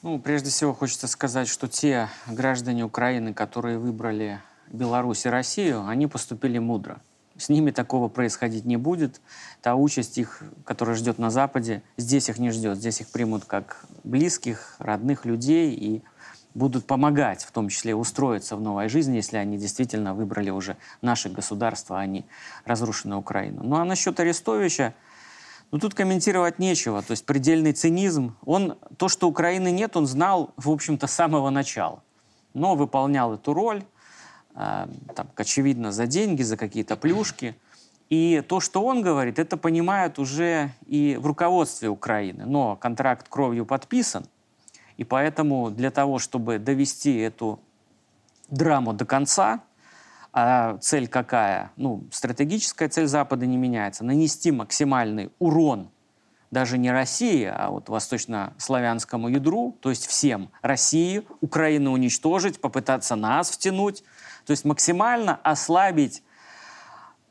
Ну, 0.00 0.18
прежде 0.18 0.50
всего 0.50 0.72
хочется 0.72 1.06
сказать, 1.06 1.48
что 1.48 1.68
те 1.68 2.08
граждане 2.26 2.84
Украины, 2.84 3.34
которые 3.34 3.78
выбрали 3.78 4.40
Беларусь 4.68 5.26
и 5.26 5.28
Россию, 5.28 5.86
они 5.86 6.06
поступили 6.06 6.58
мудро. 6.58 7.02
С 7.42 7.48
ними 7.48 7.72
такого 7.72 8.06
происходить 8.06 8.64
не 8.64 8.76
будет. 8.76 9.20
Та 9.62 9.74
участь 9.74 10.16
их, 10.16 10.44
которая 10.64 10.94
ждет 10.94 11.18
на 11.18 11.28
Западе, 11.28 11.82
здесь 11.96 12.28
их 12.28 12.38
не 12.38 12.50
ждет. 12.50 12.78
Здесь 12.78 13.00
их 13.00 13.08
примут 13.08 13.46
как 13.46 13.84
близких, 14.04 14.76
родных 14.78 15.24
людей 15.24 15.74
и 15.74 16.02
будут 16.54 16.86
помогать, 16.86 17.42
в 17.42 17.50
том 17.50 17.68
числе 17.68 17.96
устроиться 17.96 18.54
в 18.54 18.60
новой 18.60 18.88
жизни, 18.88 19.16
если 19.16 19.38
они 19.38 19.58
действительно 19.58 20.14
выбрали 20.14 20.50
уже 20.50 20.76
наше 21.00 21.30
государство, 21.30 21.98
а 21.98 22.06
не 22.06 22.24
разрушенную 22.64 23.18
Украину. 23.18 23.64
Ну 23.64 23.74
а 23.74 23.84
насчет 23.84 24.20
Арестовича, 24.20 24.94
ну, 25.72 25.80
тут 25.80 25.94
комментировать 25.94 26.60
нечего. 26.60 27.02
То 27.02 27.10
есть 27.10 27.26
предельный 27.26 27.72
цинизм. 27.72 28.36
Он, 28.44 28.78
то, 28.98 29.08
что 29.08 29.26
Украины 29.26 29.72
нет, 29.72 29.96
он 29.96 30.06
знал, 30.06 30.52
в 30.56 30.70
общем-то, 30.70 31.08
с 31.08 31.12
самого 31.12 31.50
начала. 31.50 32.04
Но 32.54 32.76
выполнял 32.76 33.34
эту 33.34 33.52
роль. 33.52 33.82
Э, 34.54 34.86
там, 35.14 35.28
очевидно, 35.36 35.92
за 35.92 36.06
деньги, 36.06 36.42
за 36.42 36.56
какие-то 36.56 36.96
плюшки. 36.96 37.56
И 38.08 38.42
то, 38.46 38.60
что 38.60 38.84
он 38.84 39.02
говорит, 39.02 39.38
это 39.38 39.56
понимают 39.56 40.18
уже 40.18 40.72
и 40.86 41.16
в 41.20 41.26
руководстве 41.26 41.88
Украины. 41.88 42.44
Но 42.44 42.76
контракт 42.76 43.28
кровью 43.28 43.64
подписан, 43.64 44.26
и 44.96 45.04
поэтому 45.04 45.70
для 45.70 45.90
того, 45.90 46.18
чтобы 46.18 46.58
довести 46.58 47.16
эту 47.16 47.60
драму 48.48 48.92
до 48.92 49.06
конца, 49.06 49.60
а 50.32 50.78
цель 50.78 51.08
какая? 51.08 51.72
Ну, 51.76 52.04
стратегическая 52.10 52.88
цель 52.88 53.06
Запада 53.06 53.46
не 53.46 53.56
меняется. 53.56 54.04
Нанести 54.04 54.50
максимальный 54.50 55.30
урон 55.38 55.90
даже 56.50 56.76
не 56.76 56.90
России, 56.90 57.44
а 57.44 57.70
вот 57.70 57.88
восточнославянскому 57.88 59.28
ядру, 59.28 59.76
то 59.80 59.90
есть 59.90 60.06
всем, 60.06 60.50
России, 60.60 61.22
Украину 61.40 61.92
уничтожить, 61.92 62.60
попытаться 62.60 63.16
нас 63.16 63.50
втянуть, 63.50 64.04
то 64.46 64.50
есть 64.50 64.64
максимально 64.64 65.38
ослабить 65.42 66.22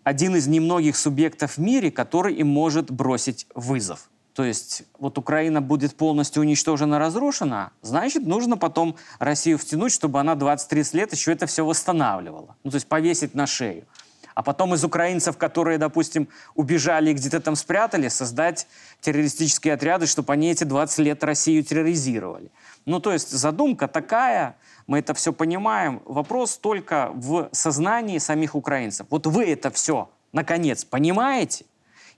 один 0.03 0.35
из 0.35 0.47
немногих 0.47 0.97
субъектов 0.97 1.57
в 1.57 1.57
мире, 1.59 1.91
который 1.91 2.33
им 2.33 2.47
может 2.47 2.91
бросить 2.91 3.47
вызов. 3.53 4.09
То 4.33 4.43
есть 4.45 4.83
вот 4.97 5.17
Украина 5.17 5.61
будет 5.61 5.95
полностью 5.95 6.41
уничтожена, 6.41 6.99
разрушена, 6.99 7.71
значит, 7.81 8.25
нужно 8.25 8.57
потом 8.57 8.95
Россию 9.19 9.57
втянуть, 9.57 9.91
чтобы 9.91 10.19
она 10.19 10.33
20-30 10.33 10.95
лет 10.95 11.11
еще 11.11 11.33
это 11.33 11.45
все 11.47 11.65
восстанавливала. 11.65 12.55
Ну, 12.63 12.71
то 12.71 12.75
есть 12.75 12.87
повесить 12.87 13.35
на 13.35 13.45
шею. 13.45 13.85
А 14.33 14.43
потом 14.43 14.73
из 14.73 14.83
украинцев, 14.85 15.37
которые, 15.37 15.77
допустим, 15.77 16.29
убежали 16.55 17.11
и 17.11 17.13
где-то 17.13 17.41
там 17.41 17.57
спрятали, 17.57 18.07
создать 18.07 18.67
террористические 19.01 19.73
отряды, 19.73 20.05
чтобы 20.07 20.31
они 20.31 20.49
эти 20.49 20.63
20 20.63 20.99
лет 20.99 21.23
Россию 21.25 21.63
терроризировали. 21.63 22.49
Ну, 22.85 23.01
то 23.01 23.11
есть 23.11 23.29
задумка 23.29 23.89
такая, 23.89 24.55
мы 24.91 24.99
это 24.99 25.13
все 25.13 25.31
понимаем. 25.31 26.01
Вопрос 26.03 26.57
только 26.57 27.11
в 27.13 27.47
сознании 27.53 28.17
самих 28.17 28.55
украинцев. 28.55 29.07
Вот 29.09 29.25
вы 29.25 29.45
это 29.45 29.71
все, 29.71 30.09
наконец, 30.33 30.83
понимаете? 30.83 31.63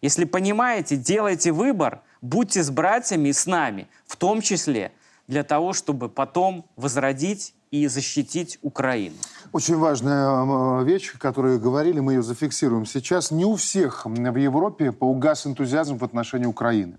Если 0.02 0.26
понимаете, 0.26 0.96
делайте 0.96 1.52
выбор, 1.52 2.02
будьте 2.24 2.64
с 2.64 2.72
братьями 2.72 3.30
и 3.30 3.34
с 3.34 3.46
нами, 3.46 3.88
в 4.08 4.16
том 4.16 4.42
числе 4.42 4.92
для 5.28 5.44
того, 5.44 5.74
чтобы 5.74 6.10
потом 6.10 6.66
возродить 6.76 7.54
и 7.70 7.86
защитить 7.86 8.58
Украину. 8.64 9.18
Очень 9.52 9.78
важная 9.78 10.82
вещь, 10.82 11.14
о 11.14 11.20
которой 11.20 11.60
говорили, 11.60 12.00
мы 12.00 12.14
ее 12.14 12.24
зафиксируем 12.24 12.88
сейчас. 12.88 13.30
Не 13.30 13.46
у 13.46 13.56
всех 13.56 14.08
в 14.08 14.36
Европе 14.36 14.92
поугас 14.92 15.46
энтузиазм 15.46 16.00
в 16.00 16.04
отношении 16.04 16.48
Украины. 16.48 16.98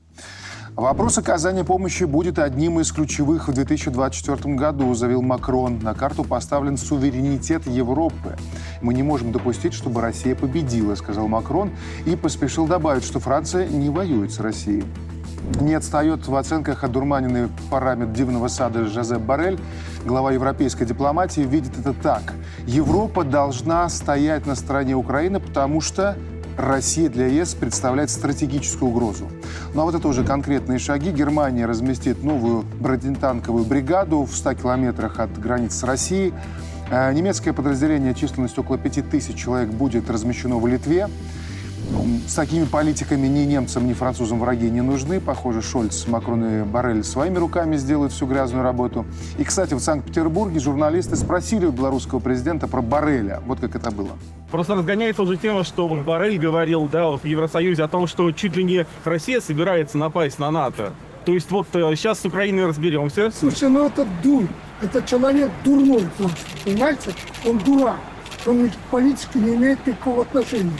Вопрос 0.76 1.18
оказания 1.18 1.62
помощи 1.62 2.02
будет 2.02 2.40
одним 2.40 2.80
из 2.80 2.90
ключевых 2.90 3.46
в 3.46 3.52
2024 3.52 4.56
году, 4.56 4.92
заявил 4.94 5.22
Макрон. 5.22 5.78
На 5.78 5.94
карту 5.94 6.24
поставлен 6.24 6.76
суверенитет 6.76 7.64
Европы. 7.68 8.36
Мы 8.82 8.92
не 8.92 9.04
можем 9.04 9.30
допустить, 9.30 9.72
чтобы 9.72 10.00
Россия 10.00 10.34
победила, 10.34 10.96
сказал 10.96 11.28
Макрон, 11.28 11.70
и 12.06 12.16
поспешил 12.16 12.66
добавить, 12.66 13.04
что 13.04 13.20
Франция 13.20 13.68
не 13.68 13.88
воюет 13.88 14.32
с 14.32 14.40
Россией. 14.40 14.82
Не 15.60 15.74
отстает 15.74 16.26
в 16.26 16.34
оценках 16.34 16.82
одурманенный 16.82 17.50
параметр 17.70 18.10
дивного 18.10 18.48
сада 18.48 18.84
Жозеп 18.86 19.20
Барель. 19.20 19.60
Глава 20.04 20.32
европейской 20.32 20.86
дипломатии 20.86 21.42
видит 21.42 21.78
это 21.78 21.92
так. 21.92 22.34
Европа 22.66 23.22
должна 23.22 23.88
стоять 23.88 24.44
на 24.44 24.56
стороне 24.56 24.96
Украины, 24.96 25.38
потому 25.38 25.80
что 25.80 26.16
Россия 26.56 27.08
для 27.08 27.26
ЕС 27.26 27.54
представляет 27.54 28.10
стратегическую 28.10 28.90
угрозу. 28.90 29.28
Ну 29.74 29.82
а 29.82 29.84
вот 29.84 29.94
это 29.94 30.06
уже 30.06 30.24
конкретные 30.24 30.78
шаги. 30.78 31.10
Германия 31.10 31.66
разместит 31.66 32.22
новую 32.22 32.64
бронетанковую 32.80 33.64
бригаду 33.64 34.22
в 34.22 34.34
100 34.34 34.54
километрах 34.54 35.18
от 35.18 35.36
границ 35.38 35.74
с 35.74 35.82
Россией. 35.82 36.32
Э, 36.90 37.12
немецкое 37.12 37.52
подразделение 37.54 38.14
численностью 38.14 38.62
около 38.62 38.78
5000 38.78 39.34
человек 39.34 39.70
будет 39.70 40.08
размещено 40.10 40.58
в 40.58 40.66
Литве. 40.66 41.08
С 42.26 42.34
такими 42.34 42.64
политиками 42.64 43.26
ни 43.26 43.44
немцам, 43.44 43.86
ни 43.86 43.92
французам 43.92 44.40
враги 44.40 44.70
не 44.70 44.80
нужны. 44.80 45.20
Похоже, 45.20 45.62
Шольц, 45.62 46.06
Макрон 46.06 46.44
и 46.44 46.62
Барель 46.64 47.04
своими 47.04 47.38
руками 47.38 47.76
сделают 47.76 48.12
всю 48.12 48.26
грязную 48.26 48.62
работу. 48.62 49.06
И, 49.38 49.44
кстати, 49.44 49.74
в 49.74 49.80
Санкт-Петербурге 49.80 50.58
журналисты 50.60 51.16
спросили 51.16 51.66
у 51.66 51.70
белорусского 51.70 52.20
президента 52.20 52.66
про 52.66 52.82
Бареля. 52.82 53.42
Вот 53.46 53.60
как 53.60 53.76
это 53.76 53.90
было. 53.90 54.10
Просто 54.50 54.74
разгоняется 54.74 55.22
уже 55.22 55.36
тема, 55.36 55.64
что 55.64 55.88
Барель 55.88 56.38
говорил 56.38 56.88
да, 56.88 57.10
в 57.10 57.24
Евросоюзе 57.24 57.84
о 57.84 57.88
том, 57.88 58.06
что 58.06 58.30
чуть 58.32 58.56
ли 58.56 58.64
не 58.64 58.86
Россия 59.04 59.40
собирается 59.40 59.98
напасть 59.98 60.38
на 60.38 60.50
НАТО. 60.50 60.92
То 61.24 61.32
есть 61.32 61.50
вот 61.50 61.68
сейчас 61.72 62.18
э, 62.18 62.22
с 62.22 62.24
Украиной 62.26 62.66
разберемся. 62.66 63.30
Слушай, 63.30 63.68
ну 63.68 63.86
это 63.86 64.06
дурь. 64.22 64.46
Это 64.82 65.02
человек 65.02 65.50
дурной, 65.64 66.06
понимаете? 66.64 67.12
Он 67.46 67.58
дурак. 67.58 67.98
Он 68.46 68.68
к 68.68 68.72
политике 68.90 69.38
не 69.38 69.54
имеет 69.54 69.86
никакого 69.86 70.22
отношения. 70.22 70.72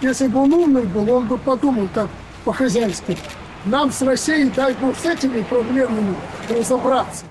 Если 0.00 0.28
бы 0.28 0.40
он 0.40 0.52
умный 0.54 0.84
был, 0.84 1.10
он 1.10 1.26
бы 1.26 1.36
подумал 1.36 1.88
так 1.92 2.08
по-хозяйски. 2.44 3.18
Нам 3.64 3.90
с 3.90 4.00
Россией, 4.02 4.48
дай 4.48 4.72
бог, 4.74 4.96
с 4.96 5.04
этими 5.04 5.42
проблемами 5.42 6.14
разобраться. 6.48 7.24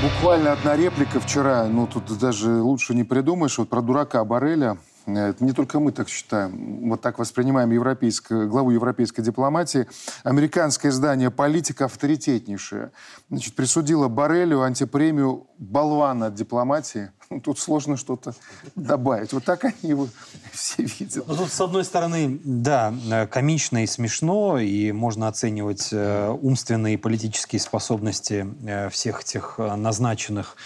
Буквально 0.00 0.52
одна 0.52 0.76
реплика 0.76 1.18
вчера, 1.18 1.64
ну 1.66 1.88
тут 1.88 2.16
даже 2.16 2.62
лучше 2.62 2.94
не 2.94 3.02
придумаешь, 3.02 3.58
вот 3.58 3.68
про 3.68 3.82
дурака 3.82 4.24
Бареля. 4.24 4.78
Это 5.04 5.44
не 5.44 5.52
только 5.52 5.80
мы 5.80 5.90
так 5.90 6.08
считаем. 6.08 6.88
Вот 6.88 7.00
так 7.00 7.18
воспринимаем 7.18 7.72
европейскую, 7.72 8.48
главу 8.48 8.70
европейской 8.70 9.22
дипломатии. 9.22 9.88
Американское 10.22 10.92
издание 10.92 11.32
«Политика» 11.32 11.86
авторитетнейшее. 11.86 12.92
Значит, 13.28 13.56
присудило 13.56 14.06
Барелю 14.06 14.62
антипремию 14.62 15.48
болвана 15.58 16.30
дипломатии. 16.30 17.10
Ну, 17.32 17.40
тут 17.40 17.58
сложно 17.58 17.96
что-то 17.96 18.34
добавить. 18.76 19.32
Вот 19.32 19.44
так 19.44 19.64
они 19.64 19.74
его 19.82 20.08
все 20.52 20.82
видят. 20.82 21.24
Ну, 21.26 21.36
тут, 21.36 21.50
с 21.50 21.60
одной 21.60 21.84
стороны, 21.84 22.38
да, 22.44 22.92
э, 23.10 23.26
комично 23.26 23.82
и 23.82 23.86
смешно, 23.86 24.58
и 24.58 24.92
можно 24.92 25.28
оценивать 25.28 25.88
э, 25.92 26.28
умственные 26.28 26.94
и 26.94 26.96
политические 26.98 27.60
способности 27.60 28.46
э, 28.66 28.90
всех 28.90 29.22
этих 29.22 29.58
назначенных 29.58 30.56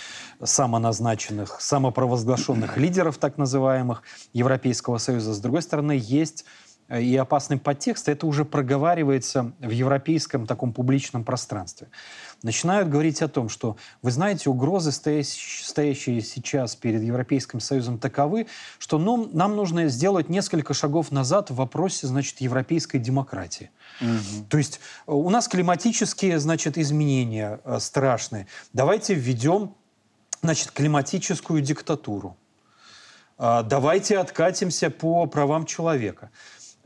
самоназначенных, 0.42 1.60
самопровозглашенных 1.60 2.76
лидеров, 2.76 3.18
так 3.18 3.38
называемых, 3.38 4.02
Европейского 4.32 4.98
Союза. 4.98 5.32
С 5.32 5.40
другой 5.40 5.62
стороны, 5.62 5.98
есть 6.02 6.44
э, 6.88 7.00
и 7.00 7.16
опасный 7.16 7.58
подтекст, 7.58 8.08
это 8.08 8.26
уже 8.26 8.44
проговаривается 8.44 9.52
в 9.60 9.70
европейском 9.70 10.46
таком 10.46 10.72
публичном 10.72 11.24
пространстве. 11.24 11.88
Начинают 12.42 12.88
говорить 12.88 13.22
о 13.22 13.28
том, 13.28 13.48
что, 13.48 13.76
вы 14.02 14.10
знаете, 14.10 14.50
угрозы, 14.50 14.92
стоящие 14.92 16.20
сейчас 16.20 16.76
перед 16.76 17.02
Европейским 17.02 17.60
Союзом, 17.60 17.98
таковы, 17.98 18.46
что 18.78 18.98
ну, 18.98 19.28
нам 19.32 19.56
нужно 19.56 19.88
сделать 19.88 20.28
несколько 20.28 20.74
шагов 20.74 21.10
назад 21.10 21.50
в 21.50 21.54
вопросе, 21.54 22.06
значит, 22.06 22.40
европейской 22.40 22.98
демократии. 22.98 23.70
Угу. 24.00 24.46
То 24.48 24.58
есть 24.58 24.80
э, 25.06 25.12
у 25.12 25.30
нас 25.30 25.48
климатические, 25.48 26.38
значит, 26.38 26.78
изменения 26.78 27.60
э, 27.64 27.78
страшные. 27.80 28.46
Давайте 28.72 29.14
введем 29.14 29.74
значит, 30.42 30.70
климатическую 30.70 31.60
диктатуру. 31.60 32.36
А, 33.38 33.62
давайте 33.62 34.18
откатимся 34.18 34.90
по 34.90 35.26
правам 35.26 35.66
человека. 35.66 36.30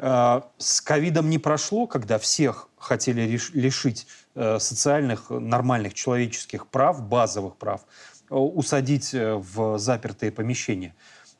А, 0.02 0.48
с 0.58 0.80
ковидом 0.80 1.28
не 1.28 1.38
прошло, 1.38 1.86
когда 1.86 2.18
всех 2.18 2.68
хотели 2.78 3.38
лишить 3.52 4.06
э, 4.34 4.58
социальных, 4.58 5.28
нормальных 5.28 5.94
человеческих 5.94 6.66
прав, 6.66 7.02
базовых 7.02 7.56
прав, 7.56 7.82
э, 8.30 8.34
усадить 8.34 9.12
э, 9.12 9.34
в 9.34 9.78
запертые 9.78 10.32
помещения. 10.32 10.94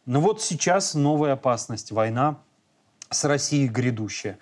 Но 0.05 0.21
вот 0.21 0.43
сейчас 0.43 0.95
новая 0.95 1.33
опасность, 1.33 1.91
война 1.91 2.39
с 3.09 3.25
Россией 3.25 3.69
грядущая. 3.69 4.39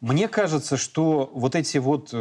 Мне 0.00 0.28
кажется, 0.28 0.76
что 0.76 1.30
вот 1.34 1.54
эти 1.54 1.78
вот 1.78 2.14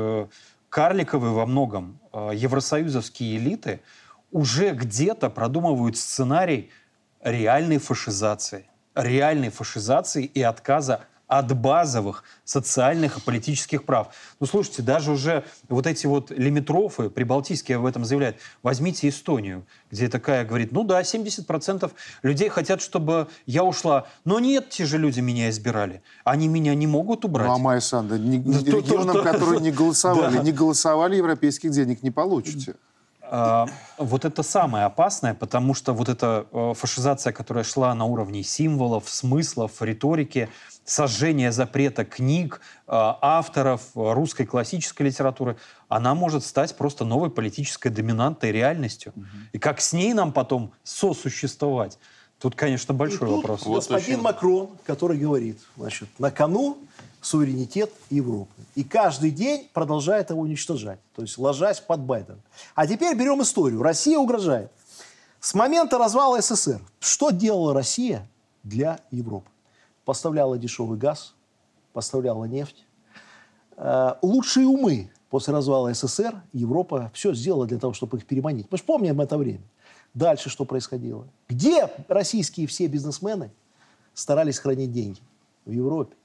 карликовые 0.70 1.34
во 1.34 1.46
многом 1.46 2.00
евросоюзовские 2.14 3.38
элиты– 3.38 3.82
уже 4.36 4.72
где-то 4.72 5.30
продумывают 5.30 5.98
сценарий 5.98 6.70
реальной 7.22 7.78
фашизации. 7.78 8.66
Реальной 8.94 9.50
фашизации 9.50 10.26
и 10.26 10.42
отказа 10.42 11.06
от 11.28 11.58
базовых 11.58 12.24
социальных 12.44 13.18
и 13.18 13.22
политических 13.22 13.84
прав. 13.86 14.14
Ну, 14.40 14.46
слушайте, 14.46 14.82
даже 14.82 15.12
уже 15.12 15.44
вот 15.70 15.88
эти 15.88 16.06
вот 16.06 16.32
лимитрофы, 16.32 17.10
прибалтийские 17.10 17.78
об 17.78 17.86
этом 17.86 18.06
заявляют. 18.06 18.38
Возьмите 18.64 19.10
Эстонию, 19.10 19.66
где 19.92 20.08
такая 20.08 20.46
говорит, 20.46 20.72
ну 20.72 20.84
да, 20.84 21.02
70% 21.02 21.92
людей 22.24 22.50
хотят, 22.50 22.82
чтобы 22.82 23.28
я 23.46 23.64
ушла. 23.64 24.08
Но 24.24 24.40
нет, 24.40 24.70
те 24.70 24.86
же 24.86 24.98
люди 24.98 25.20
меня 25.20 25.50
избирали. 25.50 26.02
Они 26.24 26.48
меня 26.48 26.76
не 26.76 26.88
могут 26.88 27.26
убрать. 27.26 27.48
Ну, 27.48 27.54
а 27.54 27.58
Майя 27.58 27.80
Санда, 27.80 28.20
не, 28.20 28.38
регионам, 28.44 29.24
которые 29.24 29.62
не 29.62 29.72
голосовали, 29.72 30.38
не 30.44 30.52
голосовали, 30.52 31.16
европейских 31.16 31.72
денег 31.72 32.04
не 32.04 32.12
получите. 32.12 32.76
А, 33.30 33.68
вот 33.98 34.26
это 34.26 34.44
самое 34.44 34.86
опасное, 34.86 35.34
потому 35.34 35.74
что 35.74 35.94
вот 35.94 36.10
эта 36.10 36.46
э, 36.52 36.74
фашизация, 36.76 37.34
которая 37.34 37.64
шла 37.64 37.94
на 37.94 38.06
уровне 38.06 38.44
символов, 38.44 39.10
смыслов, 39.10 39.82
риторики, 39.82 40.50
сожжение 40.84 41.52
запрета 41.52 42.06
книг, 42.06 42.62
э, 42.88 42.92
авторов 42.92 43.82
э, 43.96 44.14
русской 44.14 44.46
классической 44.46 45.04
литературы, 45.04 45.58
она 45.90 46.14
может 46.14 46.44
стать 46.46 46.76
просто 46.76 47.06
новой 47.06 47.30
политической 47.30 47.90
доминантной 47.90 48.52
реальностью. 48.52 49.14
Угу. 49.16 49.26
И 49.54 49.60
как 49.60 49.82
с 49.82 49.94
ней 49.94 50.14
нам 50.14 50.32
потом 50.32 50.72
сосуществовать? 50.84 51.98
Тут, 52.40 52.56
конечно, 52.56 52.94
большой 52.94 53.28
И 53.28 53.32
тут 53.32 53.36
вопрос. 53.38 53.64
Господин 53.66 54.18
вот 54.18 54.24
Макрон, 54.24 54.70
который 54.86 55.18
говорит, 55.18 55.60
значит, 55.78 56.10
на 56.20 56.32
кону 56.32 56.78
суверенитет 57.26 57.92
Европы. 58.12 58.54
И 58.76 58.84
каждый 58.84 59.32
день 59.32 59.68
продолжает 59.74 60.30
его 60.30 60.42
уничтожать, 60.42 61.00
то 61.16 61.24
есть 61.24 61.40
ложась 61.40 61.80
под 61.80 62.02
Байден. 62.02 62.40
А 62.76 62.86
теперь 62.86 63.18
берем 63.18 63.42
историю. 63.42 63.82
Россия 63.82 64.20
угрожает. 64.20 64.72
С 65.40 65.56
момента 65.56 65.98
развала 65.98 66.40
СССР 66.40 66.82
что 67.00 67.32
делала 67.32 67.74
Россия 67.74 68.28
для 68.64 69.00
Европы? 69.10 69.50
Поставляла 70.06 70.60
дешевый 70.60 71.00
газ, 71.00 71.34
поставляла 71.94 72.46
нефть. 72.46 72.86
Э, 73.78 74.14
лучшие 74.22 74.68
умы 74.68 75.10
после 75.32 75.52
развала 75.52 75.92
СССР 75.94 76.44
Европа 76.54 77.10
все 77.16 77.34
сделала 77.34 77.66
для 77.66 77.80
того, 77.80 77.94
чтобы 77.94 78.20
их 78.20 78.28
переманить. 78.28 78.68
Мы 78.70 78.78
же 78.78 78.84
помним 78.84 79.20
это 79.20 79.40
время. 79.40 79.64
Дальше 80.14 80.50
что 80.50 80.64
происходило? 80.64 81.28
Где 81.50 81.90
российские 82.08 82.68
все 82.68 82.86
бизнесмены 82.86 83.52
старались 84.14 84.60
хранить 84.60 84.92
деньги? 84.92 85.22
В 85.66 85.72
Европе. 85.72 86.16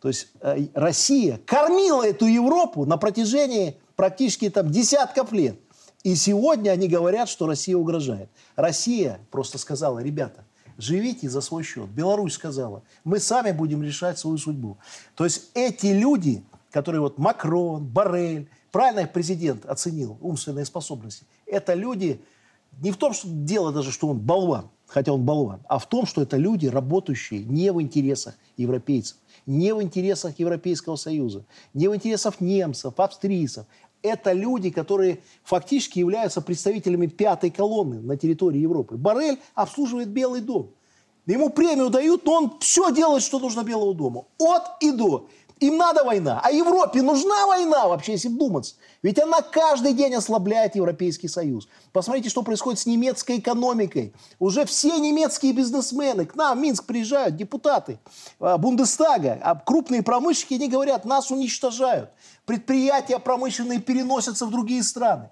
То 0.00 0.08
есть 0.08 0.28
э, 0.40 0.66
Россия 0.74 1.40
кормила 1.44 2.06
эту 2.06 2.26
Европу 2.26 2.86
на 2.86 2.96
протяжении 2.96 3.76
практически 3.96 4.48
там 4.48 4.70
десятков 4.70 5.32
лет. 5.32 5.56
И 6.02 6.14
сегодня 6.14 6.70
они 6.70 6.88
говорят, 6.88 7.28
что 7.28 7.46
Россия 7.46 7.76
угрожает. 7.76 8.30
Россия 8.56 9.20
просто 9.30 9.58
сказала, 9.58 9.98
ребята, 9.98 10.44
живите 10.78 11.28
за 11.28 11.42
свой 11.42 11.62
счет. 11.62 11.90
Беларусь 11.90 12.34
сказала, 12.34 12.82
мы 13.04 13.18
сами 13.18 13.52
будем 13.52 13.82
решать 13.82 14.18
свою 14.18 14.38
судьбу. 14.38 14.78
То 15.14 15.24
есть 15.24 15.50
эти 15.52 15.88
люди, 15.88 16.42
которые 16.70 17.02
вот 17.02 17.18
Макрон, 17.18 17.84
Барель, 17.84 18.48
правильно 18.72 19.00
их 19.00 19.12
президент 19.12 19.66
оценил 19.66 20.16
умственные 20.22 20.64
способности, 20.64 21.26
это 21.44 21.74
люди, 21.74 22.22
не 22.80 22.92
в 22.92 22.96
том, 22.96 23.12
что 23.12 23.28
дело 23.28 23.70
даже, 23.70 23.92
что 23.92 24.08
он 24.08 24.18
болван, 24.18 24.70
хотя 24.86 25.12
он 25.12 25.26
болван, 25.26 25.60
а 25.68 25.78
в 25.78 25.86
том, 25.86 26.06
что 26.06 26.22
это 26.22 26.38
люди, 26.38 26.66
работающие 26.66 27.44
не 27.44 27.70
в 27.70 27.82
интересах 27.82 28.34
европейцев 28.56 29.18
не 29.46 29.74
в 29.74 29.82
интересах 29.82 30.38
Европейского 30.38 30.96
Союза, 30.96 31.44
не 31.74 31.88
в 31.88 31.94
интересах 31.94 32.40
немцев, 32.40 32.98
австрийцев. 32.98 33.66
Это 34.02 34.32
люди, 34.32 34.70
которые 34.70 35.20
фактически 35.44 35.98
являются 35.98 36.40
представителями 36.40 37.06
пятой 37.06 37.50
колонны 37.50 38.00
на 38.00 38.16
территории 38.16 38.60
Европы. 38.60 38.96
Барель 38.96 39.38
обслуживает 39.54 40.08
Белый 40.08 40.40
дом. 40.40 40.70
Ему 41.26 41.50
премию 41.50 41.90
дают, 41.90 42.24
но 42.24 42.32
он 42.32 42.58
все 42.60 42.90
делает, 42.90 43.22
что 43.22 43.38
нужно 43.38 43.62
Белому 43.62 43.94
дому. 43.94 44.28
От 44.38 44.82
и 44.82 44.90
до. 44.90 45.28
Им 45.60 45.76
надо 45.76 46.04
война. 46.04 46.40
А 46.42 46.50
Европе 46.50 47.02
нужна 47.02 47.46
война 47.46 47.86
вообще, 47.86 48.12
если 48.12 48.28
вдуматься. 48.28 48.76
Ведь 49.02 49.18
она 49.18 49.42
каждый 49.42 49.92
день 49.92 50.14
ослабляет 50.14 50.74
Европейский 50.74 51.28
Союз. 51.28 51.68
Посмотрите, 51.92 52.30
что 52.30 52.42
происходит 52.42 52.80
с 52.80 52.86
немецкой 52.86 53.38
экономикой. 53.38 54.14
Уже 54.38 54.64
все 54.64 54.98
немецкие 54.98 55.52
бизнесмены 55.52 56.24
к 56.24 56.34
нам 56.34 56.58
в 56.58 56.62
Минск 56.62 56.86
приезжают, 56.86 57.36
депутаты 57.36 57.98
а, 58.40 58.56
Бундестага, 58.56 59.38
а 59.42 59.54
крупные 59.54 60.02
промышленники, 60.02 60.54
они 60.54 60.68
говорят, 60.68 61.04
нас 61.04 61.30
уничтожают. 61.30 62.10
Предприятия 62.46 63.18
промышленные 63.18 63.80
переносятся 63.80 64.46
в 64.46 64.50
другие 64.50 64.82
страны 64.82 65.28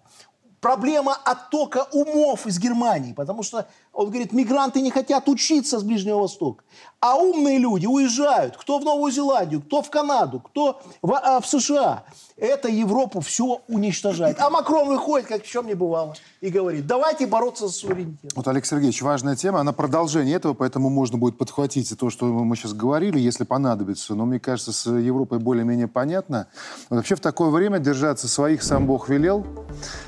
проблема 0.61 1.17
оттока 1.25 1.87
умов 1.93 2.47
из 2.47 2.59
Германии, 2.59 3.13
потому 3.13 3.43
что, 3.43 3.69
он 3.93 4.11
говорит, 4.11 4.33
мигранты 4.33 4.81
не 4.81 4.91
хотят 4.91 5.29
учиться 5.29 5.79
с 5.79 5.83
Ближнего 5.83 6.21
Востока. 6.21 6.65
А 7.01 7.17
умные 7.17 7.59
люди 7.59 7.87
уезжают, 7.87 8.57
кто 8.57 8.79
в 8.81 8.85
Новую 8.85 9.13
Зеландию, 9.13 9.61
кто 9.61 9.83
в 9.83 9.91
Канаду, 9.91 10.41
кто 10.41 10.81
в, 11.01 11.15
а, 11.15 11.41
в 11.41 11.47
США. 11.47 12.03
Это 12.37 12.69
Европу 12.69 13.21
все 13.21 13.61
уничтожает. 13.69 14.41
А 14.41 14.51
Макрон 14.51 14.89
выходит, 14.89 15.29
как 15.29 15.45
в 15.45 15.49
чем 15.49 15.67
не 15.67 15.75
бывало, 15.75 16.15
и 16.41 16.51
говорит, 16.51 16.87
давайте 16.87 17.27
бороться 17.27 17.69
за 17.69 17.73
суверенитет. 17.73 18.33
Вот, 18.35 18.47
Алексей 18.49 18.71
Сергеевич, 18.71 19.01
важная 19.03 19.37
тема, 19.37 19.61
она 19.61 19.73
продолжение 19.73 20.35
этого, 20.37 20.55
поэтому 20.55 20.89
можно 20.91 21.19
будет 21.19 21.39
подхватить 21.39 21.93
то, 21.97 22.11
что 22.11 22.27
мы 22.27 22.57
сейчас 22.57 22.73
говорили, 22.73 23.19
если 23.19 23.45
понадобится. 23.45 24.15
Но 24.17 24.27
мне 24.27 24.41
кажется, 24.41 24.73
с 24.73 24.91
Европой 24.91 25.39
более-менее 25.39 25.87
понятно. 25.87 26.49
Вообще 26.91 27.15
в 27.15 27.21
такое 27.21 27.51
время 27.51 27.79
держаться 27.79 28.27
своих 28.27 28.65
сам 28.65 28.87
Бог 28.87 29.09
велел. 29.09 29.47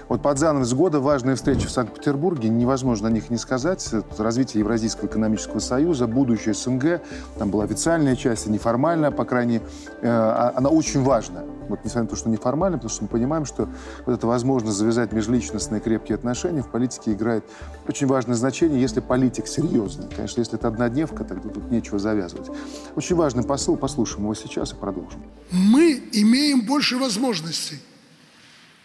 Вот 0.09 0.23
под 0.23 0.39
занавес 0.39 0.73
года 0.75 0.99
важные 0.99 1.37
встречи 1.37 1.67
в 1.67 1.71
Санкт-Петербурге, 1.71 2.49
невозможно 2.49 3.09
о 3.09 3.13
них 3.13 3.31
не 3.31 3.37
сказать. 3.37 3.70
Это 3.71 4.23
развитие 4.23 4.61
Евразийского 4.61 5.07
экономического 5.07 5.59
союза, 5.61 6.07
будущее 6.07 6.55
СНГ. 6.55 7.01
Там 7.39 7.51
была 7.51 7.65
официальная 7.65 8.17
часть, 8.17 8.47
и 8.47 8.51
неформальная, 8.51 9.11
по 9.11 9.25
крайней 9.25 9.55
мере. 9.55 9.65
Э, 10.03 10.53
она 10.57 10.69
очень 10.69 11.03
важна. 11.03 11.43
Вот 11.69 11.85
несмотря 11.85 12.03
на 12.03 12.09
то, 12.09 12.17
что 12.17 12.29
неформально, 12.29 12.79
потому 12.79 12.91
что 12.93 13.05
мы 13.05 13.09
понимаем, 13.09 13.45
что 13.45 13.69
вот 14.05 14.13
эта 14.13 14.27
возможность 14.27 14.77
завязать 14.77 15.13
межличностные 15.13 15.81
крепкие 15.81 16.17
отношения 16.17 16.63
в 16.63 16.69
политике 16.69 17.13
играет 17.13 17.45
очень 17.87 18.09
важное 18.09 18.35
значение, 18.35 18.81
если 18.81 18.99
политик 18.99 19.47
серьезный. 19.47 20.09
Конечно, 20.15 20.41
если 20.41 20.59
это 20.59 20.67
однодневка, 20.67 21.25
тогда 21.25 21.49
тут 21.49 21.71
нечего 21.71 21.99
завязывать. 21.99 22.51
Очень 22.97 23.15
важный 23.15 23.45
посыл, 23.45 23.77
послушаем 23.77 24.25
его 24.25 24.35
сейчас 24.35 24.73
и 24.73 24.75
продолжим. 24.75 25.23
Мы 25.53 26.03
имеем 26.13 26.63
больше 26.63 26.99
возможностей. 26.99 27.79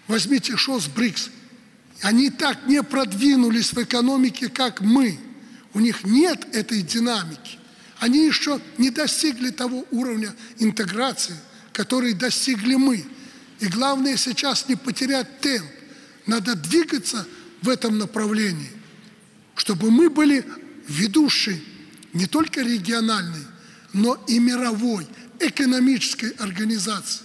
Возьмите 0.08 0.56
ШОС, 0.56 0.88
БРИКС. 0.88 1.32
Они 2.02 2.30
так 2.30 2.68
не 2.68 2.84
продвинулись 2.84 3.74
в 3.74 3.82
экономике, 3.82 4.50
как 4.50 4.82
мы. 4.82 5.20
У 5.74 5.80
них 5.80 6.04
нет 6.04 6.48
этой 6.54 6.82
динамики. 6.82 7.58
Они 8.00 8.26
еще 8.26 8.60
не 8.78 8.89
достигли 8.89 9.50
того 9.50 9.86
уровня 9.91 10.36
интеграции, 10.60 11.36
который 11.72 12.14
достигли 12.14 12.76
мы. 12.76 13.06
И 13.60 13.68
главное 13.68 14.18
сейчас 14.18 14.68
не 14.68 14.76
потерять 14.76 15.39
темп. 15.39 15.66
Надо 16.28 16.56
двигаться 16.56 17.26
в 17.62 17.70
этом 17.70 17.98
направлении, 17.98 18.72
чтобы 19.56 19.91
мы 19.91 20.10
были 20.10 20.46
ведущей 20.88 21.64
не 22.14 22.26
только 22.26 22.62
региональной, 22.62 23.46
но 23.93 24.22
и 24.28 24.39
мировой 24.39 25.08
экономической 25.39 26.32
организации. 26.32 27.22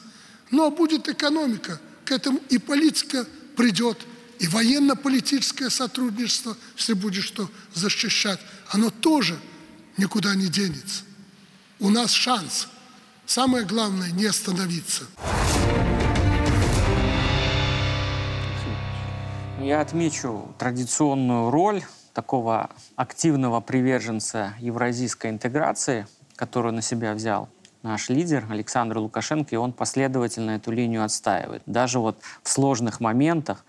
Но 0.51 0.71
будет 0.71 1.09
экономика, 1.09 1.81
к 2.05 2.13
этому 2.13 2.41
и 2.49 2.59
политика 2.59 3.27
придет, 3.57 3.99
и 4.41 4.49
военно-политическое 4.49 5.69
сотрудничество, 5.69 6.57
если 6.77 6.95
будет 6.95 7.23
что 7.23 7.49
защищать, 7.75 8.41
оно 8.71 8.91
тоже 8.91 9.39
никуда 9.99 10.35
не 10.35 10.49
денется. 10.49 11.05
У 11.79 11.91
нас 11.91 12.11
шанс. 12.11 12.69
Самое 13.27 13.65
главное– 13.65 14.11
не 14.13 14.25
остановиться. 14.25 15.05
Я 19.61 19.83
отмечу 19.83 20.55
традиционную 20.59 21.51
роль 21.51 21.83
такого 22.15 22.71
активного 22.97 23.61
приверженца 23.61 24.55
евразийской 24.59 25.31
интеграции, 25.31 26.07
которую 26.35 26.73
на 26.73 26.83
себя 26.83 27.13
взял 27.13 27.51
наш 27.83 28.09
лидер 28.09 28.47
Александр 28.51 28.99
Лукашенко, 28.99 29.55
и 29.55 29.59
он 29.59 29.73
последовательно 29.73 30.53
эту 30.53 30.71
линию 30.73 31.05
отстаивает. 31.05 31.63
Даже 31.67 31.99
вот 31.99 32.19
в 32.43 32.49
сложных 32.49 33.01
моментах, 33.01 33.65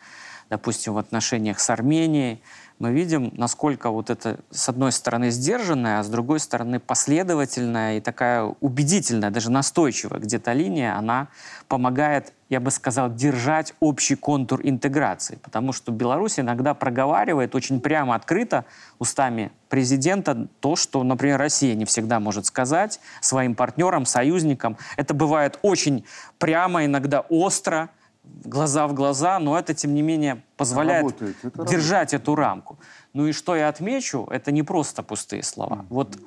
допустим, 0.51 0.93
в 0.93 0.97
отношениях 0.97 1.61
с 1.61 1.69
Арменией, 1.69 2.43
мы 2.77 2.91
видим, 2.91 3.31
насколько 3.37 3.89
вот 3.89 4.09
это, 4.09 4.39
с 4.49 4.67
одной 4.67 4.91
стороны, 4.91 5.29
сдержанная, 5.31 5.99
а 5.99 6.03
с 6.03 6.09
другой 6.09 6.41
стороны, 6.41 6.79
последовательная 6.79 7.97
и 7.97 8.01
такая 8.01 8.43
убедительная, 8.59 9.29
даже 9.29 9.49
настойчивая 9.49 10.19
где-то 10.19 10.51
линия, 10.51 10.97
она 10.97 11.29
помогает, 11.69 12.33
я 12.49 12.59
бы 12.59 12.69
сказал, 12.69 13.13
держать 13.13 13.73
общий 13.79 14.15
контур 14.15 14.59
интеграции. 14.61 15.39
Потому 15.41 15.71
что 15.71 15.93
Беларусь 15.93 16.37
иногда 16.37 16.73
проговаривает 16.73 17.55
очень 17.55 17.79
прямо, 17.79 18.15
открыто 18.15 18.65
устами 18.99 19.53
президента 19.69 20.49
то, 20.59 20.75
что, 20.75 21.01
например, 21.03 21.39
Россия 21.39 21.75
не 21.75 21.85
всегда 21.85 22.19
может 22.19 22.45
сказать 22.45 22.99
своим 23.21 23.55
партнерам, 23.55 24.05
союзникам. 24.05 24.75
Это 24.97 25.13
бывает 25.13 25.59
очень 25.61 26.03
прямо, 26.39 26.83
иногда 26.83 27.21
остро, 27.21 27.89
глаза 28.23 28.87
в 28.87 28.93
глаза, 28.93 29.39
но 29.39 29.57
это, 29.57 29.73
тем 29.73 29.93
не 29.93 30.01
менее, 30.01 30.43
позволяет 30.57 31.03
работает, 31.03 31.35
это 31.43 31.65
держать 31.65 32.13
работает. 32.13 32.21
эту 32.21 32.35
рамку. 32.35 32.79
Ну 33.13 33.27
и 33.27 33.31
что 33.31 33.55
я 33.55 33.67
отмечу, 33.67 34.27
это 34.31 34.51
не 34.51 34.63
просто 34.63 35.03
пустые 35.03 35.43
слова. 35.43 35.77
Mm-hmm. 35.77 35.87
Вот 35.89 36.17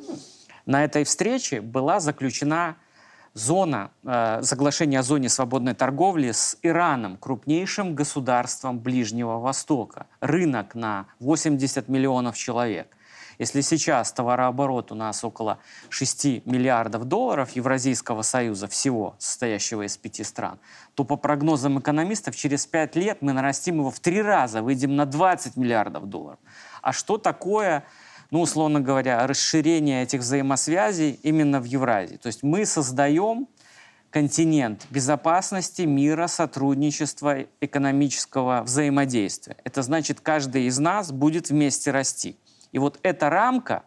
на 0.67 0.85
этой 0.85 1.05
встрече 1.05 1.61
была 1.61 2.01
заключена 2.01 2.77
зона, 3.35 3.91
э, 4.05 4.41
соглашение 4.43 5.01
о 5.01 5.03
зоне 5.03 5.29
свободной 5.29 5.75
торговли 5.75 6.31
с 6.31 6.57
Ираном, 6.63 7.17
крупнейшим 7.17 7.95
государством 7.95 8.79
Ближнего 8.79 9.39
Востока. 9.39 10.07
Рынок 10.21 10.75
на 10.75 11.07
80 11.21 11.89
миллионов 11.89 12.37
человек. 12.37 12.97
Если 13.39 13.61
сейчас 13.61 14.13
товарооборот 14.13 14.93
у 14.93 14.95
нас 14.95 15.25
около 15.25 15.59
6 15.89 16.47
миллиардов 16.47 17.05
долларов 17.05 17.51
Евразийского 17.51 18.23
союза 18.23 18.69
всего, 18.69 19.15
состоящего 19.19 19.83
из 19.87 19.97
пяти 19.97 20.25
стран, 20.25 20.59
то 20.95 21.05
по 21.05 21.17
прогнозам 21.17 21.79
экономистов 21.79 22.37
через 22.37 22.67
5 22.67 22.97
лет 22.97 23.19
мы 23.21 23.33
нарастим 23.33 23.79
его 23.79 23.91
в 23.91 24.01
три 24.01 24.23
раза, 24.23 24.63
выйдем 24.63 24.97
на 24.97 25.07
20 25.07 25.57
миллиардов 25.57 26.07
долларов. 26.07 26.39
А 26.83 26.93
что 26.93 27.19
такое 27.19 27.85
ну, 28.31 28.41
условно 28.41 28.81
говоря, 28.81 29.25
расширение 29.29 30.03
этих 30.03 30.21
взаимосвязей 30.21 31.21
именно 31.23 31.61
в 31.61 31.65
Евразии. 31.65 32.17
То 32.17 32.27
есть 32.27 32.43
мы 32.43 32.67
создаем 32.67 33.47
континент 34.11 34.87
безопасности, 34.91 35.83
мира, 35.83 36.27
сотрудничества, 36.27 37.47
экономического 37.61 38.63
взаимодействия. 38.63 39.57
Это 39.65 39.83
значит, 39.83 40.21
каждый 40.21 40.67
из 40.67 40.79
нас 40.79 41.13
будет 41.13 41.51
вместе 41.51 41.91
расти. 41.91 42.37
И 42.75 42.79
вот 42.79 42.99
эта 43.05 43.31
рамка, 43.31 43.85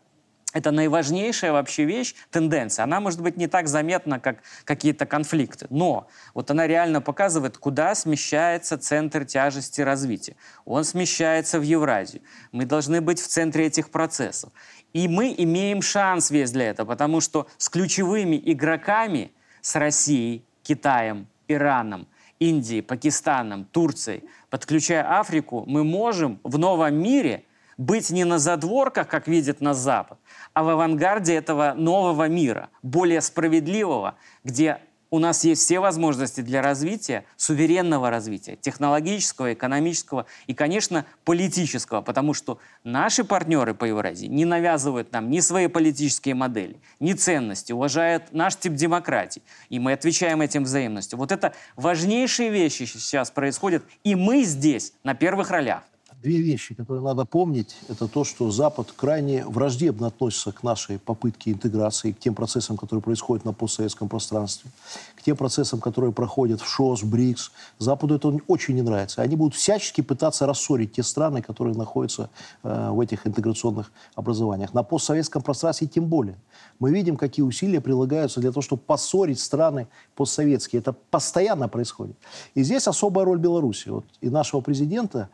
это 0.54 0.72
наиважнейшая 0.72 1.52
вообще 1.52 1.84
вещь, 1.84 2.16
тенденция. 2.32 2.84
Она 2.84 3.02
может 3.02 3.22
быть 3.22 3.36
не 3.36 3.48
так 3.48 3.68
заметна, 3.68 4.18
как 4.18 4.38
какие-то 4.64 5.06
конфликты, 5.06 5.68
но 5.70 6.08
вот 6.34 6.50
она 6.52 6.66
реально 6.66 7.02
показывает, 7.02 7.58
куда 7.58 7.96
смещается 7.96 8.78
центр 8.78 9.26
тяжести 9.26 9.82
развития. 9.82 10.38
Он 10.64 10.86
смещается 10.86 11.60
в 11.60 11.64
Евразию. 11.64 12.22
Мы 12.54 12.66
должны 12.66 13.02
быть 13.02 13.20
в 13.20 13.28
центре 13.28 13.66
этих 13.66 13.90
процессов. 13.90 14.54
И 14.94 15.10
мы 15.10 15.36
имеем 15.38 15.82
шанс 15.82 16.32
весь 16.32 16.52
для 16.52 16.70
этого, 16.70 16.88
потому 16.88 17.20
что 17.20 17.48
с 17.58 17.68
ключевыми 17.68 18.42
игроками 18.46 19.34
с 19.60 19.76
Россией, 19.76 20.46
Китаем, 20.64 21.28
Ираном, 21.50 22.08
Индией, 22.40 22.82
Пакистаном, 22.84 23.66
Турцией, 23.66 24.24
подключая 24.50 25.20
Африку, 25.20 25.66
мы 25.68 25.84
можем 25.84 26.40
в 26.46 26.58
новом 26.58 26.96
мире 26.96 27.44
быть 27.78 28.10
не 28.10 28.24
на 28.26 28.40
задворках, 28.40 29.08
как 29.08 29.28
видит 29.28 29.62
нас 29.62 29.78
Запад, 29.78 30.18
а 30.54 30.64
в 30.64 30.70
авангарде 30.70 31.36
этого 31.36 31.74
нового 31.76 32.28
мира, 32.28 32.70
более 32.82 33.22
справедливого, 33.22 34.16
где 34.44 34.80
у 35.10 35.20
нас 35.20 35.44
есть 35.46 35.62
все 35.62 35.80
возможности 35.80 36.42
для 36.42 36.62
развития, 36.62 37.24
суверенного 37.38 38.10
развития, 38.10 38.58
технологического, 38.58 39.54
экономического 39.54 40.26
и, 40.48 40.54
конечно, 40.54 41.06
политического, 41.24 42.02
потому 42.02 42.34
что 42.34 42.60
наши 42.84 43.24
партнеры 43.24 43.74
по 43.74 43.86
Евразии 43.86 44.28
не 44.28 44.44
навязывают 44.44 45.12
нам 45.14 45.30
ни 45.30 45.40
свои 45.40 45.68
политические 45.68 46.36
модели, 46.36 46.82
ни 47.00 47.14
ценности, 47.14 47.72
уважают 47.72 48.34
наш 48.34 48.58
тип 48.58 48.74
демократии, 48.74 49.42
и 49.70 49.80
мы 49.80 49.94
отвечаем 49.94 50.42
этим 50.42 50.64
взаимностью. 50.64 51.18
Вот 51.18 51.32
это 51.32 51.54
важнейшие 51.76 52.50
вещи 52.50 52.84
сейчас 52.84 53.32
происходят, 53.32 53.84
и 54.04 54.16
мы 54.16 54.44
здесь 54.44 54.94
на 55.04 55.14
первых 55.14 55.52
ролях 55.52 55.84
две 56.22 56.42
вещи, 56.42 56.74
которые 56.74 57.04
надо 57.04 57.26
помнить. 57.26 57.76
Это 57.90 58.08
то, 58.08 58.24
что 58.24 58.50
Запад 58.50 58.92
крайне 58.96 59.46
враждебно 59.46 60.08
относится 60.08 60.52
к 60.52 60.64
нашей 60.64 60.98
попытке 60.98 61.52
интеграции, 61.52 62.12
к 62.12 62.20
тем 62.20 62.34
процессам, 62.34 62.76
которые 62.78 63.04
происходят 63.04 63.46
на 63.46 63.54
постсоветском 63.54 64.10
пространстве, 64.10 64.72
к 65.16 65.22
тем 65.22 65.38
процессам, 65.38 65.80
которые 65.80 66.12
проходят 66.12 66.62
в 66.62 66.68
ШОС, 66.68 67.04
БРИКС. 67.04 67.52
Западу 67.78 68.16
это 68.16 68.40
очень 68.48 68.76
не 68.76 68.82
нравится. 68.82 69.22
Они 69.22 69.36
будут 69.36 69.56
всячески 69.56 70.02
пытаться 70.02 70.48
рассорить 70.48 70.94
те 70.94 71.04
страны, 71.04 71.42
которые 71.42 71.76
находятся 71.76 72.30
э, 72.64 72.90
в 72.90 73.00
этих 73.00 73.28
интеграционных 73.28 73.92
образованиях. 74.16 74.74
На 74.74 74.84
постсоветском 74.84 75.44
пространстве 75.44 75.88
тем 75.88 76.06
более. 76.06 76.38
Мы 76.80 76.92
видим, 76.92 77.16
какие 77.16 77.44
усилия 77.46 77.80
прилагаются 77.80 78.40
для 78.40 78.52
того, 78.52 78.62
чтобы 78.62 78.82
поссорить 78.82 79.40
страны 79.40 79.88
постсоветские. 80.16 80.80
Это 80.80 80.94
постоянно 80.94 81.68
происходит. 81.68 82.18
И 82.56 82.64
здесь 82.64 82.88
особая 82.88 83.26
роль 83.26 83.40
Беларуси. 83.40 83.90
Вот, 83.90 84.06
и 84.22 84.30
нашего 84.30 84.62
президента 84.62 85.30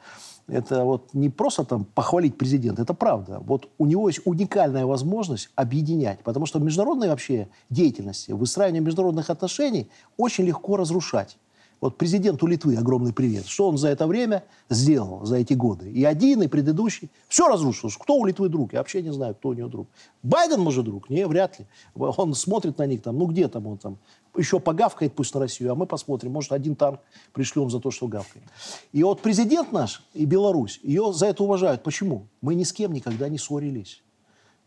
это 0.48 0.84
вот 0.84 1.14
не 1.14 1.30
просто 1.30 1.64
там 1.64 1.86
похвалить 1.86 2.38
президента, 2.38 2.82
это 2.82 2.94
правда. 2.94 3.40
Вот 3.46 3.70
у 3.78 3.86
него 3.86 4.08
есть 4.10 4.22
уникальная 4.26 4.86
возможность 4.86 5.50
объединять, 5.56 6.20
потому 6.20 6.46
что 6.46 6.60
в 6.60 6.64
международной 6.64 7.10
вообще 7.10 7.48
деятельности, 7.70 8.32
выстраивание 8.32 8.82
международных 8.82 9.30
отношений 9.30 9.90
очень 10.18 10.46
легко 10.46 10.78
разрушать. 10.78 11.38
Вот 11.84 11.98
президенту 11.98 12.48
Литвы 12.48 12.78
огромный 12.78 13.12
привет. 13.12 13.46
Что 13.46 13.68
он 13.68 13.78
за 13.78 13.90
это 13.90 14.08
время 14.08 14.46
сделал, 14.70 15.26
за 15.26 15.36
эти 15.36 15.54
годы? 15.54 15.92
И 15.92 16.06
один, 16.06 16.42
и 16.42 16.48
предыдущий. 16.48 17.10
Все 17.28 17.50
разрушил. 17.50 17.90
Кто 18.00 18.16
у 18.16 18.26
Литвы 18.26 18.48
друг? 18.48 18.72
Я 18.72 18.80
вообще 18.80 19.02
не 19.02 19.12
знаю, 19.12 19.36
кто 19.36 19.50
у 19.50 19.54
него 19.54 19.68
друг. 19.68 19.88
Байден, 20.22 20.62
может, 20.62 20.86
друг? 20.86 21.10
Не, 21.10 21.28
вряд 21.28 21.60
ли. 21.60 21.66
Он 21.94 22.36
смотрит 22.36 22.78
на 22.78 22.86
них 22.86 23.02
там, 23.02 23.18
ну 23.18 23.26
где 23.26 23.50
там 23.50 23.68
он 23.68 23.78
там, 23.80 23.98
еще 24.36 24.60
погавкает 24.60 25.16
пусть 25.16 25.34
на 25.34 25.40
Россию, 25.40 25.72
а 25.72 25.76
мы 25.76 25.86
посмотрим, 25.86 26.32
может, 26.32 26.52
один 26.52 26.76
танк 26.76 27.00
пришлем 27.34 27.70
за 27.70 27.80
то, 27.80 27.92
что 27.92 28.08
гавкает. 28.08 28.46
И 28.92 29.04
вот 29.04 29.22
президент 29.22 29.72
наш 29.72 30.04
и 30.14 30.26
Беларусь, 30.26 30.80
ее 30.84 31.14
за 31.14 31.28
это 31.28 31.44
уважают. 31.44 31.84
Почему? 31.84 32.28
Мы 32.42 32.56
ни 32.56 32.64
с 32.64 32.74
кем 32.74 32.94
никогда 32.94 33.30
не 33.30 33.38
ссорились. 33.38 34.02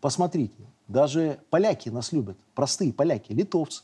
Посмотрите, 0.00 0.68
даже 0.88 1.40
поляки 1.50 1.88
нас 1.88 2.12
любят, 2.12 2.36
простые 2.54 2.92
поляки, 2.92 3.32
литовцы, 3.32 3.82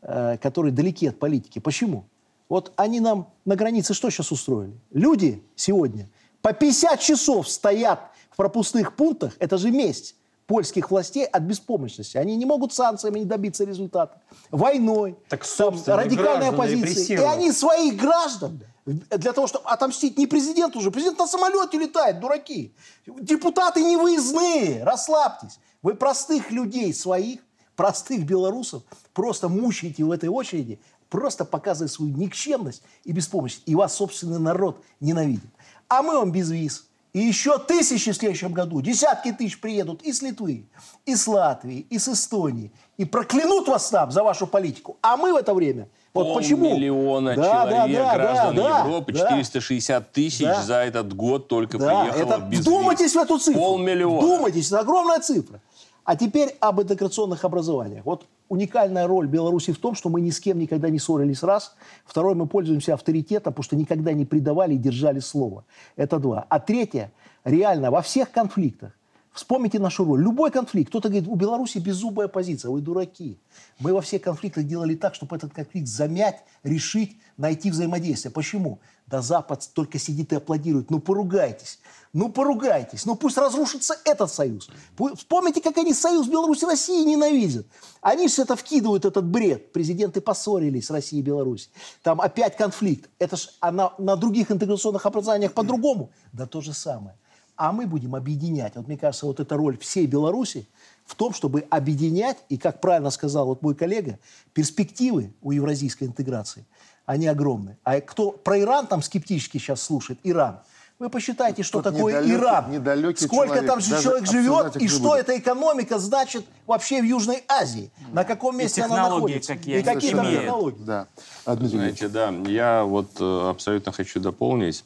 э, 0.00 0.38
которые 0.38 0.72
далеки 0.72 1.06
от 1.06 1.18
политики. 1.18 1.58
Почему? 1.58 2.06
Вот 2.48 2.72
они 2.76 3.00
нам 3.00 3.32
на 3.44 3.54
границе 3.54 3.94
что 3.94 4.10
сейчас 4.10 4.32
устроили? 4.32 4.78
Люди 4.90 5.42
сегодня 5.54 6.10
по 6.40 6.52
50 6.52 7.00
часов 7.00 7.48
стоят 7.48 8.10
в 8.30 8.36
пропускных 8.36 8.96
пунктах, 8.96 9.36
это 9.38 9.56
же 9.56 9.70
месть 9.70 10.16
польских 10.52 10.90
властей 10.90 11.24
от 11.24 11.44
беспомощности. 11.44 12.18
Они 12.18 12.36
не 12.36 12.44
могут 12.44 12.74
санкциями 12.74 13.20
не 13.20 13.24
добиться 13.24 13.64
результата. 13.64 14.20
Войной, 14.50 15.16
так, 15.30 15.46
там, 15.46 15.82
радикальной 15.86 16.50
оппозицией. 16.50 17.18
И 17.18 17.24
они 17.24 17.52
своих 17.52 17.96
граждан 17.96 18.60
для 18.84 19.32
того, 19.32 19.46
чтобы 19.46 19.64
отомстить 19.70 20.18
не 20.18 20.26
президенту 20.26 20.80
уже. 20.80 20.90
Президент 20.90 21.18
на 21.18 21.26
самолете 21.26 21.78
летает, 21.78 22.20
дураки. 22.20 22.74
Депутаты 23.06 23.82
не 23.82 23.96
выездные, 23.96 24.84
расслабьтесь. 24.84 25.58
Вы 25.80 25.94
простых 25.94 26.50
людей 26.50 26.92
своих, 26.92 27.40
простых 27.74 28.26
белорусов 28.26 28.82
просто 29.14 29.48
мучаете 29.48 30.04
в 30.04 30.10
этой 30.10 30.28
очереди, 30.28 30.78
просто 31.08 31.46
показывая 31.46 31.88
свою 31.88 32.14
никчемность 32.14 32.82
и 33.04 33.12
беспомощность. 33.12 33.66
И 33.66 33.74
вас 33.74 33.94
собственный 33.94 34.38
народ 34.38 34.84
ненавидит. 35.00 35.48
А 35.88 36.02
мы 36.02 36.18
вам 36.18 36.30
без 36.30 36.50
виз. 36.50 36.84
И 37.12 37.20
еще 37.20 37.58
тысячи 37.58 38.10
в 38.10 38.16
следующем 38.16 38.52
году, 38.52 38.80
десятки 38.80 39.32
тысяч 39.32 39.60
приедут 39.60 40.00
из 40.02 40.22
Литвы, 40.22 40.66
из 41.04 41.26
Латвии, 41.26 41.86
из 41.90 42.08
Эстонии. 42.08 42.72
И 42.96 43.04
проклянут 43.04 43.68
вас 43.68 43.90
там 43.90 44.10
за 44.10 44.22
вашу 44.22 44.46
политику. 44.46 44.96
А 45.02 45.16
мы 45.16 45.32
в 45.32 45.36
это 45.36 45.52
время... 45.52 45.88
Вот 46.14 46.24
Пол 46.24 46.34
почему? 46.36 46.74
миллиона 46.74 47.34
да, 47.34 47.42
человек, 47.42 47.96
да, 47.96 48.04
да, 48.04 48.14
граждан 48.14 48.56
да, 48.56 48.78
Европы, 48.80 49.12
да, 49.12 49.18
460 49.20 50.12
тысяч 50.12 50.44
да, 50.44 50.62
за 50.62 50.74
этот 50.74 51.14
год 51.14 51.48
только 51.48 51.78
да, 51.78 52.02
приехало 52.02 52.34
это, 52.34 52.38
без 52.38 52.60
Вдумайтесь 52.60 53.14
в 53.14 53.18
эту 53.18 53.38
цифру. 53.38 53.60
Полмиллиона. 53.60 54.18
Вдумайтесь, 54.18 54.66
это 54.66 54.80
огромная 54.80 55.20
цифра. 55.20 55.60
А 56.04 56.14
теперь 56.14 56.54
об 56.60 56.82
интеграционных 56.82 57.44
образованиях. 57.44 58.04
Вот 58.04 58.26
уникальная 58.52 59.06
роль 59.06 59.26
Беларуси 59.26 59.72
в 59.72 59.78
том, 59.78 59.94
что 59.94 60.10
мы 60.10 60.20
ни 60.20 60.28
с 60.28 60.38
кем 60.38 60.58
никогда 60.58 60.90
не 60.90 60.98
ссорились, 60.98 61.42
раз. 61.42 61.74
Второе, 62.04 62.34
мы 62.34 62.46
пользуемся 62.46 62.92
авторитетом, 62.92 63.54
потому 63.54 63.64
что 63.64 63.76
никогда 63.76 64.12
не 64.12 64.26
предавали 64.26 64.74
и 64.74 64.78
держали 64.78 65.20
слово. 65.20 65.64
Это 65.96 66.18
два. 66.18 66.44
А 66.50 66.60
третье, 66.60 67.10
реально 67.44 67.90
во 67.90 68.02
всех 68.02 68.30
конфликтах, 68.30 68.92
Вспомните 69.32 69.78
нашу 69.78 70.04
роль. 70.04 70.22
Любой 70.22 70.50
конфликт. 70.50 70.90
Кто-то 70.90 71.08
говорит, 71.08 71.26
у 71.26 71.36
Беларуси 71.36 71.78
беззубая 71.78 72.28
позиция. 72.28 72.70
Вы 72.70 72.82
дураки. 72.82 73.38
Мы 73.78 73.94
во 73.94 74.02
всех 74.02 74.20
конфликтах 74.20 74.64
делали 74.64 74.94
так, 74.94 75.14
чтобы 75.14 75.36
этот 75.36 75.54
конфликт 75.54 75.88
замять, 75.88 76.44
решить, 76.62 77.16
найти 77.38 77.70
взаимодействие. 77.70 78.30
Почему? 78.30 78.78
Да 79.12 79.20
Запад 79.20 79.68
только 79.74 79.98
сидит 79.98 80.32
и 80.32 80.36
аплодирует. 80.36 80.90
Ну, 80.90 80.98
поругайтесь. 80.98 81.80
Ну, 82.14 82.30
поругайтесь. 82.30 83.04
Ну, 83.04 83.14
пусть 83.14 83.36
разрушится 83.36 83.94
этот 84.06 84.32
союз. 84.32 84.70
Вспомните, 85.16 85.60
как 85.60 85.76
они 85.76 85.92
союз 85.92 86.28
Беларуси 86.28 86.64
и 86.64 86.66
России 86.66 87.04
ненавидят. 87.04 87.66
Они 88.00 88.26
все 88.26 88.44
это 88.44 88.56
вкидывают, 88.56 89.04
этот 89.04 89.26
бред. 89.26 89.70
Президенты 89.74 90.22
поссорились 90.22 90.86
с 90.86 90.90
Россией 90.90 91.20
и 91.20 91.24
Беларусью. 91.26 91.70
Там 92.02 92.22
опять 92.22 92.56
конфликт. 92.56 93.10
Это 93.18 93.36
ж 93.36 93.50
а 93.60 93.70
на, 93.70 93.92
на 93.98 94.16
других 94.16 94.50
интеграционных 94.50 95.04
образованиях 95.04 95.52
по-другому. 95.52 96.10
Да 96.32 96.46
то 96.46 96.62
же 96.62 96.72
самое. 96.72 97.14
А 97.54 97.70
мы 97.72 97.86
будем 97.86 98.14
объединять. 98.14 98.76
Вот 98.76 98.86
мне 98.86 98.96
кажется, 98.96 99.26
вот 99.26 99.40
эта 99.40 99.58
роль 99.58 99.76
всей 99.76 100.06
Беларуси 100.06 100.66
в 101.04 101.14
том, 101.14 101.34
чтобы 101.34 101.66
объединять, 101.68 102.38
и, 102.48 102.56
как 102.56 102.80
правильно 102.80 103.10
сказал 103.10 103.44
вот 103.44 103.60
мой 103.60 103.74
коллега, 103.74 104.18
перспективы 104.54 105.34
у 105.42 105.52
евразийской 105.52 106.08
интеграции, 106.08 106.64
они 107.06 107.26
огромные. 107.26 107.76
А 107.84 108.00
кто 108.00 108.32
про 108.32 108.60
Иран 108.60 108.86
там 108.86 109.02
скептически 109.02 109.58
сейчас 109.58 109.82
слушает, 109.82 110.18
Иран– 110.22 110.60
вы 111.02 111.10
посчитайте, 111.10 111.64
что 111.64 111.82
Тут 111.82 111.94
такое 111.94 112.20
недалекий, 112.20 112.36
Иран. 112.36 112.70
Недалекий 112.70 113.26
Сколько 113.26 113.54
человек, 113.54 113.66
там 113.66 113.80
же 113.80 114.00
человек 114.00 114.26
живет, 114.30 114.76
и 114.76 114.86
что 114.86 115.16
эта 115.16 115.36
экономика 115.36 115.98
значит 115.98 116.44
вообще 116.64 117.02
в 117.02 117.04
Южной 117.04 117.42
Азии. 117.48 117.90
На 118.12 118.22
каком 118.22 118.56
месте 118.56 118.82
она 118.84 119.08
находится. 119.08 119.56
Какие 119.56 119.80
и 119.80 119.82
какие 119.82 120.14
там 120.14 120.30
технологии. 120.30 120.84
Да. 120.84 121.08
Знаете, 121.44 122.06
да, 122.06 122.32
я 122.46 122.84
вот 122.84 123.10
э, 123.18 123.50
абсолютно 123.50 123.90
хочу 123.90 124.20
дополнить. 124.20 124.84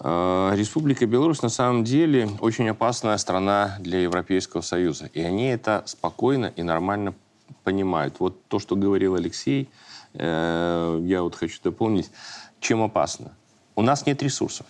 Э, 0.00 0.52
Республика 0.54 1.04
Беларусь 1.04 1.42
на 1.42 1.50
самом 1.50 1.84
деле 1.84 2.30
очень 2.40 2.66
опасная 2.66 3.18
страна 3.18 3.76
для 3.80 4.00
Европейского 4.00 4.62
Союза. 4.62 5.10
И 5.12 5.20
они 5.20 5.48
это 5.48 5.82
спокойно 5.84 6.54
и 6.56 6.62
нормально 6.62 7.12
понимают. 7.64 8.14
Вот 8.18 8.42
то, 8.48 8.58
что 8.58 8.76
говорил 8.76 9.14
Алексей, 9.14 9.68
э, 10.18 11.00
я 11.04 11.22
вот 11.22 11.34
хочу 11.34 11.58
дополнить, 11.62 12.10
чем 12.60 12.82
опасно. 12.82 13.32
У 13.76 13.82
нас 13.82 14.06
нет 14.06 14.22
ресурсов 14.22 14.66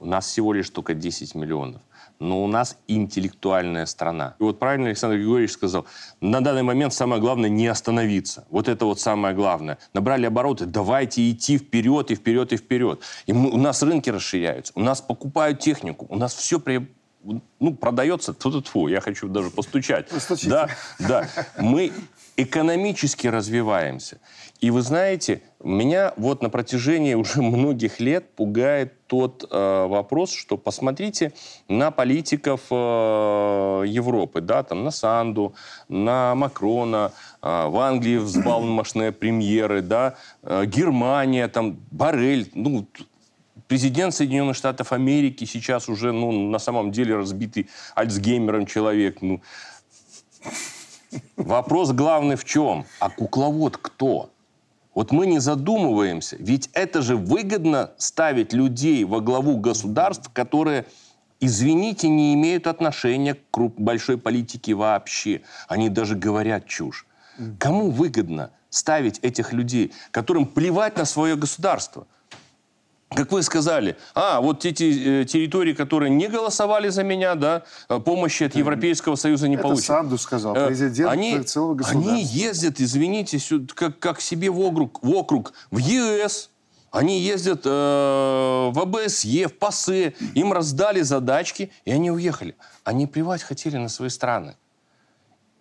У 0.00 0.06
нас 0.06 0.26
всего 0.26 0.52
лишь 0.52 0.70
только 0.70 0.94
10 0.94 1.34
миллионов. 1.34 1.82
Но 2.18 2.42
у 2.42 2.48
нас 2.48 2.78
интеллектуальная 2.88 3.86
страна. 3.86 4.34
И 4.40 4.42
вот 4.42 4.58
правильно 4.58 4.86
Александр 4.86 5.16
Григорьевич 5.16 5.52
сказал, 5.52 5.86
на 6.20 6.40
данный 6.40 6.62
момент 6.62 6.92
самое 6.92 7.20
главное 7.20 7.48
не 7.48 7.68
остановиться. 7.68 8.44
Вот 8.50 8.68
это 8.68 8.86
вот 8.86 8.98
самое 8.98 9.34
главное. 9.34 9.78
Набрали 9.92 10.26
обороты, 10.26 10.66
давайте 10.66 11.30
идти 11.30 11.58
вперед 11.58 12.10
и 12.10 12.16
вперед 12.16 12.52
и 12.52 12.56
вперед. 12.56 13.02
И 13.26 13.32
мы, 13.32 13.50
у 13.50 13.56
нас 13.56 13.82
рынки 13.82 14.10
расширяются, 14.10 14.72
у 14.74 14.80
нас 14.80 15.00
покупают 15.00 15.60
технику, 15.60 16.06
у 16.08 16.16
нас 16.16 16.34
все 16.34 16.58
при, 16.58 16.88
ну, 17.60 17.74
продается, 17.74 18.34
тьфу 18.34 18.48
-тьфу 18.48 18.90
я 18.90 19.00
хочу 19.00 19.28
даже 19.28 19.50
постучать. 19.50 20.08
Постучите. 20.08 20.50
Да, 20.50 20.68
да. 20.98 21.28
Мы 21.58 21.92
экономически 22.38 23.26
развиваемся. 23.26 24.20
И 24.60 24.70
вы 24.70 24.82
знаете, 24.82 25.42
меня 25.62 26.14
вот 26.16 26.40
на 26.40 26.50
протяжении 26.50 27.14
уже 27.22 27.42
многих 27.42 27.98
лет 27.98 28.30
пугает 28.34 28.94
тот 29.08 29.44
э, 29.50 29.86
вопрос, 29.86 30.30
что 30.32 30.56
посмотрите 30.56 31.32
на 31.68 31.90
политиков 31.90 32.60
э, 32.70 32.74
Европы, 33.86 34.40
да, 34.40 34.62
там 34.62 34.84
на 34.84 34.92
Санду, 34.92 35.54
на 35.88 36.34
Макрона, 36.36 37.12
э, 37.42 37.66
в 37.66 37.76
Англии 37.78 38.18
взбалмошные 38.18 39.10
премьеры, 39.20 39.82
да, 39.82 40.14
э, 40.42 40.64
Германия, 40.66 41.48
там 41.48 41.80
Барель, 41.90 42.50
ну, 42.54 42.86
президент 43.66 44.14
Соединенных 44.14 44.54
Штатов 44.54 44.92
Америки 44.92 45.44
сейчас 45.44 45.88
уже, 45.88 46.12
ну, 46.12 46.30
на 46.50 46.60
самом 46.60 46.92
деле 46.92 47.16
разбитый 47.16 47.68
Альцгеймером 47.96 48.66
человек, 48.66 49.22
ну, 49.22 49.40
Вопрос 51.36 51.92
главный 51.92 52.36
в 52.36 52.44
чем? 52.44 52.84
А 53.00 53.10
кукловод 53.10 53.76
кто? 53.76 54.30
Вот 54.94 55.12
мы 55.12 55.26
не 55.26 55.38
задумываемся, 55.38 56.36
ведь 56.40 56.70
это 56.72 57.02
же 57.02 57.16
выгодно 57.16 57.92
ставить 57.98 58.52
людей 58.52 59.04
во 59.04 59.20
главу 59.20 59.56
государств, 59.56 60.30
которые, 60.32 60.86
извините, 61.38 62.08
не 62.08 62.34
имеют 62.34 62.66
отношения 62.66 63.36
к 63.50 63.58
большой 63.58 64.18
политике 64.18 64.74
вообще. 64.74 65.42
Они 65.68 65.88
даже 65.88 66.16
говорят 66.16 66.66
чушь. 66.66 67.06
Кому 67.60 67.90
выгодно 67.90 68.50
ставить 68.70 69.20
этих 69.20 69.52
людей, 69.52 69.92
которым 70.10 70.46
плевать 70.46 70.96
на 70.96 71.04
свое 71.04 71.36
государство? 71.36 72.06
Как 73.10 73.32
вы 73.32 73.42
сказали, 73.42 73.96
а, 74.14 74.40
вот 74.40 74.64
эти 74.64 75.24
территории, 75.24 75.72
которые 75.72 76.10
не 76.10 76.28
голосовали 76.28 76.88
за 76.88 77.02
меня, 77.02 77.34
да, 77.34 77.62
э, 77.88 77.98
помощи 78.00 78.44
от 78.44 78.54
Европейского 78.54 79.16
Союза 79.16 79.48
не 79.48 79.54
Это 79.54 79.62
получат. 79.62 79.86
Санду 79.86 80.18
сказал, 80.18 80.54
Э, 80.54 80.66
президент 80.66 81.10
они, 81.10 81.40
целого 81.40 81.74
государства. 81.74 82.12
Они 82.12 82.22
ездят, 82.22 82.80
извините, 82.80 83.38
сюда, 83.38 83.72
как, 83.74 83.98
как 83.98 84.20
себе 84.20 84.50
в 84.50 84.60
округ, 84.60 85.02
в 85.02 85.10
округ, 85.10 85.52
в 85.70 85.78
ЕС, 85.78 86.50
они 86.90 87.20
ездят 87.20 87.62
э, 87.64 87.68
в 87.68 88.78
АБСЕ, 88.78 89.48
в 89.48 89.54
ПАСЕ, 89.58 90.14
им 90.34 90.52
раздали 90.52 91.02
задачки, 91.02 91.70
и 91.84 91.92
они 91.92 92.10
уехали. 92.10 92.56
Они 92.84 93.06
плевать 93.06 93.42
хотели 93.42 93.76
на 93.76 93.88
свои 93.88 94.08
страны. 94.08 94.56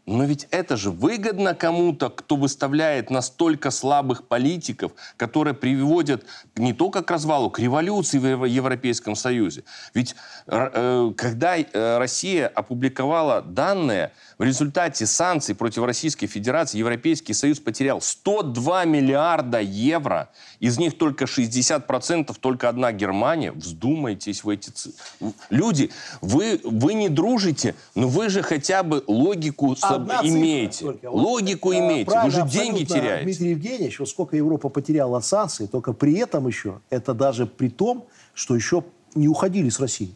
Но 0.07 0.23
ведь 0.23 0.47
это 0.51 0.77
же 0.77 0.89
выгодно 0.89 1.53
кому-то, 1.53 2.09
кто 2.09 2.37
выставляет 2.37 3.09
настолько 3.09 3.71
слабых 3.71 4.23
политиков, 4.25 4.93
которые 5.17 5.53
приводят 5.53 6.23
не 6.55 6.71
только 6.71 7.03
к 7.03 7.11
развалу, 7.11 7.49
к 7.49 7.59
революции 7.59 8.17
в 8.17 8.45
Европейском 8.45 9.15
Союзе. 9.17 9.65
Ведь 9.93 10.15
э, 10.47 11.11
когда 11.17 11.57
э, 11.57 11.97
Россия 11.97 12.47
опубликовала 12.47 13.41
данные, 13.41 14.13
в 14.37 14.43
результате 14.43 15.05
санкций 15.05 15.55
против 15.55 15.83
Российской 15.83 16.27
Федерации 16.27 16.77
Европейский 16.77 17.33
Союз 17.33 17.59
потерял 17.59 18.01
102 18.01 18.85
миллиарда 18.85 19.59
евро. 19.59 20.29
Из 20.59 20.77
них 20.77 20.97
только 20.97 21.25
60% 21.25 22.35
только 22.39 22.69
одна 22.69 22.91
Германия. 22.91 23.51
Вздумайтесь 23.51 24.43
в 24.43 24.49
эти. 24.49 24.71
Люди, 25.49 25.89
вы, 26.21 26.61
вы 26.63 26.93
не 26.93 27.09
дружите, 27.09 27.75
но 27.95 28.07
вы 28.07 28.29
же 28.29 28.43
хотя 28.43 28.83
бы 28.83 29.03
логику 29.07 29.75
Одна 29.81 30.21
имеете. 30.23 30.85
только. 30.85 31.09
Логику 31.09 31.71
э, 31.71 31.79
имеете. 31.79 32.05
Вы 32.05 32.11
правильно, 32.11 32.45
же 32.45 32.51
деньги 32.51 32.83
теряете. 32.83 33.23
Дмитрий 33.23 33.49
Евгеньевич, 33.49 33.99
вот 33.99 34.09
сколько 34.09 34.35
Европа 34.37 34.69
потеряла 34.69 35.17
от 35.17 35.25
санкций, 35.25 35.67
только 35.67 35.93
при 35.93 36.13
этом 36.15 36.47
еще, 36.47 36.79
это 36.89 37.13
даже 37.13 37.47
при 37.47 37.69
том, 37.69 38.05
что 38.33 38.55
еще 38.55 38.83
не 39.15 39.27
уходили 39.27 39.69
с 39.69 39.79
России. 39.79 40.13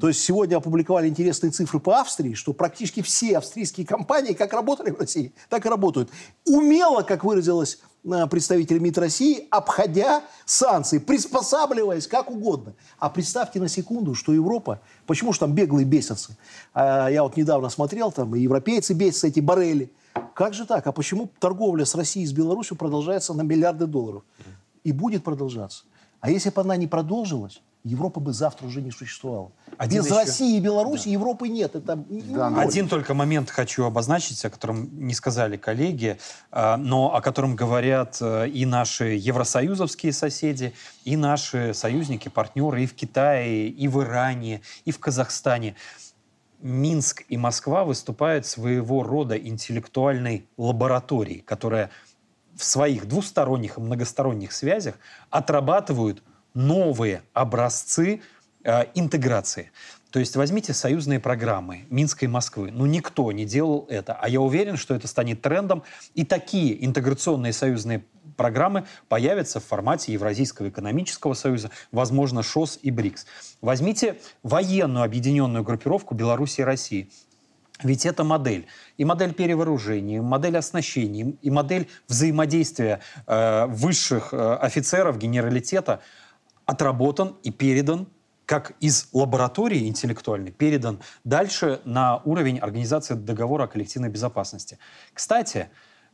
То 0.00 0.08
есть 0.08 0.20
сегодня 0.20 0.56
опубликовали 0.56 1.08
интересные 1.08 1.50
цифры 1.50 1.80
по 1.80 2.00
Австрии, 2.00 2.34
что 2.34 2.52
практически 2.52 3.00
все 3.00 3.38
австрийские 3.38 3.86
компании 3.86 4.34
как 4.34 4.52
работали 4.52 4.90
в 4.90 4.98
России, 4.98 5.32
так 5.48 5.64
и 5.64 5.68
работают. 5.68 6.10
Умело, 6.46 7.02
как 7.02 7.24
выразилась 7.24 7.78
э, 8.04 8.26
представитель 8.26 8.80
МИД 8.80 8.98
России, 8.98 9.46
обходя 9.50 10.22
санкции, 10.44 10.98
приспосабливаясь 10.98 12.06
как 12.06 12.30
угодно. 12.30 12.74
А 12.98 13.08
представьте 13.08 13.60
на 13.60 13.68
секунду, 13.68 14.14
что 14.14 14.34
Европа, 14.34 14.80
почему 15.06 15.32
же 15.32 15.38
там 15.38 15.54
беглые 15.54 15.86
бесятся? 15.86 16.36
А 16.74 17.08
я 17.08 17.22
вот 17.22 17.36
недавно 17.36 17.70
смотрел, 17.70 18.12
там 18.12 18.36
и 18.36 18.40
европейцы 18.40 18.92
бесятся, 18.92 19.28
эти 19.28 19.40
барели. 19.40 19.90
Как 20.34 20.52
же 20.52 20.66
так? 20.66 20.86
А 20.86 20.92
почему 20.92 21.30
торговля 21.38 21.86
с 21.86 21.94
Россией 21.94 22.26
и 22.26 22.28
с 22.28 22.32
Беларусью 22.32 22.76
продолжается 22.76 23.32
на 23.32 23.42
миллиарды 23.42 23.86
долларов? 23.86 24.22
И 24.84 24.92
будет 24.92 25.24
продолжаться. 25.24 25.84
А 26.20 26.30
если 26.30 26.50
бы 26.50 26.60
она 26.60 26.76
не 26.76 26.86
продолжилась, 26.86 27.62
Европа 27.84 28.20
бы 28.20 28.32
завтра 28.32 28.66
уже 28.66 28.80
не 28.80 28.92
существовала. 28.92 29.50
Один 29.76 30.02
Без 30.02 30.06
еще- 30.06 30.16
России 30.16 30.56
и 30.56 30.60
Беларуси 30.60 31.08
Европы 31.08 31.48
нет. 31.48 31.74
Это 31.74 31.96
ноль. 31.96 32.60
Один 32.60 32.88
только 32.88 33.12
момент 33.12 33.50
хочу 33.50 33.84
обозначить, 33.84 34.44
о 34.44 34.50
котором 34.50 34.88
не 35.04 35.14
сказали 35.14 35.56
коллеги, 35.56 36.18
э, 36.52 36.76
но 36.76 37.12
о 37.12 37.20
котором 37.20 37.56
говорят 37.56 38.18
э, 38.20 38.48
и 38.48 38.64
наши 38.66 39.16
евросоюзовские 39.16 40.12
соседи, 40.12 40.74
и 41.04 41.16
наши 41.16 41.74
союзники, 41.74 42.28
партнеры 42.28 42.84
и 42.84 42.86
в 42.86 42.94
Китае, 42.94 43.68
и 43.68 43.88
в 43.88 44.00
Иране, 44.00 44.60
и 44.84 44.92
в 44.92 45.00
Казахстане. 45.00 45.74
Минск 46.60 47.24
и 47.28 47.36
Москва 47.36 47.82
выступают 47.82 48.46
своего 48.46 49.02
рода 49.02 49.36
интеллектуальной 49.36 50.46
лабораторией, 50.56 51.40
которая 51.40 51.90
в 52.54 52.62
своих 52.62 53.08
двусторонних 53.08 53.78
и 53.78 53.80
многосторонних 53.80 54.52
связях 54.52 54.94
отрабатывают 55.30 56.22
новые 56.54 57.22
образцы 57.32 58.20
э, 58.64 58.84
интеграции. 58.94 59.70
То 60.12 60.18
есть 60.18 60.36
возьмите 60.36 60.74
союзные 60.74 61.20
программы 61.20 61.86
Минска 61.88 62.26
и 62.26 62.28
Москвы. 62.28 62.70
Ну, 62.70 62.84
никто 62.84 63.32
не 63.32 63.46
делал 63.46 63.86
это. 63.88 64.12
А 64.12 64.28
я 64.28 64.42
уверен, 64.42 64.76
что 64.76 64.94
это 64.94 65.08
станет 65.08 65.40
трендом. 65.40 65.82
И 66.14 66.26
такие 66.26 66.84
интеграционные 66.84 67.54
союзные 67.54 68.04
программы 68.36 68.84
появятся 69.08 69.58
в 69.58 69.64
формате 69.64 70.12
Евразийского 70.12 70.68
экономического 70.68 71.32
союза, 71.32 71.70
возможно, 71.92 72.42
ШОС 72.42 72.78
и 72.82 72.90
БРИКС. 72.90 73.26
Возьмите 73.62 74.18
военную 74.42 75.04
объединенную 75.04 75.64
группировку 75.64 76.14
Беларуси 76.14 76.60
и 76.60 76.64
России. 76.64 77.10
Ведь 77.82 78.04
это 78.04 78.22
модель. 78.22 78.66
И 78.98 79.04
модель 79.04 79.32
перевооружения, 79.32 80.18
и 80.18 80.20
модель 80.20 80.58
оснащения, 80.58 81.34
и 81.40 81.50
модель 81.50 81.88
взаимодействия 82.06 83.00
э, 83.26 83.66
высших 83.66 84.32
э, 84.32 84.54
офицеров, 84.56 85.18
генералитета 85.18 86.00
отработан 86.66 87.36
и 87.42 87.50
передан 87.50 88.08
как 88.46 88.72
из 88.80 89.08
лаборатории 89.12 89.88
интеллектуальной, 89.88 90.50
передан 90.50 91.00
дальше 91.24 91.80
на 91.84 92.18
уровень 92.18 92.58
Организации 92.58 93.14
договора 93.14 93.64
о 93.64 93.66
коллективной 93.66 94.10
безопасности. 94.10 94.78
Кстати, 95.14 95.58
э, 95.58 95.66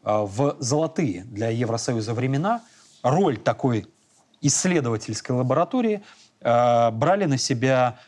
в 0.05 0.57
золотые 0.61 1.25
для 1.25 1.49
Евросоюза 1.49 2.15
времена 2.15 2.63
роль 3.03 3.39
такой 3.39 3.87
исследовательской 4.41 5.35
лаборатории 5.35 6.03
э, 6.41 6.91
брали 6.91 7.25
на 7.25 7.39
себя 7.39 7.99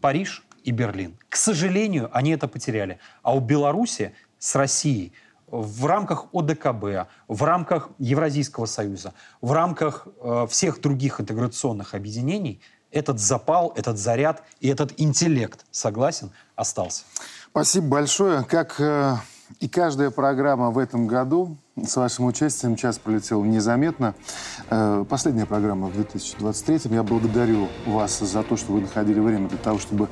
Париж 0.00 0.44
и 0.64 0.70
Берлин. 0.70 1.16
К 1.28 1.36
сожалению, 1.36 2.10
они 2.12 2.32
это 2.32 2.48
потеряли. 2.48 2.98
А 3.22 3.34
у 3.34 3.40
Беларуси 3.40 4.14
с 4.38 4.54
Россией 4.56 5.12
в 5.54 5.86
рамках 5.86 6.26
ОДКБ, 6.32 7.08
в 7.28 7.42
рамках 7.44 7.90
Евразийского 7.98 8.66
союза, 8.66 9.14
в 9.40 9.52
рамках 9.52 10.08
э, 10.20 10.46
всех 10.50 10.80
других 10.80 11.20
интеграционных 11.20 11.94
объединений 11.94 12.60
этот 12.90 13.20
запал, 13.20 13.72
этот 13.76 13.98
заряд 13.98 14.42
и 14.60 14.68
этот 14.68 14.94
интеллект, 15.00 15.64
согласен, 15.70 16.30
остался. 16.56 17.04
Спасибо 17.50 17.86
большое. 17.86 18.44
Как 18.44 18.80
э, 18.80 19.16
и 19.60 19.68
каждая 19.68 20.10
программа 20.10 20.70
в 20.70 20.78
этом 20.78 21.06
году, 21.06 21.56
с 21.82 21.96
вашим 21.96 22.26
участием 22.26 22.76
час 22.76 22.98
пролетел 22.98 23.42
незаметно. 23.42 24.14
Э, 24.70 25.04
последняя 25.08 25.44
программа 25.44 25.88
в 25.88 25.94
2023. 25.94 26.94
Я 26.94 27.02
благодарю 27.02 27.68
вас 27.84 28.20
за 28.20 28.44
то, 28.44 28.56
что 28.56 28.72
вы 28.72 28.82
находили 28.82 29.18
время 29.18 29.48
для 29.48 29.58
того, 29.58 29.80
чтобы 29.80 30.08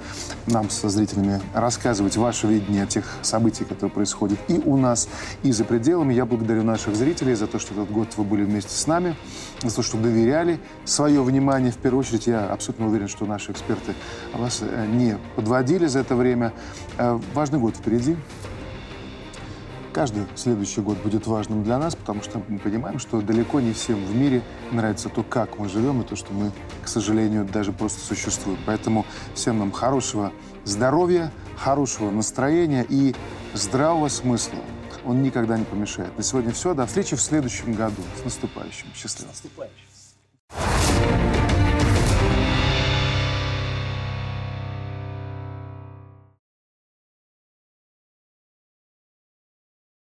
нам 0.48 0.70
со 0.70 0.88
зрителями 0.88 1.40
рассказывать 1.54 2.16
ваше 2.16 2.48
видение 2.48 2.86
тех 2.86 3.04
событий, 3.22 3.64
которые 3.64 3.92
происходят 3.92 4.40
и 4.48 4.58
у 4.58 4.76
нас, 4.76 5.08
и 5.44 5.52
за 5.52 5.64
пределами. 5.64 6.12
Я 6.12 6.26
благодарю 6.26 6.64
наших 6.64 6.96
зрителей 6.96 7.34
за 7.34 7.46
то, 7.46 7.60
что 7.60 7.74
этот 7.74 7.92
год 7.92 8.08
вы 8.16 8.24
были 8.24 8.42
вместе 8.42 8.74
с 8.74 8.88
нами, 8.88 9.14
за 9.62 9.76
то, 9.76 9.82
что 9.82 9.98
доверяли 9.98 10.58
свое 10.84 11.22
внимание. 11.22 11.70
В 11.70 11.76
первую 11.76 12.00
очередь, 12.00 12.26
я 12.26 12.52
абсолютно 12.52 12.88
уверен, 12.88 13.06
что 13.06 13.24
наши 13.24 13.52
эксперты 13.52 13.94
вас 14.34 14.62
э, 14.62 14.86
не 14.86 15.16
подводили 15.36 15.86
за 15.86 16.00
это 16.00 16.16
время. 16.16 16.52
Э, 16.98 17.20
Важный 17.34 17.60
год 17.60 17.76
впереди. 17.76 18.16
Каждый 19.92 20.26
следующий 20.34 20.80
год 20.80 20.98
будет 20.98 21.26
важным 21.26 21.62
для 21.62 21.78
нас, 21.78 21.94
потому 21.94 22.22
что 22.22 22.42
мы 22.48 22.58
понимаем, 22.58 22.98
что 22.98 23.20
далеко 23.20 23.60
не 23.60 23.72
всем 23.72 24.04
в 24.04 24.14
мире 24.16 24.42
нравится 24.70 25.08
то, 25.08 25.22
как 25.22 25.58
мы 25.58 25.68
живем, 25.68 26.00
и 26.00 26.04
то, 26.04 26.16
что 26.16 26.32
мы, 26.32 26.50
к 26.82 26.88
сожалению, 26.88 27.44
даже 27.44 27.72
просто 27.72 28.00
существуем. 28.00 28.58
Поэтому 28.66 29.04
всем 29.34 29.58
нам 29.58 29.70
хорошего 29.70 30.32
здоровья, 30.64 31.30
хорошего 31.56 32.10
настроения 32.10 32.84
и 32.88 33.14
здравого 33.54 34.08
смысла. 34.08 34.58
Он 35.04 35.22
никогда 35.22 35.58
не 35.58 35.64
помешает. 35.64 36.16
На 36.16 36.22
сегодня 36.22 36.52
все. 36.52 36.74
До 36.74 36.86
встречи 36.86 37.16
в 37.16 37.20
следующем 37.20 37.74
году. 37.74 38.02
С 38.20 38.24
наступающим. 38.24 38.86
Счастливо. 38.94 39.30
С 39.32 39.42
наступающим. 39.44 41.31